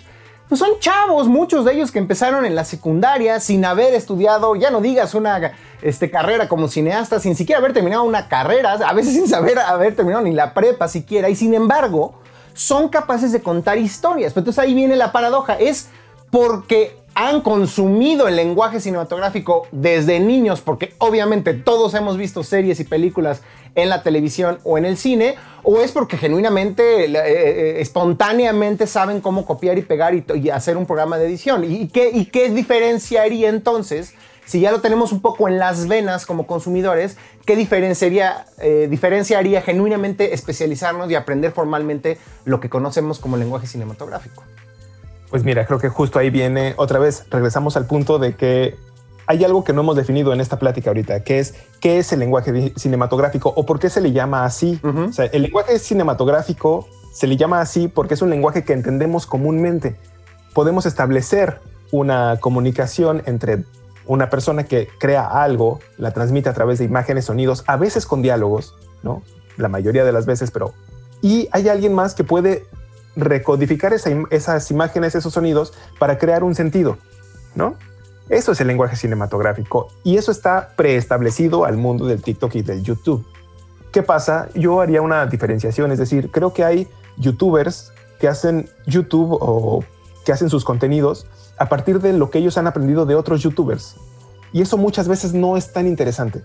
pues 0.49 0.59
son 0.59 0.79
chavos, 0.79 1.27
muchos 1.27 1.65
de 1.65 1.73
ellos 1.73 1.91
que 1.91 1.99
empezaron 1.99 2.45
en 2.45 2.55
la 2.55 2.65
secundaria 2.65 3.39
sin 3.39 3.65
haber 3.65 3.93
estudiado, 3.93 4.55
ya 4.55 4.69
no 4.69 4.81
digas 4.81 5.15
una 5.15 5.53
este, 5.81 6.11
carrera 6.11 6.47
como 6.47 6.67
cineasta, 6.67 7.19
sin 7.19 7.35
siquiera 7.35 7.59
haber 7.59 7.73
terminado 7.73 8.03
una 8.03 8.27
carrera, 8.27 8.73
a 8.73 8.93
veces 8.93 9.13
sin 9.15 9.27
saber 9.27 9.57
haber 9.59 9.95
terminado 9.95 10.23
ni 10.23 10.31
la 10.31 10.53
prepa 10.53 10.87
siquiera, 10.87 11.29
y 11.29 11.35
sin 11.35 11.53
embargo, 11.53 12.15
son 12.53 12.89
capaces 12.89 13.31
de 13.31 13.41
contar 13.41 13.77
historias. 13.77 14.35
Entonces 14.35 14.63
ahí 14.63 14.73
viene 14.73 14.95
la 14.95 15.11
paradoja, 15.11 15.55
es 15.55 15.89
porque 16.29 17.02
han 17.15 17.41
consumido 17.41 18.27
el 18.27 18.35
lenguaje 18.35 18.79
cinematográfico 18.79 19.67
desde 19.71 20.19
niños, 20.19 20.61
porque 20.61 20.93
obviamente 20.97 21.53
todos 21.53 21.93
hemos 21.93 22.17
visto 22.17 22.43
series 22.43 22.79
y 22.79 22.83
películas 22.83 23.41
en 23.75 23.89
la 23.89 24.03
televisión 24.03 24.59
o 24.63 24.77
en 24.77 24.85
el 24.85 24.97
cine, 24.97 25.35
o 25.63 25.79
es 25.79 25.91
porque 25.91 26.17
genuinamente, 26.17 27.05
eh, 27.05 27.11
eh, 27.15 27.81
espontáneamente 27.81 28.87
saben 28.87 29.21
cómo 29.21 29.45
copiar 29.45 29.77
y 29.77 29.81
pegar 29.81 30.13
y, 30.13 30.49
hacer 30.49 30.77
un 30.77 30.85
programa 30.85 31.17
de 31.17 31.25
edición. 31.25 31.63
¿Y 31.63 31.87
qué, 31.87 32.09
¿Y 32.13 32.25
qué 32.25 32.49
diferenciaría 32.49 33.49
entonces? 33.49 34.13
Si 34.45 34.59
ya 34.59 34.71
lo 34.71 34.81
tenemos 34.81 35.11
un 35.11 35.21
poco 35.21 35.47
en 35.47 35.57
las 35.57 35.87
venas 35.87 36.25
como 36.25 36.45
consumidores, 36.45 37.17
¿qué 37.45 37.55
diferenciaría, 37.55 38.45
eh, 38.59 38.87
diferenciaría 38.89 39.61
genuinamente 39.61 40.33
especializarnos 40.33 41.09
y 41.09 41.15
aprender 41.15 41.51
formalmente 41.51 42.17
lo 42.43 42.59
que 42.59 42.69
conocemos 42.69 43.19
como 43.19 43.37
lenguaje 43.37 43.67
cinematográfico? 43.67 44.43
Pues 45.33 45.43
mira, 45.43 45.65
creo 45.65 45.79
que 45.79 45.89
justo 45.89 46.19
ahí 46.19 46.29
viene 46.29 46.75
otra 46.77 46.99
vez, 46.99 47.25
regresamos 47.31 47.75
al 47.75 47.87
punto 47.87 48.19
de 48.19 48.35
que 48.35 48.75
hay 49.25 49.43
algo 49.43 49.63
que 49.63 49.73
no 49.73 49.81
hemos 49.81 49.95
definido 49.95 50.31
en 50.31 50.39
esta 50.39 50.59
plática 50.59 50.91
ahorita, 50.91 51.23
que 51.23 51.39
es 51.39 51.55
qué 51.79 51.97
es 51.97 52.13
el 52.13 52.19
lenguaje 52.19 52.71
cinematográfico 52.75 53.51
o 53.55 53.65
por 53.65 53.79
qué 53.79 53.89
se 53.89 53.99
le 53.99 54.11
llama 54.11 54.45
así. 54.45 54.79
O 54.83 55.11
sea, 55.11 55.25
el 55.25 55.41
lenguaje 55.41 55.79
cinematográfico 55.79 56.87
se 57.11 57.25
le 57.25 57.35
llama 57.35 57.61
así 57.61 57.87
porque 57.87 58.13
es 58.13 58.21
un 58.21 58.29
lenguaje 58.29 58.63
que 58.63 58.73
entendemos 58.73 59.25
comúnmente. 59.25 59.95
Podemos 60.53 60.85
establecer 60.85 61.61
una 61.91 62.37
comunicación 62.39 63.23
entre 63.25 63.63
una 64.05 64.29
persona 64.29 64.65
que 64.65 64.87
crea 64.99 65.25
algo, 65.25 65.79
la 65.97 66.11
transmite 66.11 66.49
a 66.49 66.53
través 66.53 66.77
de 66.77 66.85
imágenes, 66.85 67.25
sonidos, 67.25 67.63
a 67.65 67.75
veces 67.75 68.05
con 68.05 68.21
diálogos, 68.21 68.75
¿no? 69.01 69.23
La 69.57 69.67
mayoría 69.67 70.05
de 70.05 70.11
las 70.11 70.27
veces, 70.27 70.51
pero... 70.51 70.75
Y 71.23 71.49
hay 71.53 71.69
alguien 71.69 71.95
más 71.95 72.13
que 72.13 72.23
puede 72.23 72.67
recodificar 73.15 73.93
esas 73.93 74.71
imágenes, 74.71 75.15
esos 75.15 75.33
sonidos 75.33 75.73
para 75.99 76.17
crear 76.17 76.43
un 76.43 76.55
sentido. 76.55 76.97
¿no? 77.55 77.75
Eso 78.29 78.53
es 78.53 78.61
el 78.61 78.67
lenguaje 78.67 78.95
cinematográfico 78.95 79.89
y 80.03 80.17
eso 80.17 80.31
está 80.31 80.69
preestablecido 80.75 81.65
al 81.65 81.77
mundo 81.77 82.05
del 82.05 82.21
TikTok 82.21 82.55
y 82.55 82.61
del 82.61 82.83
YouTube. 82.83 83.25
¿Qué 83.91 84.01
pasa? 84.01 84.49
Yo 84.55 84.81
haría 84.81 85.01
una 85.01 85.25
diferenciación, 85.25 85.91
es 85.91 85.99
decir, 85.99 86.31
creo 86.31 86.53
que 86.53 86.63
hay 86.63 86.87
youtubers 87.17 87.91
que 88.19 88.27
hacen 88.27 88.69
YouTube 88.87 89.37
o 89.39 89.83
que 90.25 90.31
hacen 90.31 90.49
sus 90.49 90.63
contenidos 90.63 91.27
a 91.57 91.69
partir 91.69 91.99
de 91.99 92.13
lo 92.13 92.29
que 92.29 92.39
ellos 92.39 92.57
han 92.57 92.65
aprendido 92.65 93.05
de 93.05 93.15
otros 93.15 93.41
youtubers. 93.41 93.97
Y 94.51 94.61
eso 94.61 94.77
muchas 94.77 95.07
veces 95.07 95.33
no 95.33 95.57
es 95.57 95.73
tan 95.73 95.87
interesante. 95.87 96.43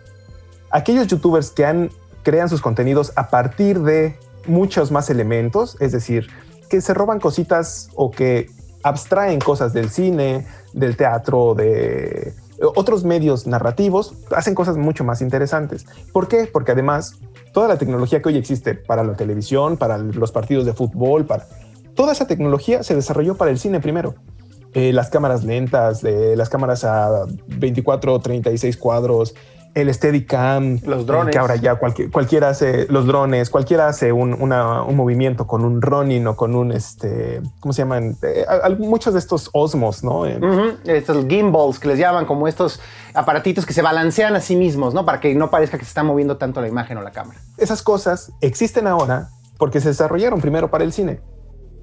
Aquellos 0.71 1.07
youtubers 1.07 1.51
que 1.51 1.65
han, 1.65 1.91
crean 2.23 2.49
sus 2.49 2.61
contenidos 2.61 3.13
a 3.17 3.31
partir 3.31 3.81
de 3.81 4.19
muchos 4.47 4.91
más 4.91 5.09
elementos, 5.09 5.77
es 5.81 5.93
decir, 5.93 6.29
que 6.69 6.81
se 6.81 6.95
roban 6.95 7.21
cositas 7.21 7.91
o 7.95 8.11
que 8.11 8.47
abstraen 8.83 9.41
cosas 9.41 9.73
del 9.73 9.91
cine, 9.91 10.47
del 10.73 10.97
teatro, 10.97 11.55
de 11.55 12.35
otros 12.61 13.05
medios 13.05 13.47
narrativos, 13.47 14.15
hacen 14.35 14.55
cosas 14.55 14.77
mucho 14.77 15.05
más 15.05 15.21
interesantes. 15.21 15.87
¿Por 16.13 16.29
qué? 16.29 16.49
Porque 16.53 16.73
además 16.73 17.15
toda 17.53 17.69
la 17.69 17.79
tecnología 17.79 18.21
que 18.21 18.29
hoy 18.31 18.37
existe 18.37 18.75
para 18.75 19.05
la 19.05 19.15
televisión, 19.15 19.77
para 19.77 19.99
los 19.99 20.33
partidos 20.33 20.67
de 20.67 20.73
fútbol, 20.73 21.25
para 21.25 21.47
toda 21.95 22.13
esa 22.13 22.27
tecnología 22.27 22.83
se 22.83 22.95
desarrolló 22.95 23.37
para 23.37 23.51
el 23.51 23.59
cine 23.59 23.81
primero. 23.81 24.15
Eh, 24.75 24.93
las 24.93 25.09
cámaras 25.09 25.45
lentas, 25.45 26.03
de 26.03 26.37
las 26.37 26.49
cámaras 26.49 26.85
a 26.85 27.25
24, 27.47 28.21
36 28.21 28.77
cuadros, 28.77 29.35
el 29.75 29.93
Steadicam, 29.93 30.81
los 30.85 31.07
drones. 31.07 31.33
que 31.33 31.39
ahora 31.39 31.57
ya 31.57 31.77
cualquiera 31.77 32.49
hace 32.49 32.87
los 32.89 33.07
drones, 33.07 33.51
cualquiera 33.51 33.89
hace 33.89 34.13
un, 34.13 34.39
movimiento 34.95 35.47
con 35.47 35.65
un 35.65 35.81
Ronin 35.81 36.27
o 36.27 36.37
con 36.37 36.55
un 36.55 36.73
este, 36.73 37.41
¿cómo 37.61 37.73
se 37.73 37.83
llaman? 37.83 38.17
Eh, 38.23 38.45
muchos 38.79 39.15
de 39.15 39.21
estos 39.21 39.51
Osmos, 39.53 40.03
¿no? 40.03 40.27
Eh, 40.27 40.39
estos 40.85 41.27
gimbals 41.29 41.79
que 41.79 41.89
les 41.89 41.99
llaman 41.99 42.27
como 42.27 42.49
estos 42.49 42.81
aparatitos 43.15 43.65
que 43.67 43.73
se 43.73 43.83
balancean 43.83 44.35
a 44.35 44.41
sí 44.41 44.57
mismos, 44.57 44.95
¿no? 44.95 45.05
Para 45.05 45.21
que 45.21 45.35
no 45.35 45.51
parezca 45.51 45.79
que 45.79 45.85
se 45.85 45.91
está 45.91 46.03
moviendo 46.03 46.37
tanto 46.37 46.61
la 46.61 46.69
imagen 46.69 46.99
o 46.99 47.03
la 47.03 47.13
cámara. 47.13 47.41
Esas 47.57 47.83
cosas 47.83 48.33
existen 48.41 48.87
ahora 48.87 49.29
porque 49.59 49.81
se 49.81 49.89
desarrollaron 49.89 50.41
primero 50.41 50.71
para 50.71 50.85
el 50.85 50.93
cine 50.93 51.21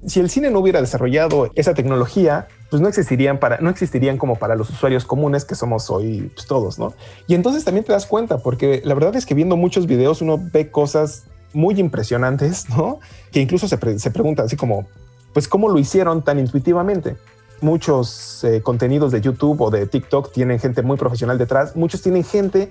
si 0.06 0.20
el 0.20 0.30
cine 0.30 0.50
no 0.50 0.60
hubiera 0.60 0.80
desarrollado 0.80 1.50
esa 1.54 1.74
tecnología, 1.74 2.46
pues 2.70 2.82
no 2.82 2.88
existirían 2.88 3.38
para, 3.38 3.58
no 3.58 3.70
existirían 3.70 4.18
como 4.18 4.36
para 4.36 4.56
los 4.56 4.70
usuarios 4.70 5.04
comunes 5.04 5.44
que 5.44 5.54
somos 5.54 5.90
hoy 5.90 6.30
pues, 6.34 6.46
todos, 6.46 6.78
¿no? 6.78 6.94
Y 7.26 7.34
entonces 7.34 7.64
también 7.64 7.84
te 7.84 7.92
das 7.92 8.06
cuenta, 8.06 8.38
porque 8.38 8.82
la 8.84 8.94
verdad 8.94 9.14
es 9.16 9.26
que 9.26 9.34
viendo 9.34 9.56
muchos 9.56 9.86
videos 9.86 10.22
uno 10.22 10.38
ve 10.52 10.70
cosas 10.70 11.24
muy 11.52 11.78
impresionantes, 11.78 12.68
¿no? 12.70 13.00
Que 13.30 13.40
incluso 13.40 13.68
se, 13.68 13.78
pregunta 13.78 14.42
así 14.42 14.56
como, 14.56 14.86
pues, 15.32 15.48
¿cómo 15.48 15.68
lo 15.68 15.78
hicieron 15.78 16.22
tan 16.22 16.38
intuitivamente? 16.38 17.16
Muchos 17.60 18.44
eh, 18.44 18.60
contenidos 18.62 19.12
de 19.12 19.20
YouTube 19.20 19.60
o 19.60 19.70
de 19.70 19.86
TikTok 19.86 20.32
tienen 20.32 20.58
gente 20.58 20.82
muy 20.82 20.96
profesional 20.96 21.38
detrás, 21.38 21.76
muchos 21.76 22.02
tienen 22.02 22.24
gente 22.24 22.70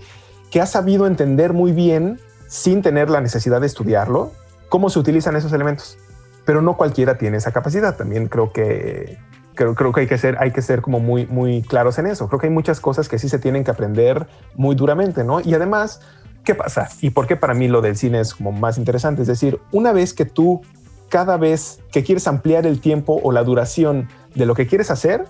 que 0.51 0.61
ha 0.61 0.65
sabido 0.65 1.07
entender 1.07 1.53
muy 1.53 1.71
bien, 1.71 2.19
sin 2.47 2.81
tener 2.81 3.09
la 3.09 3.21
necesidad 3.21 3.61
de 3.61 3.67
estudiarlo, 3.67 4.31
cómo 4.69 4.89
se 4.89 4.99
utilizan 4.99 5.35
esos 5.35 5.51
elementos 5.53 5.97
pero 6.45 6.61
no 6.61 6.77
cualquiera 6.77 7.17
tiene 7.17 7.37
esa 7.37 7.51
capacidad. 7.51 7.97
También 7.97 8.27
creo 8.27 8.53
que 8.53 9.17
creo, 9.55 9.75
creo 9.75 9.91
que 9.91 10.01
hay 10.01 10.07
que 10.07 10.17
ser 10.17 10.37
hay 10.39 10.51
que 10.51 10.61
ser 10.61 10.81
como 10.81 10.99
muy 10.99 11.25
muy 11.25 11.61
claros 11.61 11.97
en 11.97 12.07
eso. 12.07 12.27
Creo 12.27 12.39
que 12.39 12.47
hay 12.47 12.53
muchas 12.53 12.79
cosas 12.79 13.09
que 13.09 13.17
sí 13.19 13.29
se 13.29 13.39
tienen 13.39 13.63
que 13.63 13.71
aprender 13.71 14.27
muy 14.55 14.75
duramente, 14.75 15.23
¿no? 15.23 15.39
Y 15.41 15.53
además, 15.53 16.01
¿qué 16.43 16.55
pasa? 16.55 16.89
Y 17.01 17.09
por 17.09 17.27
qué 17.27 17.35
para 17.35 17.53
mí 17.53 17.67
lo 17.67 17.81
del 17.81 17.97
cine 17.97 18.19
es 18.19 18.35
como 18.35 18.51
más 18.51 18.77
interesante, 18.77 19.21
es 19.23 19.27
decir, 19.27 19.59
una 19.71 19.91
vez 19.93 20.13
que 20.13 20.25
tú 20.25 20.61
cada 21.09 21.37
vez 21.37 21.79
que 21.91 22.03
quieres 22.03 22.27
ampliar 22.27 22.65
el 22.65 22.81
tiempo 22.81 23.19
o 23.23 23.31
la 23.31 23.43
duración 23.43 24.09
de 24.33 24.45
lo 24.45 24.55
que 24.55 24.67
quieres 24.67 24.91
hacer, 24.91 25.25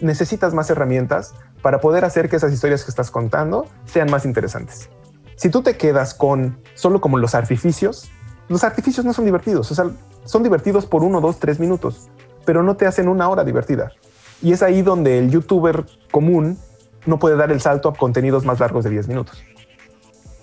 necesitas 0.00 0.54
más 0.54 0.68
herramientas 0.70 1.34
para 1.62 1.80
poder 1.80 2.04
hacer 2.04 2.28
que 2.28 2.36
esas 2.36 2.52
historias 2.52 2.84
que 2.84 2.90
estás 2.90 3.10
contando 3.10 3.66
sean 3.84 4.10
más 4.10 4.24
interesantes. 4.24 4.90
Si 5.36 5.48
tú 5.48 5.62
te 5.62 5.76
quedas 5.76 6.14
con 6.14 6.58
solo 6.74 7.00
como 7.00 7.16
los 7.16 7.34
artificios, 7.34 8.10
los 8.48 8.64
artificios 8.64 9.06
no 9.06 9.12
son 9.12 9.24
divertidos. 9.24 9.70
O 9.70 9.74
sea, 9.74 9.86
son 10.24 10.42
divertidos 10.42 10.84
por 10.86 11.02
uno, 11.02 11.20
dos, 11.20 11.38
tres 11.38 11.60
minutos, 11.60 12.08
pero 12.44 12.62
no 12.62 12.76
te 12.76 12.86
hacen 12.86 13.08
una 13.08 13.28
hora 13.28 13.44
divertida. 13.44 13.92
Y 14.42 14.52
es 14.52 14.62
ahí 14.62 14.82
donde 14.82 15.18
el 15.18 15.30
youtuber 15.30 15.84
común 16.10 16.58
no 17.06 17.18
puede 17.18 17.36
dar 17.36 17.52
el 17.52 17.60
salto 17.60 17.88
a 17.88 17.94
contenidos 17.94 18.44
más 18.44 18.60
largos 18.60 18.84
de 18.84 18.90
10 18.90 19.08
minutos. 19.08 19.42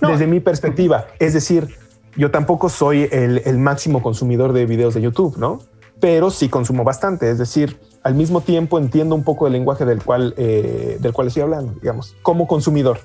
Desde 0.02 0.28
mi 0.28 0.40
perspectiva, 0.40 1.08
es 1.20 1.34
decir, 1.34 1.76
yo 2.16 2.30
tampoco 2.32 2.70
soy 2.70 3.10
el, 3.12 3.58
máximo 3.58 4.02
consumidor 4.02 4.54
de 4.54 4.66
videos 4.66 4.94
de 4.94 5.02
YouTube, 5.02 5.38
¿no? 5.38 5.60
Pero 6.00 6.30
sí 6.30 6.50
consumo 6.50 6.84
bastante, 6.84 7.30
es 7.32 7.40
decir, 7.40 7.80
al 8.04 8.14
mismo 8.14 8.42
tiempo 8.42 8.78
entiendo 8.78 9.16
un 9.16 9.24
poco 9.24 9.48
el 9.48 9.54
lenguaje 9.54 9.86
del 9.86 10.04
cual, 10.04 10.36
eh, 10.38 10.98
del 11.00 11.14
cual 11.14 11.28
estoy 11.28 11.44
hablando, 11.44 11.74
digamos, 11.82 12.16
como 12.22 12.48
consumidor. 12.48 13.00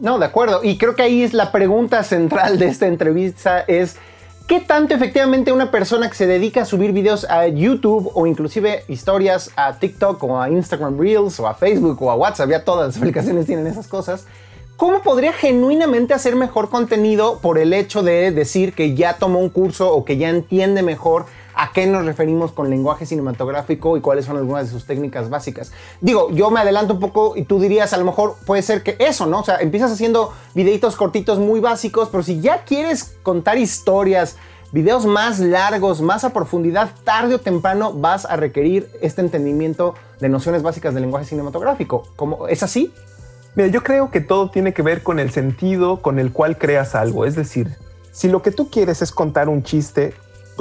No, 0.00 0.18
de 0.18 0.26
acuerdo. 0.26 0.64
Y 0.64 0.78
creo 0.78 0.96
que 0.96 1.02
ahí 1.02 1.22
es 1.22 1.34
la 1.34 1.52
pregunta 1.52 2.02
central 2.02 2.58
de 2.58 2.66
esta 2.66 2.86
entrevista 2.86 3.60
es 3.60 3.96
¿Qué 4.46 4.60
tanto 4.60 4.94
efectivamente 4.94 5.52
una 5.52 5.70
persona 5.70 6.08
que 6.08 6.16
se 6.16 6.26
dedica 6.26 6.62
a 6.62 6.64
subir 6.64 6.92
videos 6.92 7.24
a 7.30 7.46
YouTube 7.46 8.10
o 8.14 8.26
inclusive 8.26 8.84
historias 8.88 9.52
a 9.54 9.78
TikTok 9.78 10.22
o 10.24 10.40
a 10.40 10.50
Instagram 10.50 10.98
Reels 10.98 11.38
o 11.38 11.46
a 11.46 11.54
Facebook 11.54 12.02
o 12.02 12.10
a 12.10 12.16
WhatsApp, 12.16 12.50
ya 12.50 12.64
todas 12.64 12.88
las 12.88 12.96
aplicaciones 12.98 13.46
tienen 13.46 13.66
esas 13.66 13.86
cosas, 13.86 14.26
¿cómo 14.76 15.02
podría 15.02 15.32
genuinamente 15.32 16.14
hacer 16.14 16.34
mejor 16.34 16.68
contenido 16.68 17.38
por 17.40 17.58
el 17.58 17.72
hecho 17.72 18.02
de 18.02 18.32
decir 18.32 18.72
que 18.72 18.96
ya 18.96 19.18
tomó 19.18 19.38
un 19.38 19.50
curso 19.50 19.92
o 19.92 20.04
que 20.04 20.16
ya 20.16 20.28
entiende 20.28 20.82
mejor 20.82 21.26
a 21.54 21.72
qué 21.72 21.86
nos 21.86 22.04
referimos 22.04 22.52
con 22.52 22.70
lenguaje 22.70 23.06
cinematográfico 23.06 23.96
y 23.96 24.00
cuáles 24.00 24.24
son 24.24 24.36
algunas 24.36 24.66
de 24.66 24.72
sus 24.72 24.86
técnicas 24.86 25.30
básicas. 25.30 25.72
Digo, 26.00 26.30
yo 26.30 26.50
me 26.50 26.60
adelanto 26.60 26.94
un 26.94 27.00
poco 27.00 27.36
y 27.36 27.44
tú 27.44 27.60
dirías, 27.60 27.92
a 27.92 27.96
lo 27.96 28.04
mejor 28.04 28.36
puede 28.46 28.62
ser 28.62 28.82
que 28.82 28.96
eso, 28.98 29.26
¿no? 29.26 29.40
O 29.40 29.44
sea, 29.44 29.56
empiezas 29.56 29.92
haciendo 29.92 30.32
videitos 30.54 30.96
cortitos 30.96 31.38
muy 31.38 31.60
básicos, 31.60 32.08
pero 32.10 32.22
si 32.22 32.40
ya 32.40 32.64
quieres 32.64 33.16
contar 33.22 33.58
historias, 33.58 34.36
videos 34.72 35.06
más 35.06 35.40
largos, 35.40 36.00
más 36.00 36.24
a 36.24 36.32
profundidad, 36.32 36.90
tarde 37.04 37.34
o 37.34 37.40
temprano 37.40 37.92
vas 37.92 38.24
a 38.24 38.36
requerir 38.36 38.88
este 39.00 39.20
entendimiento 39.20 39.94
de 40.20 40.28
nociones 40.28 40.62
básicas 40.62 40.94
del 40.94 41.02
lenguaje 41.02 41.26
cinematográfico. 41.26 42.04
¿Cómo, 42.16 42.48
¿Es 42.48 42.62
así? 42.62 42.92
Mira, 43.56 43.68
yo 43.68 43.82
creo 43.82 44.10
que 44.10 44.20
todo 44.20 44.50
tiene 44.50 44.72
que 44.72 44.82
ver 44.82 45.02
con 45.02 45.18
el 45.18 45.30
sentido 45.30 46.02
con 46.02 46.18
el 46.20 46.32
cual 46.32 46.56
creas 46.56 46.94
algo. 46.94 47.24
Es 47.24 47.34
decir, 47.34 47.68
si 48.12 48.28
lo 48.28 48.42
que 48.42 48.52
tú 48.52 48.70
quieres 48.70 49.02
es 49.02 49.10
contar 49.10 49.48
un 49.48 49.64
chiste, 49.64 50.14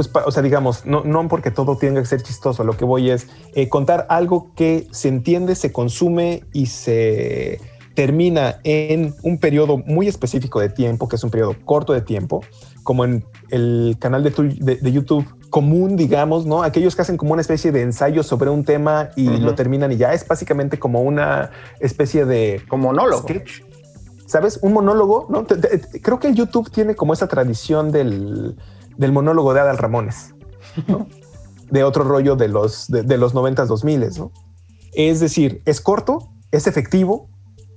pues, 0.07 0.25
o 0.25 0.31
sea, 0.31 0.41
digamos, 0.41 0.85
no, 0.85 1.03
no 1.03 1.27
porque 1.27 1.51
todo 1.51 1.77
tenga 1.77 2.01
que 2.01 2.07
ser 2.07 2.21
chistoso, 2.23 2.63
lo 2.63 2.77
que 2.77 2.85
voy 2.85 3.09
es 3.09 3.27
eh, 3.53 3.67
contar 3.69 4.05
algo 4.09 4.51
que 4.55 4.87
se 4.91 5.09
entiende, 5.09 5.55
se 5.55 5.71
consume 5.71 6.43
y 6.53 6.67
se 6.67 7.59
termina 7.95 8.59
en 8.63 9.13
un 9.23 9.39
periodo 9.39 9.77
muy 9.77 10.07
específico 10.07 10.61
de 10.61 10.69
tiempo, 10.69 11.09
que 11.09 11.17
es 11.17 11.23
un 11.23 11.31
periodo 11.31 11.55
corto 11.65 11.91
de 11.91 12.01
tiempo, 12.01 12.41
como 12.83 13.03
en 13.03 13.25
el 13.49 13.97
canal 13.99 14.23
de, 14.23 14.77
de, 14.81 14.91
YouTube 14.91 15.25
común, 15.49 15.97
digamos, 15.97 16.45
¿no? 16.45 16.63
Aquellos 16.63 16.95
que 16.95 17.01
hacen 17.01 17.17
como 17.17 17.33
una 17.33 17.41
especie 17.41 17.73
de 17.73 17.81
ensayo 17.81 18.23
sobre 18.23 18.49
un 18.49 18.63
tema 18.63 19.09
y 19.17 19.25
lo 19.25 19.53
terminan 19.53 19.91
y 19.91 19.97
ya 19.97 20.13
es 20.13 20.25
básicamente 20.25 20.79
como 20.79 21.01
una 21.01 21.51
especie 21.81 22.25
de... 22.25 22.61
Como 22.69 22.87
monólogo. 22.87 23.23
Sketch. 23.23 23.63
¿Sabes? 24.25 24.59
Un 24.61 24.73
monólogo, 24.73 25.27
¿no? 25.29 25.45
Creo 25.45 26.19
que 26.19 26.27
el 26.27 26.35
YouTube 26.35 26.71
tiene 26.71 26.95
como 26.95 27.13
esa 27.13 27.27
tradición 27.27 27.91
del 27.91 28.55
del 28.99 29.13
monólogo 29.13 29.53
de 29.53 29.61
Adal 29.61 29.77
Ramones, 29.77 30.35
de 31.71 31.83
otro 31.85 32.03
rollo 32.03 32.35
de 32.35 32.49
los, 32.49 32.87
de, 32.89 33.17
los 33.17 33.33
90s, 33.33 33.65
2000 33.65 34.09
¿no? 34.17 34.31
Es 34.93 35.21
decir, 35.21 35.61
es 35.65 35.79
corto, 35.79 36.33
es 36.51 36.67
efectivo, 36.67 37.29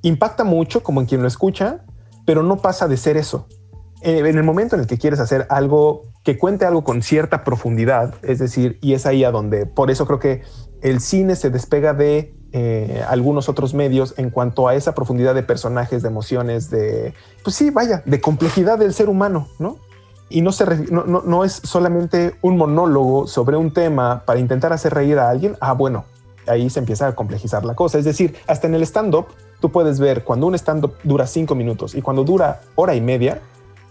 impacta 0.03 0.43
mucho 0.43 0.83
como 0.83 1.01
en 1.01 1.07
quien 1.07 1.23
lo 1.23 1.29
escucha, 1.29 1.85
pero 2.27 2.43
no 2.43 2.57
pasa 2.57 2.89
de 2.89 2.97
ser 2.97 3.17
eso. 3.17 3.47
Eh, 4.03 4.19
en 4.19 4.37
el 4.37 4.43
momento 4.43 4.75
en 4.75 4.81
el 4.81 4.89
que 4.89 4.99
quieres 4.99 5.21
hacer 5.21 5.47
algo 5.49 6.03
que 6.25 6.39
cuente 6.39 6.65
algo 6.65 6.83
con 6.83 7.03
cierta 7.03 7.45
profundidad, 7.45 8.17
es 8.23 8.41
decir, 8.41 8.79
y 8.83 8.95
es 8.95 9.07
ahí 9.07 9.23
a 9.23 9.31
donde, 9.31 9.65
por 9.67 9.93
eso 9.93 10.07
creo 10.07 10.19
que 10.19 10.43
el 10.83 11.01
cine 11.01 11.37
se 11.37 11.51
despega 11.51 11.95
de 11.95 12.35
eh, 12.51 13.05
algunos 13.09 13.49
otros 13.49 13.75
medios 13.75 14.15
en 14.17 14.31
cuanto 14.31 14.67
a 14.67 14.75
esa 14.75 14.93
profundidad 14.93 15.37
de 15.37 15.45
personajes, 15.45 16.03
de 16.03 16.09
emociones, 16.09 16.69
de, 16.69 17.15
pues 17.45 17.55
sí, 17.55 17.71
vaya, 17.71 18.03
de 18.07 18.21
complejidad 18.21 18.79
del 18.79 18.93
ser 18.93 19.09
humano, 19.09 19.47
¿no? 19.61 19.79
Y 20.33 20.43
no, 20.43 21.45
es 21.45 21.53
solamente 21.63 22.35
un 22.43 22.57
monólogo 22.57 23.27
sobre 23.27 23.57
un 23.57 23.73
tema 23.73 24.23
para 24.25 24.41
intentar 24.41 24.73
hacer 24.73 24.95
reír 24.95 25.19
a 25.19 25.29
alguien, 25.29 25.57
ah, 25.61 25.73
bueno, 25.73 26.05
ahí 26.47 26.71
se 26.71 26.81
empieza 26.81 27.07
a 27.07 27.15
complejizar 27.15 27.65
la 27.65 27.75
cosa. 27.75 27.99
Es 27.99 28.05
decir, 28.05 28.35
hasta 28.47 28.67
en 28.67 28.75
el 28.75 28.83
stand-up, 28.83 29.27
tú 29.61 29.71
puedes 29.71 30.01
ver 30.01 30.25
cuando 30.25 30.47
un 30.47 30.55
stand-up 30.55 30.95
dura 31.05 31.27
cinco 31.27 31.55
minutos 31.55 31.95
y 31.95 32.03
cuando 32.03 32.25
dura 32.25 32.63
hora 32.75 32.95
y 32.95 33.01
media, 33.01 33.41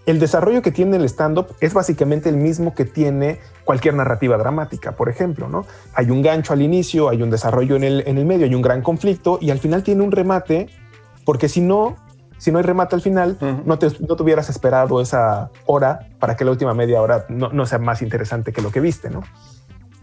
el 0.05 0.19
desarrollo 0.19 0.61
que 0.61 0.71
tiene 0.71 0.97
el 0.97 1.05
stand-up 1.05 1.47
es 1.59 1.73
básicamente 1.73 2.27
el 2.27 2.37
mismo 2.37 2.73
que 2.73 2.85
tiene 2.85 3.39
cualquier 3.65 3.93
narrativa 3.93 4.35
dramática, 4.37 4.93
por 4.93 5.09
ejemplo, 5.09 5.47
¿no? 5.47 5.65
Hay 5.93 6.09
un 6.09 6.21
gancho 6.23 6.53
al 6.53 6.61
inicio, 6.61 7.09
hay 7.09 7.21
un 7.21 7.29
desarrollo 7.29 7.75
en 7.75 7.83
el, 7.83 8.03
en 8.07 8.17
el 8.17 8.25
medio, 8.25 8.45
hay 8.45 8.55
un 8.55 8.63
gran 8.63 8.81
conflicto 8.81 9.37
y 9.39 9.51
al 9.51 9.59
final 9.59 9.83
tiene 9.83 10.03
un 10.03 10.11
remate, 10.11 10.69
porque 11.23 11.47
si 11.47 11.61
no, 11.61 11.97
si 12.41 12.51
no 12.51 12.57
hay 12.57 12.63
remate 12.63 12.95
al 12.95 13.03
final, 13.03 13.37
no, 13.65 13.77
te, 13.77 13.85
no 13.99 14.15
hubieras 14.19 14.49
esperado 14.49 14.99
esa 14.99 15.51
hora 15.67 16.07
para 16.17 16.35
que 16.35 16.43
la 16.43 16.49
última 16.49 16.73
media 16.73 16.99
hora 16.99 17.27
no, 17.29 17.65
sea 17.67 17.77
más 17.77 18.01
interesante 18.01 18.51
que 18.51 18.63
lo 18.63 18.71
que 18.71 18.79
viste, 18.79 19.11
¿no? 19.11 19.21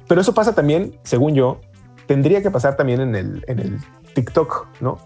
Pero 0.06 0.20
eso 0.20 0.34
pasa 0.34 0.54
también, 0.54 1.00
según 1.02 1.34
yo, 1.34 1.60
tendría 2.06 2.40
que 2.40 2.52
pasar 2.52 2.76
también 2.76 3.00
en 3.00 3.16
el, 3.16 3.44
en 3.48 3.58
el 3.58 3.80
TikTok, 4.14 4.68
¿no? 4.80 5.00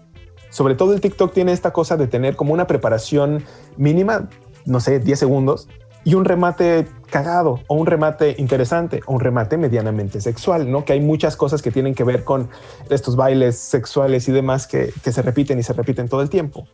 Sobre 0.51 0.75
todo 0.75 0.93
el 0.93 1.01
TikTok 1.01 1.33
tiene 1.33 1.53
esta 1.53 1.73
cosa 1.73 1.97
de 1.97 2.05
tener 2.05 2.35
como 2.35 2.53
una 2.53 2.67
preparación 2.67 3.43
mínima, 3.77 4.29
no 4.67 4.79
sé, 4.79 4.99
10 4.99 5.17
segundos, 5.17 5.67
y 6.03 6.15
un 6.15 6.25
remate 6.25 6.87
cagado 7.09 7.61
o 7.67 7.75
un 7.75 7.85
remate 7.85 8.35
interesante 8.37 9.01
o 9.05 9.13
un 9.13 9.19
remate 9.19 9.57
medianamente 9.57 10.19
sexual, 10.19 10.69
¿no? 10.71 10.83
Que 10.83 10.93
hay 10.93 10.99
muchas 10.99 11.35
cosas 11.35 11.61
que 11.61 11.71
tienen 11.71 11.95
que 11.95 12.03
ver 12.03 12.23
con 12.23 12.49
estos 12.89 13.15
bailes 13.15 13.57
sexuales 13.57 14.27
y 14.27 14.31
demás 14.31 14.67
que, 14.67 14.91
se 14.91 15.21
repiten 15.21 15.59
y 15.59 15.63
se 15.63 15.73
repiten 15.73 16.09
todo 16.09 16.21
el 16.21 16.29
tiempo. 16.29 16.67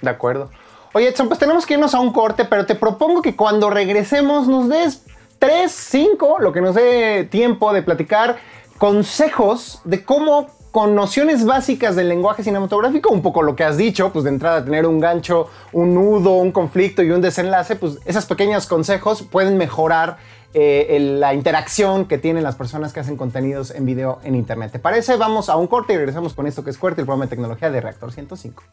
De 0.00 0.10
acuerdo. 0.10 0.50
Oye, 0.94 1.08
Edson, 1.08 1.28
pues 1.28 1.40
tenemos 1.40 1.66
que 1.66 1.74
irnos 1.74 1.94
a 1.94 2.00
un 2.00 2.12
corte, 2.12 2.44
pero 2.44 2.66
te 2.66 2.74
propongo 2.74 3.20
que 3.20 3.34
cuando 3.34 3.68
regresemos 3.68 4.46
nos 4.46 4.68
des 4.68 5.02
tres, 5.38 5.72
cinco, 5.72 6.36
lo 6.38 6.52
que 6.52 6.60
nos 6.60 6.74
dé 6.74 7.24
tiempo 7.24 7.72
de 7.72 7.82
platicar, 7.82 8.36
consejos 8.78 9.80
de 9.84 10.04
cómo 10.04 10.46
con 10.74 10.96
nociones 10.96 11.44
básicas 11.44 11.94
del 11.94 12.08
lenguaje 12.08 12.42
cinematográfico, 12.42 13.10
un 13.10 13.22
poco 13.22 13.42
lo 13.42 13.54
que 13.54 13.62
has 13.62 13.76
dicho, 13.76 14.12
pues 14.12 14.24
de 14.24 14.30
entrada 14.30 14.64
tener 14.64 14.86
un 14.86 14.98
gancho, 14.98 15.48
un 15.70 15.94
nudo, 15.94 16.32
un 16.32 16.50
conflicto 16.50 17.00
y 17.04 17.12
un 17.12 17.20
desenlace, 17.20 17.76
pues 17.76 17.98
esos 18.06 18.26
pequeños 18.26 18.66
consejos 18.66 19.22
pueden 19.22 19.56
mejorar 19.56 20.16
eh, 20.52 20.98
la 21.00 21.32
interacción 21.32 22.06
que 22.06 22.18
tienen 22.18 22.42
las 22.42 22.56
personas 22.56 22.92
que 22.92 22.98
hacen 22.98 23.16
contenidos 23.16 23.70
en 23.70 23.86
video 23.86 24.18
en 24.24 24.34
Internet. 24.34 24.72
¿Te 24.72 24.80
parece? 24.80 25.14
Vamos 25.14 25.48
a 25.48 25.54
un 25.54 25.68
corte 25.68 25.92
y 25.92 25.96
regresamos 25.96 26.34
con 26.34 26.48
esto 26.48 26.64
que 26.64 26.70
es 26.70 26.76
QWERTY, 26.76 27.02
el 27.02 27.06
programa 27.06 27.26
de 27.26 27.30
tecnología 27.30 27.70
de 27.70 27.80
Reactor 27.80 28.10
105. 28.10 28.64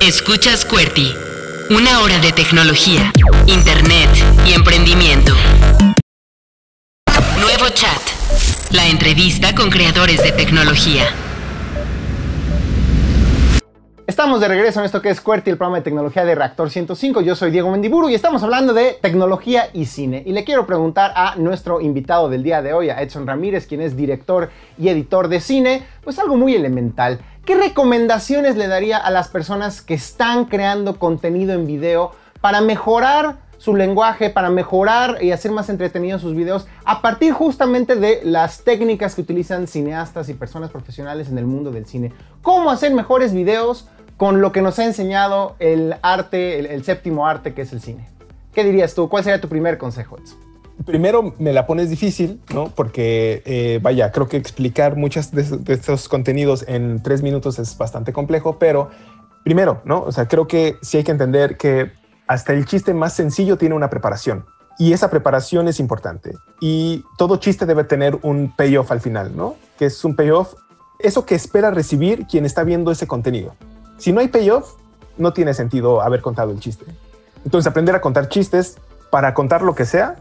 Escuchas 0.00 0.64
QWERTY, 0.64 1.14
una 1.70 2.00
hora 2.00 2.18
de 2.18 2.32
tecnología, 2.32 3.12
Internet 3.46 4.10
y 4.44 4.54
emprendimiento. 4.54 5.34
Nuevo 7.38 7.68
chat. 7.68 8.15
La 8.76 8.88
entrevista 8.88 9.54
con 9.54 9.70
creadores 9.70 10.22
de 10.22 10.32
tecnología. 10.32 11.04
Estamos 14.06 14.38
de 14.38 14.48
regreso 14.48 14.80
en 14.80 14.84
esto 14.84 15.00
que 15.00 15.08
es 15.08 15.22
QWERTY, 15.22 15.52
el 15.52 15.56
programa 15.56 15.78
de 15.78 15.82
tecnología 15.82 16.26
de 16.26 16.34
Reactor 16.34 16.68
105. 16.68 17.22
Yo 17.22 17.34
soy 17.34 17.50
Diego 17.50 17.70
Mendiburu 17.70 18.10
y 18.10 18.14
estamos 18.14 18.42
hablando 18.42 18.74
de 18.74 18.98
tecnología 19.00 19.70
y 19.72 19.86
cine. 19.86 20.22
Y 20.26 20.32
le 20.32 20.44
quiero 20.44 20.66
preguntar 20.66 21.14
a 21.16 21.36
nuestro 21.36 21.80
invitado 21.80 22.28
del 22.28 22.42
día 22.42 22.60
de 22.60 22.74
hoy, 22.74 22.90
a 22.90 23.00
Edson 23.00 23.26
Ramírez, 23.26 23.66
quien 23.66 23.80
es 23.80 23.96
director 23.96 24.50
y 24.76 24.90
editor 24.90 25.28
de 25.28 25.40
cine, 25.40 25.82
pues 26.04 26.18
algo 26.18 26.36
muy 26.36 26.54
elemental. 26.54 27.20
¿Qué 27.46 27.54
recomendaciones 27.54 28.56
le 28.56 28.68
daría 28.68 28.98
a 28.98 29.10
las 29.10 29.28
personas 29.28 29.80
que 29.80 29.94
están 29.94 30.44
creando 30.44 30.98
contenido 30.98 31.54
en 31.54 31.66
video 31.66 32.12
para 32.42 32.60
mejorar 32.60 33.45
su 33.58 33.74
lenguaje 33.74 34.30
para 34.30 34.50
mejorar 34.50 35.22
y 35.22 35.32
hacer 35.32 35.50
más 35.50 35.68
entretenidos 35.68 36.22
sus 36.22 36.34
videos 36.34 36.66
a 36.84 37.02
partir 37.02 37.32
justamente 37.32 37.96
de 37.96 38.20
las 38.24 38.64
técnicas 38.64 39.14
que 39.14 39.22
utilizan 39.22 39.66
cineastas 39.66 40.28
y 40.28 40.34
personas 40.34 40.70
profesionales 40.70 41.28
en 41.28 41.38
el 41.38 41.46
mundo 41.46 41.70
del 41.70 41.86
cine. 41.86 42.12
Cómo 42.42 42.70
hacer 42.70 42.92
mejores 42.92 43.32
videos 43.32 43.88
con 44.16 44.40
lo 44.40 44.52
que 44.52 44.62
nos 44.62 44.78
ha 44.78 44.84
enseñado 44.84 45.56
el 45.58 45.96
arte, 46.02 46.74
el, 46.74 46.84
séptimo 46.84 47.26
arte 47.26 47.54
que 47.54 47.62
es 47.62 47.72
el 47.72 47.80
cine. 47.80 48.08
¿Qué 48.52 48.64
dirías 48.64 48.94
tú? 48.94 49.08
¿Cuál 49.08 49.24
sería 49.24 49.40
tu 49.40 49.48
primer 49.48 49.78
consejo, 49.78 50.16
Primero 50.84 51.34
me 51.38 51.54
la 51.54 51.66
pones 51.66 51.88
difícil, 51.88 52.40
¿no? 52.52 52.68
Porque, 52.68 53.42
eh, 53.46 53.80
vaya, 53.82 54.12
creo 54.12 54.28
que 54.28 54.36
explicar 54.36 54.94
muchos 54.94 55.30
de, 55.30 55.42
de, 55.42 55.72
estos 55.72 56.06
contenidos 56.06 56.66
en 56.68 57.02
tres 57.02 57.22
minutos 57.22 57.58
es 57.58 57.78
bastante 57.78 58.12
complejo, 58.12 58.58
pero 58.58 58.90
primero, 59.42 59.80
¿no? 59.84 60.02
O 60.02 60.12
sea, 60.12 60.28
creo 60.28 60.46
que 60.46 60.76
sí 60.82 60.98
hay 60.98 61.04
que 61.04 61.12
entender 61.12 61.56
que 61.56 61.92
hasta 62.26 62.52
el 62.52 62.66
chiste 62.66 62.94
más 62.94 63.14
sencillo 63.14 63.56
tiene 63.56 63.74
una 63.74 63.90
preparación. 63.90 64.46
Y 64.78 64.92
esa 64.92 65.10
preparación 65.10 65.68
es 65.68 65.80
importante. 65.80 66.36
Y 66.60 67.04
todo 67.16 67.38
chiste 67.38 67.64
debe 67.66 67.84
tener 67.84 68.18
un 68.22 68.54
payoff 68.54 68.92
al 68.92 69.00
final, 69.00 69.34
¿no? 69.34 69.56
Que 69.78 69.86
es 69.86 70.04
un 70.04 70.14
payoff, 70.14 70.54
eso 70.98 71.24
que 71.24 71.34
espera 71.34 71.70
recibir 71.70 72.26
quien 72.26 72.44
está 72.44 72.62
viendo 72.62 72.90
ese 72.90 73.06
contenido. 73.06 73.54
Si 73.98 74.12
no 74.12 74.20
hay 74.20 74.28
payoff, 74.28 74.74
no 75.16 75.32
tiene 75.32 75.54
sentido 75.54 76.02
haber 76.02 76.20
contado 76.20 76.50
el 76.50 76.60
chiste. 76.60 76.84
Entonces, 77.44 77.70
aprender 77.70 77.94
a 77.94 78.00
contar 78.00 78.28
chistes 78.28 78.76
para 79.10 79.32
contar 79.32 79.62
lo 79.62 79.74
que 79.74 79.86
sea 79.86 80.16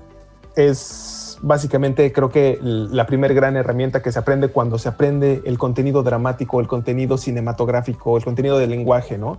es 0.56 1.38
básicamente, 1.41 2.12
creo 2.14 2.30
que 2.30 2.58
la 2.62 3.06
primera 3.06 3.34
gran 3.34 3.58
herramienta 3.58 4.01
que 4.01 4.12
se 4.12 4.20
aprende 4.20 4.47
cuando 4.47 4.80
se 4.80 4.89
aprende 4.89 5.41
el 5.45 5.58
contenido 5.58 6.01
dramático, 6.01 6.60
el 6.62 6.68
contenido 6.68 7.18
cinematográfico, 7.18 8.18
el 8.18 8.24
contenido 8.24 8.58
del 8.58 8.70
lenguaje, 8.70 9.18
¿no? 9.18 9.38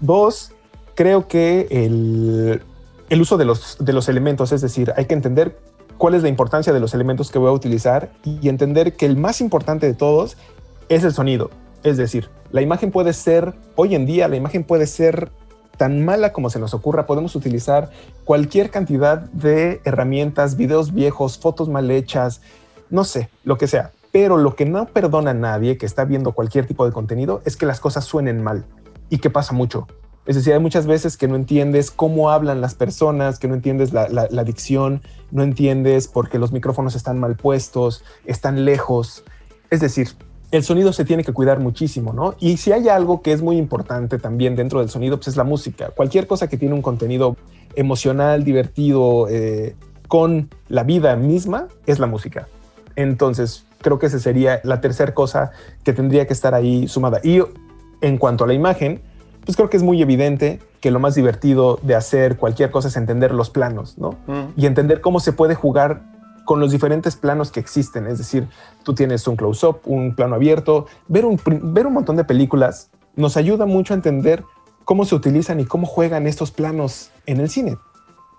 Dos, 0.00 0.53
creo 0.94 1.28
que 1.28 1.66
el, 1.70 3.20
uso 3.20 3.36
de 3.36 3.44
los, 3.44 3.76
de 3.78 3.92
los 3.92 4.08
elementos, 4.08 4.52
es 4.52 4.60
decir, 4.60 4.92
hay 4.96 5.06
que 5.06 5.14
entender 5.14 5.58
cuál 5.98 6.14
es 6.14 6.22
la 6.22 6.28
importancia 6.28 6.72
de 6.72 6.80
los 6.80 6.94
elementos 6.94 7.30
que 7.30 7.38
voy 7.38 7.48
a 7.48 7.52
utilizar 7.52 8.10
y 8.24 8.48
entender 8.48 8.94
que 8.94 9.06
el 9.06 9.16
más 9.16 9.40
importante 9.40 9.86
de 9.86 9.94
todos 9.94 10.36
es 10.88 11.04
el 11.04 11.12
sonido. 11.12 11.50
Es 11.82 11.96
decir, 11.96 12.28
la 12.50 12.62
imagen 12.62 12.90
puede 12.90 13.12
ser, 13.12 13.54
hoy 13.76 13.94
en 13.94 14.06
día, 14.06 14.28
la 14.28 14.36
imagen 14.36 14.64
puede 14.64 14.86
ser 14.86 15.30
tan 15.76 16.04
mala 16.04 16.32
como 16.32 16.50
se 16.50 16.58
nos 16.58 16.74
ocurra. 16.74 17.06
Podemos 17.06 17.34
utilizar 17.36 17.90
cualquier 18.24 18.70
cantidad 18.70 19.18
de 19.18 19.80
herramientas, 19.84 20.56
videos 20.56 20.92
viejos, 20.92 21.38
fotos 21.38 21.68
mal 21.68 21.90
hechas, 21.90 22.40
no 22.90 23.04
sé, 23.04 23.28
lo 23.44 23.58
que 23.58 23.66
sea. 23.66 23.90
Pero 24.12 24.36
lo 24.36 24.54
que 24.54 24.64
no 24.64 24.86
perdona 24.86 25.32
a 25.32 25.34
nadie 25.34 25.76
que 25.76 25.86
está 25.86 26.04
viendo 26.04 26.32
cualquier 26.32 26.66
tipo 26.66 26.86
de 26.86 26.92
contenido 26.92 27.42
es 27.44 27.56
que 27.56 27.66
las 27.66 27.80
cosas 27.80 28.04
suenen 28.04 28.42
mal 28.42 28.64
y 29.10 29.18
que 29.18 29.30
pasa 29.30 29.52
mucho. 29.52 29.86
Es 30.26 30.36
decir, 30.36 30.54
hay 30.54 30.58
muchas 30.60 30.86
veces 30.86 31.16
que 31.16 31.28
no 31.28 31.36
entiendes 31.36 31.90
cómo 31.90 32.30
hablan 32.30 32.60
las 32.60 32.74
personas, 32.74 33.38
que 33.38 33.46
no 33.46 33.54
entiendes 33.54 33.92
la, 33.92 34.44
dicción, 34.44 35.02
no 35.30 35.42
entiendes 35.42 36.08
porque 36.08 36.38
los 36.38 36.50
micrófonos 36.50 36.94
están 36.94 37.20
mal 37.20 37.36
puestos, 37.36 38.02
están 38.24 38.64
lejos. 38.64 39.22
Es 39.70 39.80
decir, 39.80 40.08
el 40.50 40.64
sonido 40.64 40.92
se 40.92 41.04
tiene 41.04 41.24
que 41.24 41.32
cuidar 41.32 41.60
muchísimo, 41.60 42.12
¿no? 42.12 42.36
Y 42.40 42.56
si 42.56 42.72
hay 42.72 42.88
algo 42.88 43.20
que 43.20 43.32
es 43.32 43.42
muy 43.42 43.58
importante 43.58 44.18
también 44.18 44.56
dentro 44.56 44.80
del 44.80 44.88
sonido, 44.88 45.18
pues 45.18 45.28
es 45.28 45.36
la 45.36 45.44
música. 45.44 45.90
Cualquier 45.90 46.26
cosa 46.26 46.48
que 46.48 46.56
tiene 46.56 46.74
un 46.74 46.82
contenido 46.82 47.36
emocional, 47.74 48.44
divertido, 48.44 49.28
eh, 49.28 49.74
con 50.08 50.48
la 50.68 50.84
vida 50.84 51.16
misma, 51.16 51.68
es 51.86 51.98
la 51.98 52.06
música. 52.06 52.48
Entonces, 52.96 53.64
creo 53.82 53.98
que 53.98 54.06
esa 54.06 54.18
sería 54.18 54.60
la 54.64 54.80
tercera 54.80 55.12
cosa 55.12 55.50
que 55.82 55.92
tendría 55.92 56.26
que 56.26 56.32
estar 56.32 56.54
ahí 56.54 56.88
sumada. 56.88 57.20
Y 57.22 57.42
en 58.00 58.16
cuanto 58.16 58.44
a 58.44 58.46
la 58.46 58.54
imagen, 58.54 59.02
pues 59.44 59.56
creo 59.56 59.70
que 59.70 59.76
es 59.76 59.82
muy 59.82 60.00
evidente 60.00 60.60
que 60.80 60.90
lo 60.90 61.00
más 61.00 61.14
divertido 61.14 61.78
de 61.82 61.94
hacer 61.94 62.36
cualquier 62.36 62.70
cosa 62.70 62.88
es 62.88 62.96
entender 62.96 63.32
los 63.32 63.50
planos, 63.50 63.98
¿no? 63.98 64.12
Mm. 64.26 64.52
Y 64.56 64.66
entender 64.66 65.00
cómo 65.00 65.20
se 65.20 65.32
puede 65.32 65.54
jugar 65.54 66.02
con 66.44 66.60
los 66.60 66.70
diferentes 66.70 67.16
planos 67.16 67.50
que 67.50 67.60
existen. 67.60 68.06
Es 68.06 68.18
decir, 68.18 68.48
tú 68.82 68.94
tienes 68.94 69.26
un 69.26 69.36
close-up, 69.36 69.80
un 69.84 70.14
plano 70.14 70.34
abierto. 70.34 70.86
Ver 71.08 71.24
un, 71.24 71.40
ver 71.44 71.86
un 71.86 71.94
montón 71.94 72.16
de 72.16 72.24
películas 72.24 72.90
nos 73.16 73.36
ayuda 73.36 73.66
mucho 73.66 73.94
a 73.94 73.96
entender 73.96 74.44
cómo 74.84 75.04
se 75.04 75.14
utilizan 75.14 75.60
y 75.60 75.64
cómo 75.64 75.86
juegan 75.86 76.26
estos 76.26 76.50
planos 76.50 77.10
en 77.26 77.40
el 77.40 77.48
cine. 77.48 77.76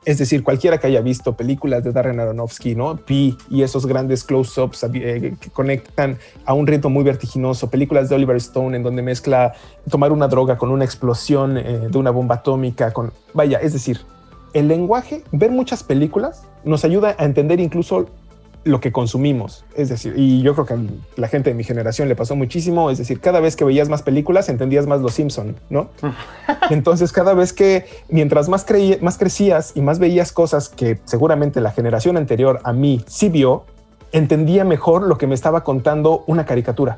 Es 0.05 0.19
decir, 0.19 0.43
cualquiera 0.43 0.77
que 0.77 0.85
haya 0.87 1.01
visto 1.01 1.35
películas 1.35 1.83
de 1.83 1.91
Darren 1.91 2.19
Aronofsky, 2.19 2.75
¿no? 2.75 2.95
Pi 2.95 3.35
y 3.49 3.63
esos 3.63 3.87
grandes 3.87 4.23
close-ups 4.23 4.85
eh, 4.93 5.35
que 5.39 5.49
conectan 5.49 6.19
a 6.45 6.53
un 6.53 6.67
ritmo 6.67 6.91
muy 6.91 7.03
vertiginoso, 7.03 7.71
películas 7.71 8.07
de 8.07 8.15
Oliver 8.15 8.35
Stone 8.35 8.77
en 8.77 8.83
donde 8.83 9.01
mezcla 9.01 9.53
tomar 9.89 10.11
una 10.11 10.27
droga 10.27 10.57
con 10.57 10.69
una 10.69 10.85
explosión 10.85 11.57
eh, 11.57 11.87
de 11.89 11.97
una 11.97 12.11
bomba 12.11 12.35
atómica, 12.35 12.93
con 12.93 13.11
vaya, 13.33 13.57
es 13.57 13.73
decir, 13.73 14.01
el 14.53 14.67
lenguaje, 14.67 15.23
ver 15.31 15.51
muchas 15.51 15.83
películas 15.83 16.43
nos 16.63 16.85
ayuda 16.85 17.15
a 17.17 17.25
entender 17.25 17.59
incluso 17.59 18.07
lo 18.65 18.79
que 18.79 18.91
consumimos. 18.91 19.63
Es 19.75 19.89
decir, 19.89 20.15
y 20.17 20.41
yo 20.41 20.55
creo 20.55 20.65
que 20.65 20.73
a 20.73 20.79
la 21.17 21.27
gente 21.27 21.51
de 21.51 21.55
mi 21.55 21.63
generación 21.63 22.09
le 22.09 22.15
pasó 22.15 22.35
muchísimo. 22.35 22.89
Es 22.89 22.97
decir, 22.97 23.21
cada 23.21 23.39
vez 23.39 23.55
que 23.55 23.63
veías 23.63 23.89
más 23.89 24.01
películas, 24.01 24.49
entendías 24.49 24.87
más 24.87 25.01
Los 25.01 25.13
Simpson, 25.13 25.55
¿no? 25.69 25.89
Entonces, 26.71 27.11
cada 27.11 27.35
vez 27.35 27.53
que, 27.53 27.85
mientras 28.09 28.49
más, 28.49 28.65
más 29.01 29.17
crecías 29.17 29.71
y 29.75 29.81
más 29.81 29.99
veías 29.99 30.31
cosas 30.31 30.67
que 30.67 30.99
seguramente 31.05 31.61
la 31.61 31.71
generación 31.71 32.17
anterior 32.17 32.59
a 32.63 32.73
mí 32.73 33.05
sí 33.07 33.29
vio, 33.29 33.65
entendía 34.11 34.65
mejor 34.65 35.03
lo 35.03 35.19
que 35.19 35.27
me 35.27 35.35
estaba 35.35 35.63
contando 35.63 36.23
una 36.25 36.45
caricatura. 36.45 36.97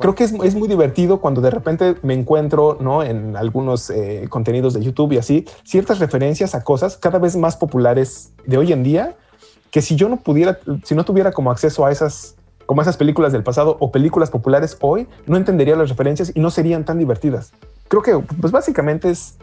Creo 0.00 0.14
que 0.14 0.24
es, 0.24 0.34
es, 0.42 0.54
muy 0.54 0.68
divertido 0.68 1.18
cuando 1.18 1.40
de 1.40 1.50
repente 1.50 1.94
me 2.02 2.12
encuentro 2.12 2.76
¿no? 2.78 3.02
en 3.02 3.36
algunos 3.36 3.88
eh, 3.88 4.26
contenidos 4.28 4.74
de 4.74 4.82
YouTube 4.82 5.12
y 5.12 5.18
así, 5.18 5.46
ciertas 5.64 5.98
referencias 5.98 6.54
a 6.54 6.62
cosas 6.62 6.98
cada 6.98 7.18
vez 7.18 7.36
más 7.36 7.56
populares 7.56 8.32
de 8.44 8.58
hoy 8.58 8.72
en 8.72 8.82
día 8.82 9.16
que 9.70 9.82
si 9.82 9.96
yo 9.96 10.08
no 10.08 10.16
pudiera, 10.18 10.58
si 10.84 10.94
no 10.94 11.04
tuviera 11.04 11.32
como 11.32 11.50
acceso 11.50 11.84
a 11.84 11.92
esas, 11.92 12.36
como 12.66 12.82
esas 12.82 12.96
películas 12.96 13.32
del 13.32 13.42
pasado 13.42 13.76
o 13.80 13.90
películas 13.90 14.30
populares 14.30 14.76
hoy, 14.80 15.06
no 15.26 15.36
entendería 15.36 15.76
las 15.76 15.88
referencias 15.88 16.32
y 16.34 16.40
no 16.40 16.50
serían 16.50 16.84
tan 16.84 16.98
divertidas. 16.98 17.52
Creo 17.88 18.02
que, 18.02 18.18
pues 18.40 18.52
básicamente 18.52 19.10
es 19.10 19.38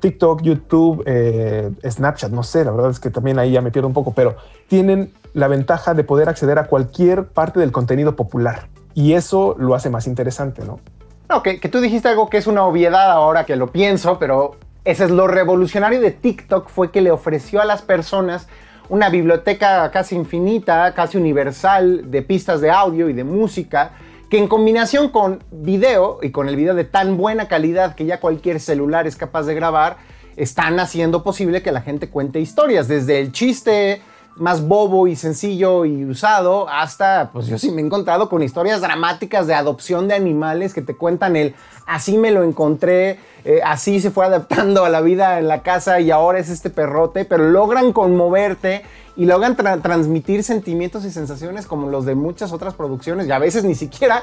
TikTok, 0.00 0.42
YouTube, 0.42 1.02
eh, 1.06 1.70
Snapchat, 1.86 2.30
no 2.30 2.42
sé, 2.42 2.64
la 2.64 2.70
verdad 2.70 2.90
es 2.90 3.00
que 3.00 3.10
también 3.10 3.38
ahí 3.38 3.52
ya 3.52 3.60
me 3.60 3.70
pierdo 3.70 3.88
un 3.88 3.94
poco, 3.94 4.12
pero 4.12 4.36
tienen 4.68 5.12
la 5.34 5.46
ventaja 5.46 5.94
de 5.94 6.04
poder 6.04 6.28
acceder 6.28 6.58
a 6.58 6.66
cualquier 6.66 7.26
parte 7.26 7.60
del 7.60 7.70
contenido 7.70 8.16
popular 8.16 8.68
y 8.94 9.12
eso 9.12 9.54
lo 9.58 9.74
hace 9.74 9.90
más 9.90 10.06
interesante, 10.06 10.64
¿no? 10.64 10.80
No, 11.28 11.42
que, 11.42 11.60
que 11.60 11.68
tú 11.68 11.80
dijiste 11.80 12.08
algo 12.08 12.28
que 12.28 12.38
es 12.38 12.46
una 12.46 12.64
obviedad 12.64 13.12
ahora 13.12 13.44
que 13.44 13.54
lo 13.54 13.68
pienso, 13.68 14.18
pero 14.18 14.56
ese 14.84 15.04
es 15.04 15.10
lo 15.10 15.28
revolucionario 15.28 16.00
de 16.00 16.10
TikTok 16.10 16.68
fue 16.68 16.90
que 16.90 17.00
le 17.00 17.10
ofreció 17.10 17.60
a 17.60 17.64
las 17.64 17.82
personas 17.82 18.48
una 18.90 19.08
biblioteca 19.08 19.88
casi 19.92 20.16
infinita, 20.16 20.92
casi 20.94 21.16
universal 21.16 22.10
de 22.10 22.22
pistas 22.22 22.60
de 22.60 22.70
audio 22.70 23.08
y 23.08 23.12
de 23.12 23.24
música 23.24 23.92
que 24.28 24.38
en 24.38 24.48
combinación 24.48 25.08
con 25.08 25.42
video 25.50 26.18
y 26.22 26.30
con 26.30 26.48
el 26.48 26.56
video 26.56 26.74
de 26.74 26.84
tan 26.84 27.16
buena 27.16 27.48
calidad 27.48 27.94
que 27.94 28.04
ya 28.04 28.20
cualquier 28.20 28.60
celular 28.60 29.06
es 29.06 29.16
capaz 29.16 29.44
de 29.44 29.54
grabar, 29.54 29.96
están 30.36 30.78
haciendo 30.78 31.22
posible 31.22 31.62
que 31.62 31.72
la 31.72 31.82
gente 31.82 32.08
cuente 32.08 32.40
historias, 32.40 32.88
desde 32.88 33.20
el 33.20 33.32
chiste 33.32 34.02
más 34.40 34.66
bobo 34.66 35.06
y 35.06 35.16
sencillo 35.16 35.84
y 35.84 36.04
usado 36.04 36.68
hasta, 36.68 37.30
pues 37.32 37.46
yo 37.46 37.58
sí 37.58 37.70
me 37.70 37.82
he 37.82 37.84
encontrado 37.84 38.28
con 38.28 38.42
historias 38.42 38.80
dramáticas 38.80 39.46
de 39.46 39.54
adopción 39.54 40.08
de 40.08 40.14
animales 40.14 40.72
que 40.72 40.82
te 40.82 40.96
cuentan 40.96 41.36
el 41.36 41.54
así 41.86 42.16
me 42.16 42.30
lo 42.30 42.42
encontré, 42.42 43.18
eh, 43.44 43.60
así 43.64 44.00
se 44.00 44.10
fue 44.10 44.24
adaptando 44.24 44.84
a 44.84 44.88
la 44.88 45.02
vida 45.02 45.38
en 45.38 45.46
la 45.46 45.62
casa 45.62 46.00
y 46.00 46.10
ahora 46.10 46.38
es 46.38 46.48
este 46.48 46.70
perrote, 46.70 47.24
pero 47.24 47.50
logran 47.50 47.92
conmoverte 47.92 48.82
y 49.16 49.26
logran 49.26 49.56
transmitir 49.56 50.42
sentimientos 50.42 51.04
y 51.04 51.10
sensaciones 51.10 51.66
como 51.66 51.90
los 51.90 52.06
de 52.06 52.14
muchas 52.14 52.52
otras 52.52 52.74
producciones 52.74 53.26
y 53.26 53.32
a 53.32 53.38
veces 53.38 53.64
ni 53.64 53.74
siquiera 53.74 54.22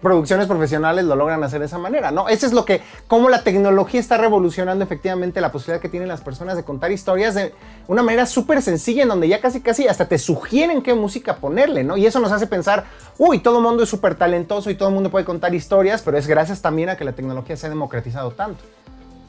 producciones 0.00 0.46
profesionales 0.46 1.04
lo 1.04 1.16
logran 1.16 1.42
hacer 1.42 1.60
de 1.60 1.66
esa 1.66 1.78
manera, 1.78 2.10
¿no? 2.10 2.28
Eso 2.28 2.46
es 2.46 2.52
lo 2.52 2.64
que, 2.64 2.82
cómo 3.08 3.28
la 3.28 3.42
tecnología 3.42 3.98
está 3.98 4.16
revolucionando 4.16 4.84
efectivamente 4.84 5.40
la 5.40 5.50
posibilidad 5.50 5.80
que 5.80 5.88
tienen 5.88 6.08
las 6.08 6.20
personas 6.20 6.56
de 6.56 6.62
contar 6.62 6.92
historias 6.92 7.34
de 7.34 7.52
una 7.88 8.02
manera 8.02 8.26
súper 8.26 8.62
sencilla 8.62 9.02
en 9.02 9.08
donde 9.08 9.28
ya 9.28 9.40
casi 9.40 9.60
casi 9.60 9.88
hasta 9.88 10.06
te 10.06 10.18
sugieren 10.18 10.82
qué 10.82 10.94
música 10.94 11.36
ponerle, 11.36 11.82
¿no? 11.82 11.96
Y 11.96 12.06
eso 12.06 12.20
nos 12.20 12.30
hace 12.30 12.46
pensar, 12.46 12.84
uy, 13.18 13.40
todo 13.40 13.58
el 13.58 13.64
mundo 13.64 13.82
es 13.82 13.88
súper 13.88 14.14
talentoso 14.14 14.70
y 14.70 14.76
todo 14.76 14.88
el 14.88 14.94
mundo 14.94 15.10
puede 15.10 15.24
contar 15.24 15.54
historias, 15.54 16.02
pero 16.02 16.16
es 16.16 16.26
gracias 16.26 16.62
también 16.62 16.90
a 16.90 16.96
que 16.96 17.04
la 17.04 17.12
tecnología 17.12 17.56
se 17.56 17.66
ha 17.66 17.70
democratizado 17.70 18.30
tanto. 18.30 18.62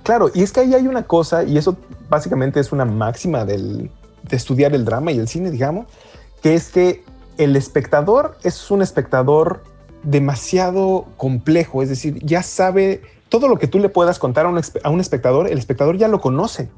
Claro, 0.03 0.29
y 0.33 0.43
es 0.43 0.51
que 0.51 0.61
ahí 0.61 0.73
hay 0.73 0.87
una 0.87 1.03
cosa, 1.03 1.43
y 1.43 1.57
eso 1.57 1.77
básicamente 2.09 2.59
es 2.59 2.71
una 2.71 2.85
máxima 2.85 3.43
del, 3.43 3.91
de 4.23 4.37
estudiar 4.37 4.73
el 4.73 4.85
drama 4.85 5.11
y 5.11 5.17
el 5.19 5.27
cine, 5.27 5.51
digamos, 5.51 5.87
que 6.41 6.55
es 6.55 6.69
que 6.69 7.03
el 7.37 7.55
espectador 7.55 8.37
es 8.43 8.69
un 8.69 8.81
espectador 8.81 9.63
demasiado 10.03 11.07
complejo, 11.17 11.83
es 11.83 11.89
decir, 11.89 12.19
ya 12.23 12.43
sabe 12.43 13.01
todo 13.29 13.47
lo 13.47 13.57
que 13.57 13.67
tú 13.67 13.79
le 13.79 13.89
puedas 13.89 14.19
contar 14.19 14.45
a 14.45 14.49
un, 14.89 14.99
espectador, 14.99 15.47
el 15.47 15.57
espectador 15.57 15.97
ya 15.97 16.07
lo 16.07 16.19
conoce, 16.19 16.69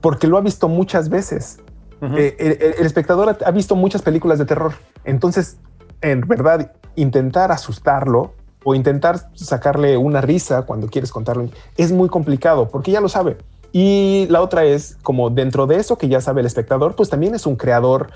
porque 0.00 0.26
lo 0.26 0.38
ha 0.38 0.40
visto 0.40 0.68
muchas 0.68 1.08
veces. 1.08 1.60
Eh, 2.00 2.74
el, 2.78 2.86
espectador 2.86 3.36
ha 3.44 3.50
visto 3.50 3.74
muchas 3.74 4.02
películas 4.02 4.38
de 4.38 4.44
terror, 4.44 4.72
entonces, 5.04 5.58
en 6.00 6.20
verdad, 6.20 6.72
intentar 6.94 7.50
asustarlo 7.50 8.34
o 8.64 8.74
intentar 8.74 9.30
sacarle 9.34 9.96
una 9.96 10.20
risa 10.20 10.62
cuando 10.62 10.88
quieres 10.88 11.10
contarlo 11.10 11.48
es 11.76 11.92
muy 11.92 12.08
complicado, 12.08 12.68
porque 12.68 12.90
ya 12.90 13.00
lo 13.00 13.08
sabe. 13.08 13.36
Y 13.72 14.26
la 14.30 14.40
otra 14.40 14.64
es 14.64 14.96
como 15.02 15.30
dentro 15.30 15.66
de 15.66 15.76
eso 15.76 15.98
que 15.98 16.08
ya 16.08 16.20
sabe 16.20 16.40
el 16.40 16.46
espectador, 16.46 16.94
pues 16.94 17.10
también 17.10 17.34
es 17.34 17.46
un 17.46 17.56
creador 17.56 18.10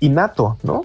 innato, 0.00 0.58
¿no? 0.62 0.82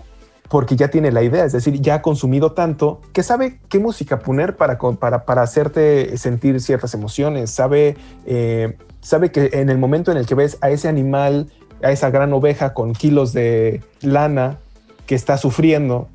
Porque 0.50 0.76
ya 0.76 0.90
tiene 0.90 1.12
la 1.12 1.24
idea, 1.24 1.46
es 1.46 1.52
decir, 1.52 1.82
ya 1.82 1.96
ha 1.96 2.02
consumido 2.02 2.54
tanto 2.54 3.02
que 3.14 3.24
sabe 3.24 3.60
qué 3.70 3.80
música 3.80 4.20
poner 4.20 4.56
para, 4.56 4.78
para, 4.78 5.26
para 5.26 5.42
hacerte 5.42 6.18
sentir 6.18 6.62
ciertas 6.62 6.94
emociones, 6.94 7.52
sabe, 7.52 7.98
eh, 8.26 8.78
sabe 9.02 9.32
que 9.32 9.50
en 9.54 9.70
el 9.70 9.78
momento 9.78 10.12
en 10.12 10.18
el 10.18 10.26
que 10.26 10.36
ves 10.36 10.58
a 10.62 10.70
ese 10.70 10.88
animal, 10.88 11.50
a 11.84 11.92
esa 11.92 12.10
gran 12.10 12.32
oveja 12.34 12.74
con 12.74 12.94
kilos 12.94 13.34
de 13.34 13.82
lana 14.02 14.60
que 15.06 15.16
está 15.16 15.38
sufriendo 15.38 16.08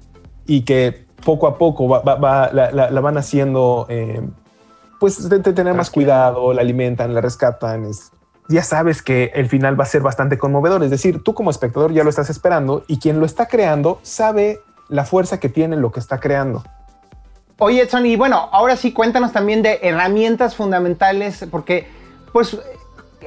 y 0.47 0.63
que 0.63 1.05
poco 1.25 1.47
a 1.47 1.59
poco 1.59 1.89
va, 1.89 2.51
la, 2.53 3.01
van 3.01 3.17
haciendo, 3.17 3.87
eh, 3.89 4.23
pues 4.99 5.29
de, 5.29 5.41
tener 5.41 5.75
más 5.75 5.91
cuidado, 5.91 6.53
la 6.53 6.63
alimentan, 6.63 7.15
la 7.15 7.21
rescatan, 7.21 7.85
es, 7.85 8.11
ya 8.53 8.63
sabes 8.63 9.03
que 9.03 9.33
el 9.35 9.49
final 9.49 9.79
va 9.79 9.85
a 9.85 9.89
ser 9.89 10.03
bastante 10.03 10.39
conmovedor. 10.39 10.85
Es 10.85 10.91
decir, 10.91 11.23
tú 11.23 11.35
como 11.35 11.51
espectador 11.51 11.93
ya 11.93 12.05
lo 12.05 12.11
estás 12.11 12.31
esperando 12.31 12.85
y 12.87 12.99
quien 12.99 13.19
lo 13.19 13.27
está 13.27 13.47
creando 13.47 13.99
sabe 14.03 14.61
la 14.89 15.05
fuerza 15.05 15.41
que 15.41 15.49
tiene 15.49 15.77
lo 15.77 15.91
que 15.91 16.01
está 16.01 16.21
creando. 16.21 16.63
Oye, 17.59 17.83
Edson, 17.83 18.07
y 18.07 18.17
bueno, 18.17 18.49
ahora 18.53 18.77
sí 18.77 18.93
cuéntanos 18.93 19.33
también 19.33 19.63
de 19.63 19.79
herramientas 19.83 20.57
fundamentales, 20.57 21.47
porque 21.51 21.87
pues 22.33 22.59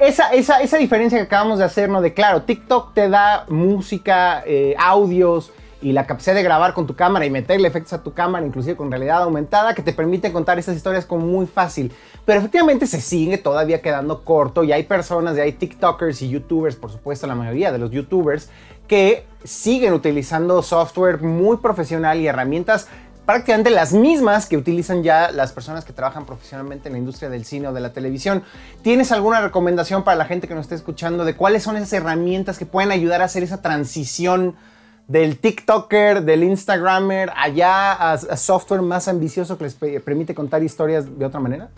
esa, 0.00 0.30
esa, 0.30 0.60
esa 0.60 0.76
diferencia 0.76 1.18
que 1.18 1.24
acabamos 1.24 1.58
de 1.58 1.64
hacer, 1.64 1.88
¿no? 1.88 2.00
De 2.00 2.12
claro, 2.12 2.42
TikTok 2.42 2.92
te 2.94 3.08
da 3.08 3.46
música, 3.48 4.42
eh, 4.46 4.74
audios, 4.78 5.52
y 5.82 5.92
la 5.92 6.06
capacidad 6.06 6.34
de 6.34 6.42
grabar 6.42 6.74
con 6.74 6.86
tu 6.86 6.96
cámara 6.96 7.26
y 7.26 7.30
meterle 7.30 7.68
efectos 7.68 7.92
a 7.92 8.02
tu 8.02 8.14
cámara, 8.14 8.46
inclusive 8.46 8.76
con 8.76 8.90
realidad 8.90 9.22
aumentada, 9.22 9.74
que 9.74 9.82
te 9.82 9.92
permite 9.92 10.32
contar 10.32 10.58
estas 10.58 10.76
historias 10.76 11.04
como 11.04 11.26
muy 11.26 11.46
fácil. 11.46 11.92
Pero 12.24 12.38
efectivamente 12.38 12.86
se 12.86 13.00
sigue 13.00 13.38
todavía 13.38 13.82
quedando 13.82 14.24
corto 14.24 14.64
y 14.64 14.72
hay 14.72 14.84
personas, 14.84 15.36
y 15.36 15.40
hay 15.40 15.52
TikTokers 15.52 16.22
y 16.22 16.30
YouTubers, 16.30 16.76
por 16.76 16.90
supuesto 16.90 17.26
la 17.26 17.34
mayoría 17.34 17.72
de 17.72 17.78
los 17.78 17.90
YouTubers, 17.90 18.48
que 18.88 19.24
siguen 19.44 19.92
utilizando 19.92 20.62
software 20.62 21.20
muy 21.20 21.58
profesional 21.58 22.20
y 22.20 22.26
herramientas 22.26 22.88
prácticamente 23.26 23.70
las 23.70 23.92
mismas 23.92 24.46
que 24.46 24.56
utilizan 24.56 25.02
ya 25.02 25.32
las 25.32 25.52
personas 25.52 25.84
que 25.84 25.92
trabajan 25.92 26.24
profesionalmente 26.24 26.88
en 26.88 26.92
la 26.92 26.98
industria 27.00 27.28
del 27.28 27.44
cine 27.44 27.66
o 27.68 27.72
de 27.72 27.80
la 27.80 27.92
televisión. 27.92 28.44
¿Tienes 28.82 29.10
alguna 29.10 29.40
recomendación 29.40 30.04
para 30.04 30.16
la 30.16 30.24
gente 30.26 30.46
que 30.46 30.54
nos 30.54 30.62
esté 30.62 30.76
escuchando 30.76 31.24
de 31.24 31.34
cuáles 31.34 31.64
son 31.64 31.76
esas 31.76 31.92
herramientas 31.92 32.56
que 32.56 32.66
pueden 32.66 32.92
ayudar 32.92 33.22
a 33.22 33.24
hacer 33.24 33.42
esa 33.42 33.60
transición? 33.60 34.54
Del 35.08 35.38
TikToker, 35.38 36.22
del 36.22 36.42
Instagramer, 36.42 37.30
allá 37.36 38.12
a, 38.12 38.36
software 38.36 38.82
más 38.82 39.08
ambicioso 39.08 39.56
que 39.56 39.64
les 39.64 39.74
permite 39.74 40.34
contar 40.34 40.62
historias 40.62 41.18
de 41.18 41.24
otra 41.24 41.40
manera? 41.40 41.70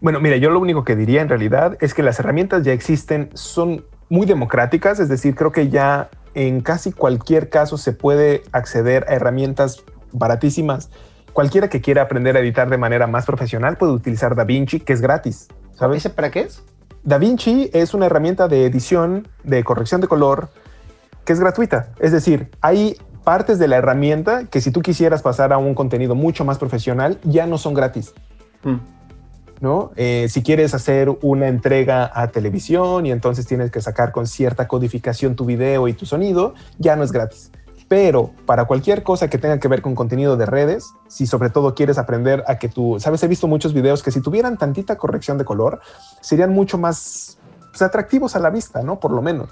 Bueno, 0.00 0.20
mira, 0.20 0.36
yo 0.36 0.50
lo 0.50 0.60
único 0.60 0.84
que 0.84 0.94
diría 0.94 1.22
en 1.22 1.28
realidad 1.28 1.78
es 1.80 1.94
que 1.94 2.02
las 2.02 2.20
herramientas 2.20 2.62
ya 2.64 2.72
existen, 2.72 3.30
son 3.34 3.84
muy 4.08 4.26
democráticas, 4.26 5.00
es 5.00 5.08
decir, 5.08 5.34
creo 5.34 5.52
que 5.52 5.68
ya 5.68 6.10
en 6.34 6.60
casi 6.60 6.92
cualquier 6.92 7.48
caso 7.48 7.78
se 7.78 7.92
puede 7.92 8.42
acceder 8.52 9.06
a 9.08 9.14
herramientas 9.14 9.82
baratísimas. 10.12 10.90
Cualquiera 11.32 11.68
que 11.68 11.80
quiera 11.80 12.02
aprender 12.02 12.36
a 12.36 12.40
editar 12.40 12.68
de 12.68 12.76
manera 12.76 13.06
más 13.06 13.24
profesional 13.24 13.78
puede 13.78 13.92
utilizar 13.92 14.36
DaVinci, 14.36 14.80
que 14.80 14.92
es 14.92 15.00
gratis. 15.00 15.48
¿Sabes? 15.74 15.98
¿Ese 15.98 16.10
para 16.10 16.30
qué 16.30 16.40
es? 16.40 16.62
DaVinci 17.04 17.70
es 17.72 17.94
una 17.94 18.06
herramienta 18.06 18.48
de 18.48 18.66
edición, 18.66 19.28
de 19.44 19.64
corrección 19.64 20.00
de 20.00 20.08
color, 20.08 20.50
que 21.26 21.32
es 21.32 21.40
gratuita. 21.40 21.90
Es 21.98 22.12
decir, 22.12 22.50
hay 22.62 22.96
partes 23.24 23.58
de 23.58 23.66
la 23.66 23.76
herramienta 23.76 24.46
que 24.46 24.60
si 24.60 24.70
tú 24.70 24.80
quisieras 24.80 25.20
pasar 25.20 25.52
a 25.52 25.58
un 25.58 25.74
contenido 25.74 26.14
mucho 26.14 26.44
más 26.44 26.58
profesional, 26.58 27.18
ya 27.24 27.44
no 27.46 27.58
son 27.58 27.74
gratis. 27.74 28.14
Mm. 28.62 28.76
¿No? 29.60 29.90
Eh, 29.96 30.28
si 30.28 30.42
quieres 30.42 30.74
hacer 30.74 31.08
una 31.22 31.48
entrega 31.48 32.10
a 32.14 32.28
televisión 32.28 33.06
y 33.06 33.10
entonces 33.10 33.46
tienes 33.46 33.70
que 33.70 33.80
sacar 33.80 34.12
con 34.12 34.26
cierta 34.26 34.68
codificación 34.68 35.34
tu 35.34 35.46
video 35.46 35.88
y 35.88 35.94
tu 35.94 36.06
sonido, 36.06 36.54
ya 36.78 36.94
no 36.94 37.02
es 37.02 37.10
gratis. 37.10 37.50
Pero 37.88 38.32
para 38.44 38.66
cualquier 38.66 39.02
cosa 39.02 39.28
que 39.28 39.38
tenga 39.38 39.58
que 39.58 39.66
ver 39.66 39.80
con 39.80 39.94
contenido 39.94 40.36
de 40.36 40.46
redes, 40.46 40.92
si 41.08 41.26
sobre 41.26 41.50
todo 41.50 41.74
quieres 41.74 41.98
aprender 41.98 42.44
a 42.46 42.58
que 42.58 42.68
tú, 42.68 42.98
sabes, 43.00 43.22
he 43.22 43.28
visto 43.28 43.48
muchos 43.48 43.72
videos 43.72 44.02
que 44.02 44.10
si 44.10 44.20
tuvieran 44.20 44.58
tantita 44.58 44.96
corrección 44.96 45.38
de 45.38 45.44
color, 45.44 45.80
serían 46.20 46.52
mucho 46.52 46.78
más 46.78 47.38
pues, 47.70 47.82
atractivos 47.82 48.36
a 48.36 48.40
la 48.40 48.50
vista, 48.50 48.82
¿no? 48.82 49.00
Por 49.00 49.12
lo 49.12 49.22
menos. 49.22 49.48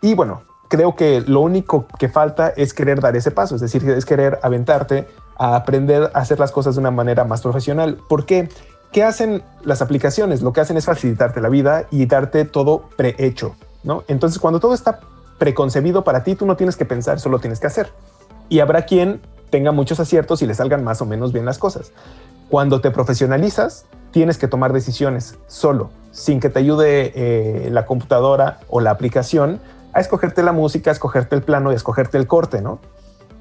Y 0.00 0.14
bueno, 0.14 0.42
creo 0.68 0.94
que 0.94 1.20
lo 1.22 1.40
único 1.40 1.86
que 1.98 2.08
falta 2.08 2.48
es 2.48 2.72
querer 2.74 3.00
dar 3.00 3.16
ese 3.16 3.30
paso, 3.30 3.54
es 3.54 3.60
decir, 3.60 3.88
es 3.90 4.04
querer 4.04 4.38
aventarte 4.42 5.08
a 5.36 5.56
aprender 5.56 6.10
a 6.14 6.18
hacer 6.18 6.38
las 6.38 6.52
cosas 6.52 6.74
de 6.74 6.80
una 6.80 6.90
manera 6.90 7.24
más 7.24 7.42
profesional. 7.42 7.98
¿Por 8.08 8.26
qué? 8.26 8.48
¿Qué 8.92 9.04
hacen 9.04 9.42
las 9.64 9.82
aplicaciones? 9.82 10.42
Lo 10.42 10.52
que 10.52 10.60
hacen 10.60 10.76
es 10.76 10.86
facilitarte 10.86 11.40
la 11.40 11.48
vida 11.48 11.86
y 11.90 12.06
darte 12.06 12.44
todo 12.44 12.88
prehecho, 12.96 13.54
¿no? 13.82 14.04
Entonces, 14.08 14.38
cuando 14.38 14.60
todo 14.60 14.74
está 14.74 15.00
preconcebido 15.38 16.04
para 16.04 16.24
ti, 16.24 16.34
tú 16.34 16.46
no 16.46 16.56
tienes 16.56 16.76
que 16.76 16.84
pensar, 16.84 17.20
solo 17.20 17.38
tienes 17.38 17.60
que 17.60 17.66
hacer. 17.66 17.92
Y 18.48 18.60
habrá 18.60 18.82
quien 18.82 19.20
tenga 19.50 19.72
muchos 19.72 20.00
aciertos 20.00 20.42
y 20.42 20.46
le 20.46 20.54
salgan 20.54 20.84
más 20.84 21.00
o 21.02 21.06
menos 21.06 21.32
bien 21.32 21.44
las 21.44 21.58
cosas. 21.58 21.92
Cuando 22.48 22.80
te 22.80 22.90
profesionalizas, 22.90 23.84
tienes 24.10 24.38
que 24.38 24.48
tomar 24.48 24.72
decisiones 24.72 25.36
solo, 25.46 25.90
sin 26.12 26.40
que 26.40 26.48
te 26.48 26.58
ayude 26.58 27.12
eh, 27.14 27.70
la 27.70 27.84
computadora 27.84 28.60
o 28.68 28.80
la 28.80 28.90
aplicación 28.90 29.60
a 29.92 30.00
escogerte 30.00 30.42
la 30.42 30.52
música, 30.52 30.90
a 30.90 30.92
escogerte 30.92 31.34
el 31.34 31.42
plano 31.42 31.70
y 31.70 31.74
a 31.74 31.76
escogerte 31.76 32.18
el 32.18 32.26
corte, 32.26 32.62
¿no? 32.62 32.78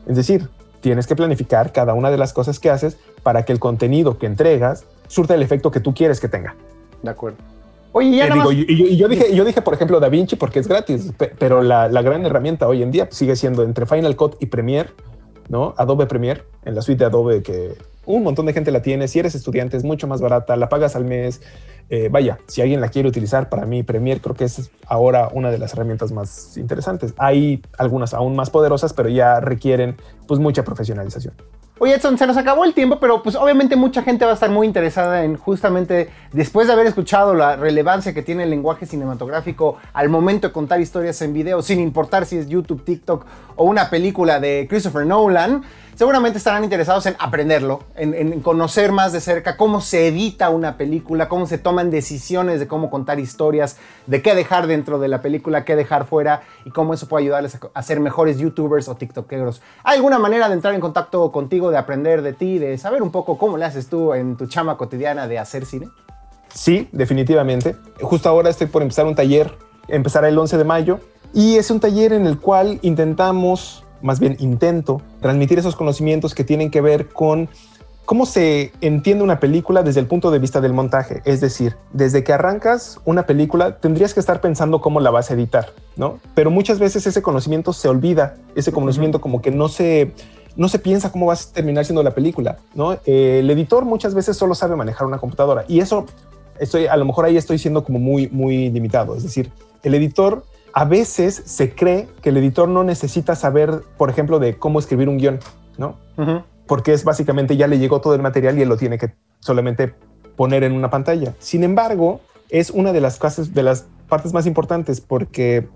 Es 0.06 0.16
decir, 0.16 0.50
tienes 0.82 1.08
que 1.08 1.16
planificar 1.16 1.72
cada 1.72 1.94
una 1.94 2.10
de 2.10 2.18
las 2.18 2.34
cosas 2.34 2.60
que 2.60 2.70
haces 2.70 2.98
para 3.24 3.44
que 3.44 3.52
el 3.52 3.60
contenido 3.60 4.18
que 4.18 4.26
entregas 4.26 4.86
surta 5.08 5.36
el 5.36 5.42
efecto 5.42 5.72
que 5.72 5.80
tú 5.80 5.94
quieres 5.94 6.20
que 6.20 6.30
tenga. 6.30 6.56
De 7.04 7.10
acuerdo. 7.10 7.38
Oye, 7.92 8.18
ya 8.18 8.28
eh, 8.28 8.66
y, 8.68 8.98
yo, 8.98 9.08
dije, 9.08 9.36
yo 9.36 9.44
dije, 9.44 9.62
por 9.62 9.74
ejemplo, 9.74 10.00
Da 10.00 10.10
Vinci 10.10 10.36
porque 10.36 10.60
es 10.60 10.68
gratis, 10.68 11.14
pero 11.40 11.62
la, 11.62 11.88
gran 12.02 12.26
herramienta 12.26 12.68
hoy 12.68 12.84
en 12.84 12.92
día 12.92 13.08
sigue 13.12 13.36
siendo 13.36 13.64
entre 13.64 13.86
Final 13.86 14.16
Cut 14.16 14.36
y 14.40 14.48
Premiere, 14.48 14.90
¿no? 15.50 15.74
Adobe 15.78 16.06
Premiere, 16.06 16.44
en 16.64 16.76
la 16.76 16.82
suite 16.82 17.00
de 17.00 17.06
Adobe 17.06 17.42
que 17.42 17.76
un 18.06 18.24
montón 18.24 18.46
de 18.46 18.54
gente 18.54 18.72
la 18.72 18.82
tiene. 18.82 19.08
Si 19.08 19.20
eres 19.20 19.36
estudiante 19.36 19.78
es 19.78 19.84
mucho 19.84 20.08
más 20.08 20.22
barata, 20.22 20.56
la 20.56 20.70
pagas 20.70 20.96
al 20.96 21.06
mes, 21.06 21.42
eh, 21.90 22.10
vaya, 22.12 22.38
si 22.48 22.62
alguien 22.62 22.82
la 22.82 22.90
quiere 22.90 23.08
utilizar 23.08 23.50
para 23.50 23.66
mí, 23.66 23.84
Premiere 23.84 24.20
creo 24.20 24.36
que 24.36 24.44
es 24.44 24.72
ahora 24.86 25.30
una 25.32 25.52
de 25.52 25.58
las 25.58 25.74
herramientas 25.74 26.12
más 26.12 26.58
interesantes. 26.58 27.14
Hay 27.18 27.62
algunas 27.78 28.14
aún 28.14 28.36
más 28.36 28.50
poderosas, 28.50 28.94
pero 28.94 29.10
ya 29.10 29.40
requieren 29.40 29.96
pues 30.28 30.40
mucha 30.40 30.64
profesionalización. 30.64 31.34
Oye, 31.80 31.94
Edson, 31.94 32.18
se 32.18 32.26
nos 32.26 32.36
acabó 32.38 32.66
el 32.66 32.74
tiempo, 32.74 33.00
pero 33.00 33.22
pues 33.22 33.36
obviamente 33.36 33.76
mucha 33.76 34.02
gente 34.02 34.26
va 34.26 34.32
a 34.32 34.34
estar 34.34 34.50
muy 34.50 34.66
interesada 34.66 35.24
en 35.24 35.38
justamente 35.38 36.10
después 36.34 36.66
de 36.66 36.74
haber 36.74 36.88
escuchado 36.88 37.36
la 37.36 37.56
relevancia 37.56 38.16
que 38.16 38.24
tiene 38.24 38.44
el 38.44 38.50
lenguaje 38.50 38.88
cinematográfico 38.88 39.78
al 39.94 40.10
momento 40.10 40.48
de 40.48 40.54
contar 40.54 40.82
historias 40.82 41.22
en 41.22 41.34
video, 41.34 41.62
sin 41.62 41.80
importar 41.80 42.26
si 42.26 42.38
es 42.38 42.48
YouTube, 42.48 42.84
TikTok 42.84 43.28
o 43.58 43.66
una 43.66 43.92
película 43.92 44.40
de 44.40 44.66
Christopher 44.68 45.06
Nolan 45.06 45.62
seguramente 45.98 46.38
estarán 46.38 46.64
interesados 46.64 47.08
en 47.08 47.16
aprenderlo, 47.18 47.82
en, 47.96 48.40
conocer 48.42 48.92
más 48.92 49.14
de 49.14 49.20
cerca 49.20 49.58
cómo 49.58 49.82
se 49.82 50.08
edita 50.08 50.52
una 50.52 50.78
película, 50.78 51.28
cómo 51.28 51.48
se 51.48 51.58
toman 51.58 51.90
decisiones 51.90 52.60
de 52.60 52.68
cómo 52.68 52.92
contar 52.92 53.20
historias, 53.20 53.78
de 54.06 54.22
qué 54.22 54.36
dejar 54.36 54.68
dentro 54.68 55.00
de 55.00 55.08
la 55.08 55.24
película, 55.24 55.66
qué 55.66 55.76
dejar 55.76 56.06
fuera 56.06 56.44
y 56.66 56.70
cómo 56.70 56.94
eso 56.94 57.08
puede 57.08 57.24
ayudarles 57.24 57.58
a, 57.74 57.84
ser 57.84 58.00
mejores 58.00 58.38
youtubers 58.38 58.88
o 58.88 58.96
tiktokeros. 58.96 59.64
¿Hay 59.84 59.98
alguna 59.98 60.20
manera 60.20 60.48
de 60.48 60.54
entrar 60.54 60.76
en 60.76 60.82
contacto 60.82 61.32
contigo, 61.32 61.72
de 61.72 61.78
aprender 61.78 62.22
de 62.22 62.34
ti, 62.34 62.60
de 62.60 62.78
saber 62.78 63.02
un 63.02 63.12
poco 63.12 63.40
cómo 63.40 63.58
le 63.58 63.66
haces 63.66 63.90
tú 63.90 64.14
en 64.14 64.38
tu 64.38 64.46
chama 64.46 64.78
cotidiana 64.78 65.28
de 65.28 65.40
hacer 65.40 65.66
cine? 65.66 65.90
Sí, 66.54 66.88
definitivamente. 66.92 67.76
Justo 68.02 68.30
ahora 68.30 68.52
estoy 68.52 68.68
por 68.68 68.84
empezar 68.84 69.08
un 69.08 69.16
taller, 69.16 69.52
empezará 69.88 70.30
el 70.30 70.38
11 70.38 70.60
de 70.60 70.64
mayo, 70.64 71.00
y 71.34 71.58
es 71.58 71.72
un 71.72 71.80
taller 71.80 72.14
en 72.14 72.28
el 72.28 72.40
cual 72.40 72.78
intentamos 72.84 73.84
más 74.02 74.20
bien 74.20 74.38
intento 74.40 75.02
transmitir 75.22 75.60
esos 75.60 75.76
conocimientos 75.76 76.36
que 76.36 76.44
tienen 76.44 76.72
que 76.72 76.82
ver 76.82 77.10
con 77.10 77.50
cómo 78.08 78.26
se 78.26 78.72
entiende 78.80 79.22
una 79.22 79.42
película 79.42 79.84
desde 79.84 80.00
el 80.00 80.08
punto 80.08 80.32
de 80.32 80.40
vista 80.40 80.62
del 80.62 80.72
montaje. 80.72 81.22
Es 81.26 81.42
decir, 81.42 81.76
desde 81.92 82.24
que 82.24 82.32
arrancas 82.32 83.02
una 83.04 83.26
película 83.26 83.80
tendrías 83.80 84.14
que 84.14 84.22
estar 84.22 84.40
pensando 84.40 84.80
cómo 84.80 85.02
la 85.02 85.12
vas 85.12 85.30
a 85.30 85.34
editar, 85.34 85.74
¿no? 85.98 86.18
Pero 86.34 86.50
muchas 86.50 86.80
veces 86.80 87.06
ese 87.06 87.22
conocimiento 87.22 87.74
se 87.74 87.90
olvida, 87.90 88.38
ese 88.56 88.72
conocimiento 88.72 89.20
como 89.20 89.42
que 89.42 89.52
no 89.52 89.68
se, 89.68 90.14
no 90.56 90.70
se 90.70 90.80
piensa 90.80 91.12
cómo 91.12 91.26
vas 91.26 91.50
a 91.50 91.54
terminar 91.56 91.84
siendo 91.84 92.02
la 92.02 92.12
película, 92.12 92.56
¿no? 92.76 92.94
Eh, 93.06 93.40
el 93.42 93.50
editor 93.50 93.84
muchas 93.84 94.14
veces 94.14 94.38
solo 94.38 94.56
sabe 94.56 94.78
manejar 94.78 95.06
una 95.06 95.18
computadora 95.18 95.66
y 95.68 95.82
eso 95.82 96.06
estoy, 96.60 96.88
a 96.88 96.96
lo 96.96 97.04
mejor 97.04 97.26
ahí 97.26 97.36
estoy 97.36 97.60
siendo 97.60 97.84
como 97.84 98.00
muy, 98.00 98.30
muy 98.30 98.70
limitado. 98.70 99.18
Es 99.18 99.24
decir, 99.24 99.52
el 99.84 99.94
editor 99.96 100.46
a 100.78 100.86
veces 100.86 101.42
se 101.44 101.74
cree 101.74 102.08
que 102.22 102.30
el 102.30 102.38
editor 102.38 102.70
no 102.70 102.84
necesita 102.84 103.36
saber, 103.36 103.82
por 103.98 104.12
ejemplo, 104.12 104.38
de 104.38 104.60
cómo 104.60 104.78
escribir 104.78 105.10
un 105.10 105.18
guion, 105.18 105.40
¿no? 105.80 105.98
Porque 106.68 106.94
es 106.94 107.04
básicamente 107.04 107.58
ya 107.58 107.66
le 107.66 107.80
llegó 107.80 108.00
todo 108.00 108.14
el 108.14 108.22
material 108.22 108.60
y 108.60 108.62
él 108.62 108.70
lo 108.70 108.78
tiene 108.78 109.00
que 109.00 109.16
solamente 109.40 109.96
poner 110.36 110.64
en 110.64 110.74
una 110.74 110.92
pantalla. 110.92 111.34
Sin 111.40 111.64
embargo, 111.64 112.22
es 112.52 112.70
una 112.70 112.94
de 112.94 113.02
las, 113.02 113.20
de 113.56 113.64
las 113.64 113.88
partes 114.08 114.34
más 114.34 114.46
importantes 114.46 115.02
porque 115.02 115.68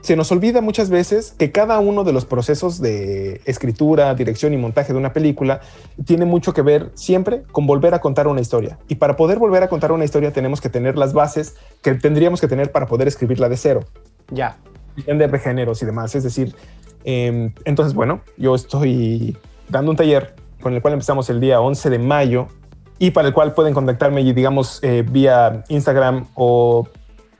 se 0.00 0.16
nos 0.16 0.32
olvida 0.32 0.62
muchas 0.62 0.88
veces 0.88 1.34
que 1.36 1.52
cada 1.52 1.78
uno 1.78 2.02
de 2.02 2.14
los 2.14 2.24
procesos 2.24 2.80
de 2.80 3.42
escritura, 3.44 4.14
dirección 4.14 4.54
y 4.54 4.56
montaje 4.56 4.94
de 4.94 4.98
una 4.98 5.12
película 5.12 5.60
tiene 6.06 6.24
mucho 6.24 6.54
que 6.54 6.62
ver 6.62 6.92
siempre 6.94 7.42
con 7.52 7.66
volver 7.66 7.92
a 7.92 8.00
contar 8.00 8.26
una 8.26 8.40
historia. 8.40 8.78
Y 8.88 8.94
para 8.94 9.16
poder 9.16 9.38
volver 9.38 9.62
a 9.64 9.68
contar 9.68 9.92
una 9.92 10.06
historia 10.06 10.32
tenemos 10.32 10.62
que 10.62 10.70
tener 10.70 10.96
las 10.96 11.12
bases 11.12 11.56
que 11.82 11.92
tendríamos 11.92 12.40
que 12.40 12.48
tener 12.48 12.72
para 12.72 12.86
poder 12.86 13.06
escribirla 13.06 13.50
de 13.50 13.58
cero. 13.58 13.80
Ya. 14.30 14.56
De 14.96 15.38
géneros 15.38 15.82
y 15.82 15.86
demás. 15.86 16.14
Es 16.14 16.24
decir, 16.24 16.54
em, 17.04 17.52
entonces, 17.64 17.94
bueno, 17.94 18.20
yo 18.36 18.54
estoy 18.54 19.36
dando 19.68 19.90
un 19.90 19.96
taller 19.96 20.34
con 20.60 20.74
el 20.74 20.82
cual 20.82 20.94
empezamos 20.94 21.28
el 21.30 21.40
día 21.40 21.60
11 21.60 21.90
de 21.90 21.98
mayo 21.98 22.46
y 22.98 23.10
para 23.10 23.28
el 23.28 23.34
cual 23.34 23.52
pueden 23.52 23.74
contactarme, 23.74 24.24
digamos, 24.24 24.82
eh, 24.82 25.04
vía 25.08 25.64
Instagram 25.68 26.26
o 26.34 26.88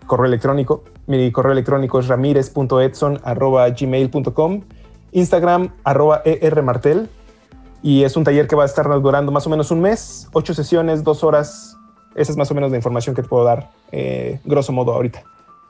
correo 0.06 0.26
electrónico. 0.26 0.84
Mi 1.06 1.32
correo 1.32 1.52
electrónico 1.52 1.98
es 2.00 2.08
ramirez.edson.gmail.com, 2.08 4.62
Instagram 5.12 5.72
arroba 5.84 6.20
ermartel 6.24 7.08
y 7.82 8.04
es 8.04 8.16
un 8.16 8.24
taller 8.24 8.48
que 8.48 8.56
va 8.56 8.62
a 8.64 8.66
estar 8.66 8.88
durando 9.00 9.32
más 9.32 9.46
o 9.46 9.50
menos 9.50 9.70
un 9.70 9.80
mes, 9.80 10.28
ocho 10.32 10.52
sesiones, 10.54 11.04
dos 11.04 11.22
horas. 11.22 11.76
Esa 12.14 12.32
es 12.32 12.38
más 12.38 12.50
o 12.50 12.54
menos 12.54 12.70
la 12.70 12.76
información 12.76 13.14
que 13.14 13.22
te 13.22 13.28
puedo 13.28 13.44
dar, 13.44 13.70
eh, 13.92 14.40
grosso 14.44 14.72
modo, 14.72 14.92
ahorita. 14.92 15.22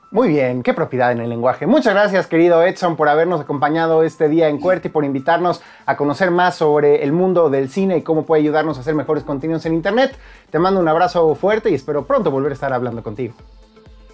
Muy 0.09 0.29
bien, 0.29 0.63
qué 0.63 0.73
propiedad 0.73 1.11
en 1.11 1.19
el 1.19 1.29
lenguaje. 1.29 1.67
Muchas 1.67 1.93
gracias, 1.93 2.27
querido 2.27 2.63
Edson, 2.63 2.95
por 2.95 3.09
habernos 3.09 3.41
acompañado 3.41 4.03
este 4.03 4.29
día 4.29 4.47
en 4.47 4.57
Cuerte 4.57 4.87
y 4.87 4.91
por 4.91 5.03
invitarnos 5.03 5.61
a 5.85 5.97
conocer 5.97 6.31
más 6.31 6.55
sobre 6.55 7.03
el 7.03 7.11
mundo 7.11 7.49
del 7.49 7.69
cine 7.69 7.97
y 7.97 8.01
cómo 8.03 8.25
puede 8.25 8.41
ayudarnos 8.41 8.77
a 8.77 8.81
hacer 8.81 8.95
mejores 8.95 9.25
contenidos 9.25 9.65
en 9.65 9.73
Internet. 9.73 10.17
Te 10.49 10.59
mando 10.59 10.79
un 10.79 10.87
abrazo 10.87 11.35
fuerte 11.35 11.71
y 11.71 11.73
espero 11.73 12.05
pronto 12.05 12.31
volver 12.31 12.51
a 12.51 12.55
estar 12.55 12.71
hablando 12.71 13.03
contigo. 13.03 13.33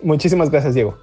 Muchísimas 0.02 0.50
gracias, 0.50 0.74
Diego. 0.74 0.98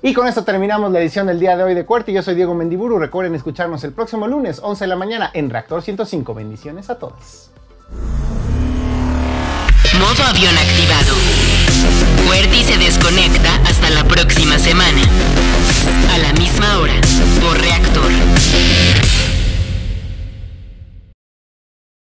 Y 0.00 0.14
con 0.14 0.26
esto 0.26 0.42
terminamos 0.42 0.90
la 0.90 1.00
edición 1.00 1.26
del 1.26 1.38
día 1.38 1.58
de 1.58 1.62
hoy 1.62 1.74
de 1.74 1.84
Cuerte. 1.84 2.10
Yo 2.10 2.22
soy 2.22 2.34
Diego 2.34 2.54
Mendiburu. 2.54 2.98
Recuerden 2.98 3.34
escucharnos 3.34 3.84
el 3.84 3.92
próximo 3.92 4.26
lunes, 4.26 4.58
11 4.62 4.84
de 4.84 4.88
la 4.88 4.96
mañana, 4.96 5.30
en 5.34 5.50
Reactor 5.50 5.82
105. 5.82 6.32
Bendiciones 6.32 6.88
a 6.88 6.98
todos. 6.98 7.50
Modo 9.98 10.22
avión 10.24 10.56
activado. 10.56 11.14
Fuerti 12.30 12.62
se 12.62 12.78
desconecta 12.78 13.56
hasta 13.66 13.90
la 13.90 14.04
próxima 14.04 14.56
semana. 14.56 15.02
A 16.14 16.18
la 16.18 16.32
misma 16.34 16.78
hora, 16.78 16.94
por 17.40 17.60
reactor. 17.60 18.08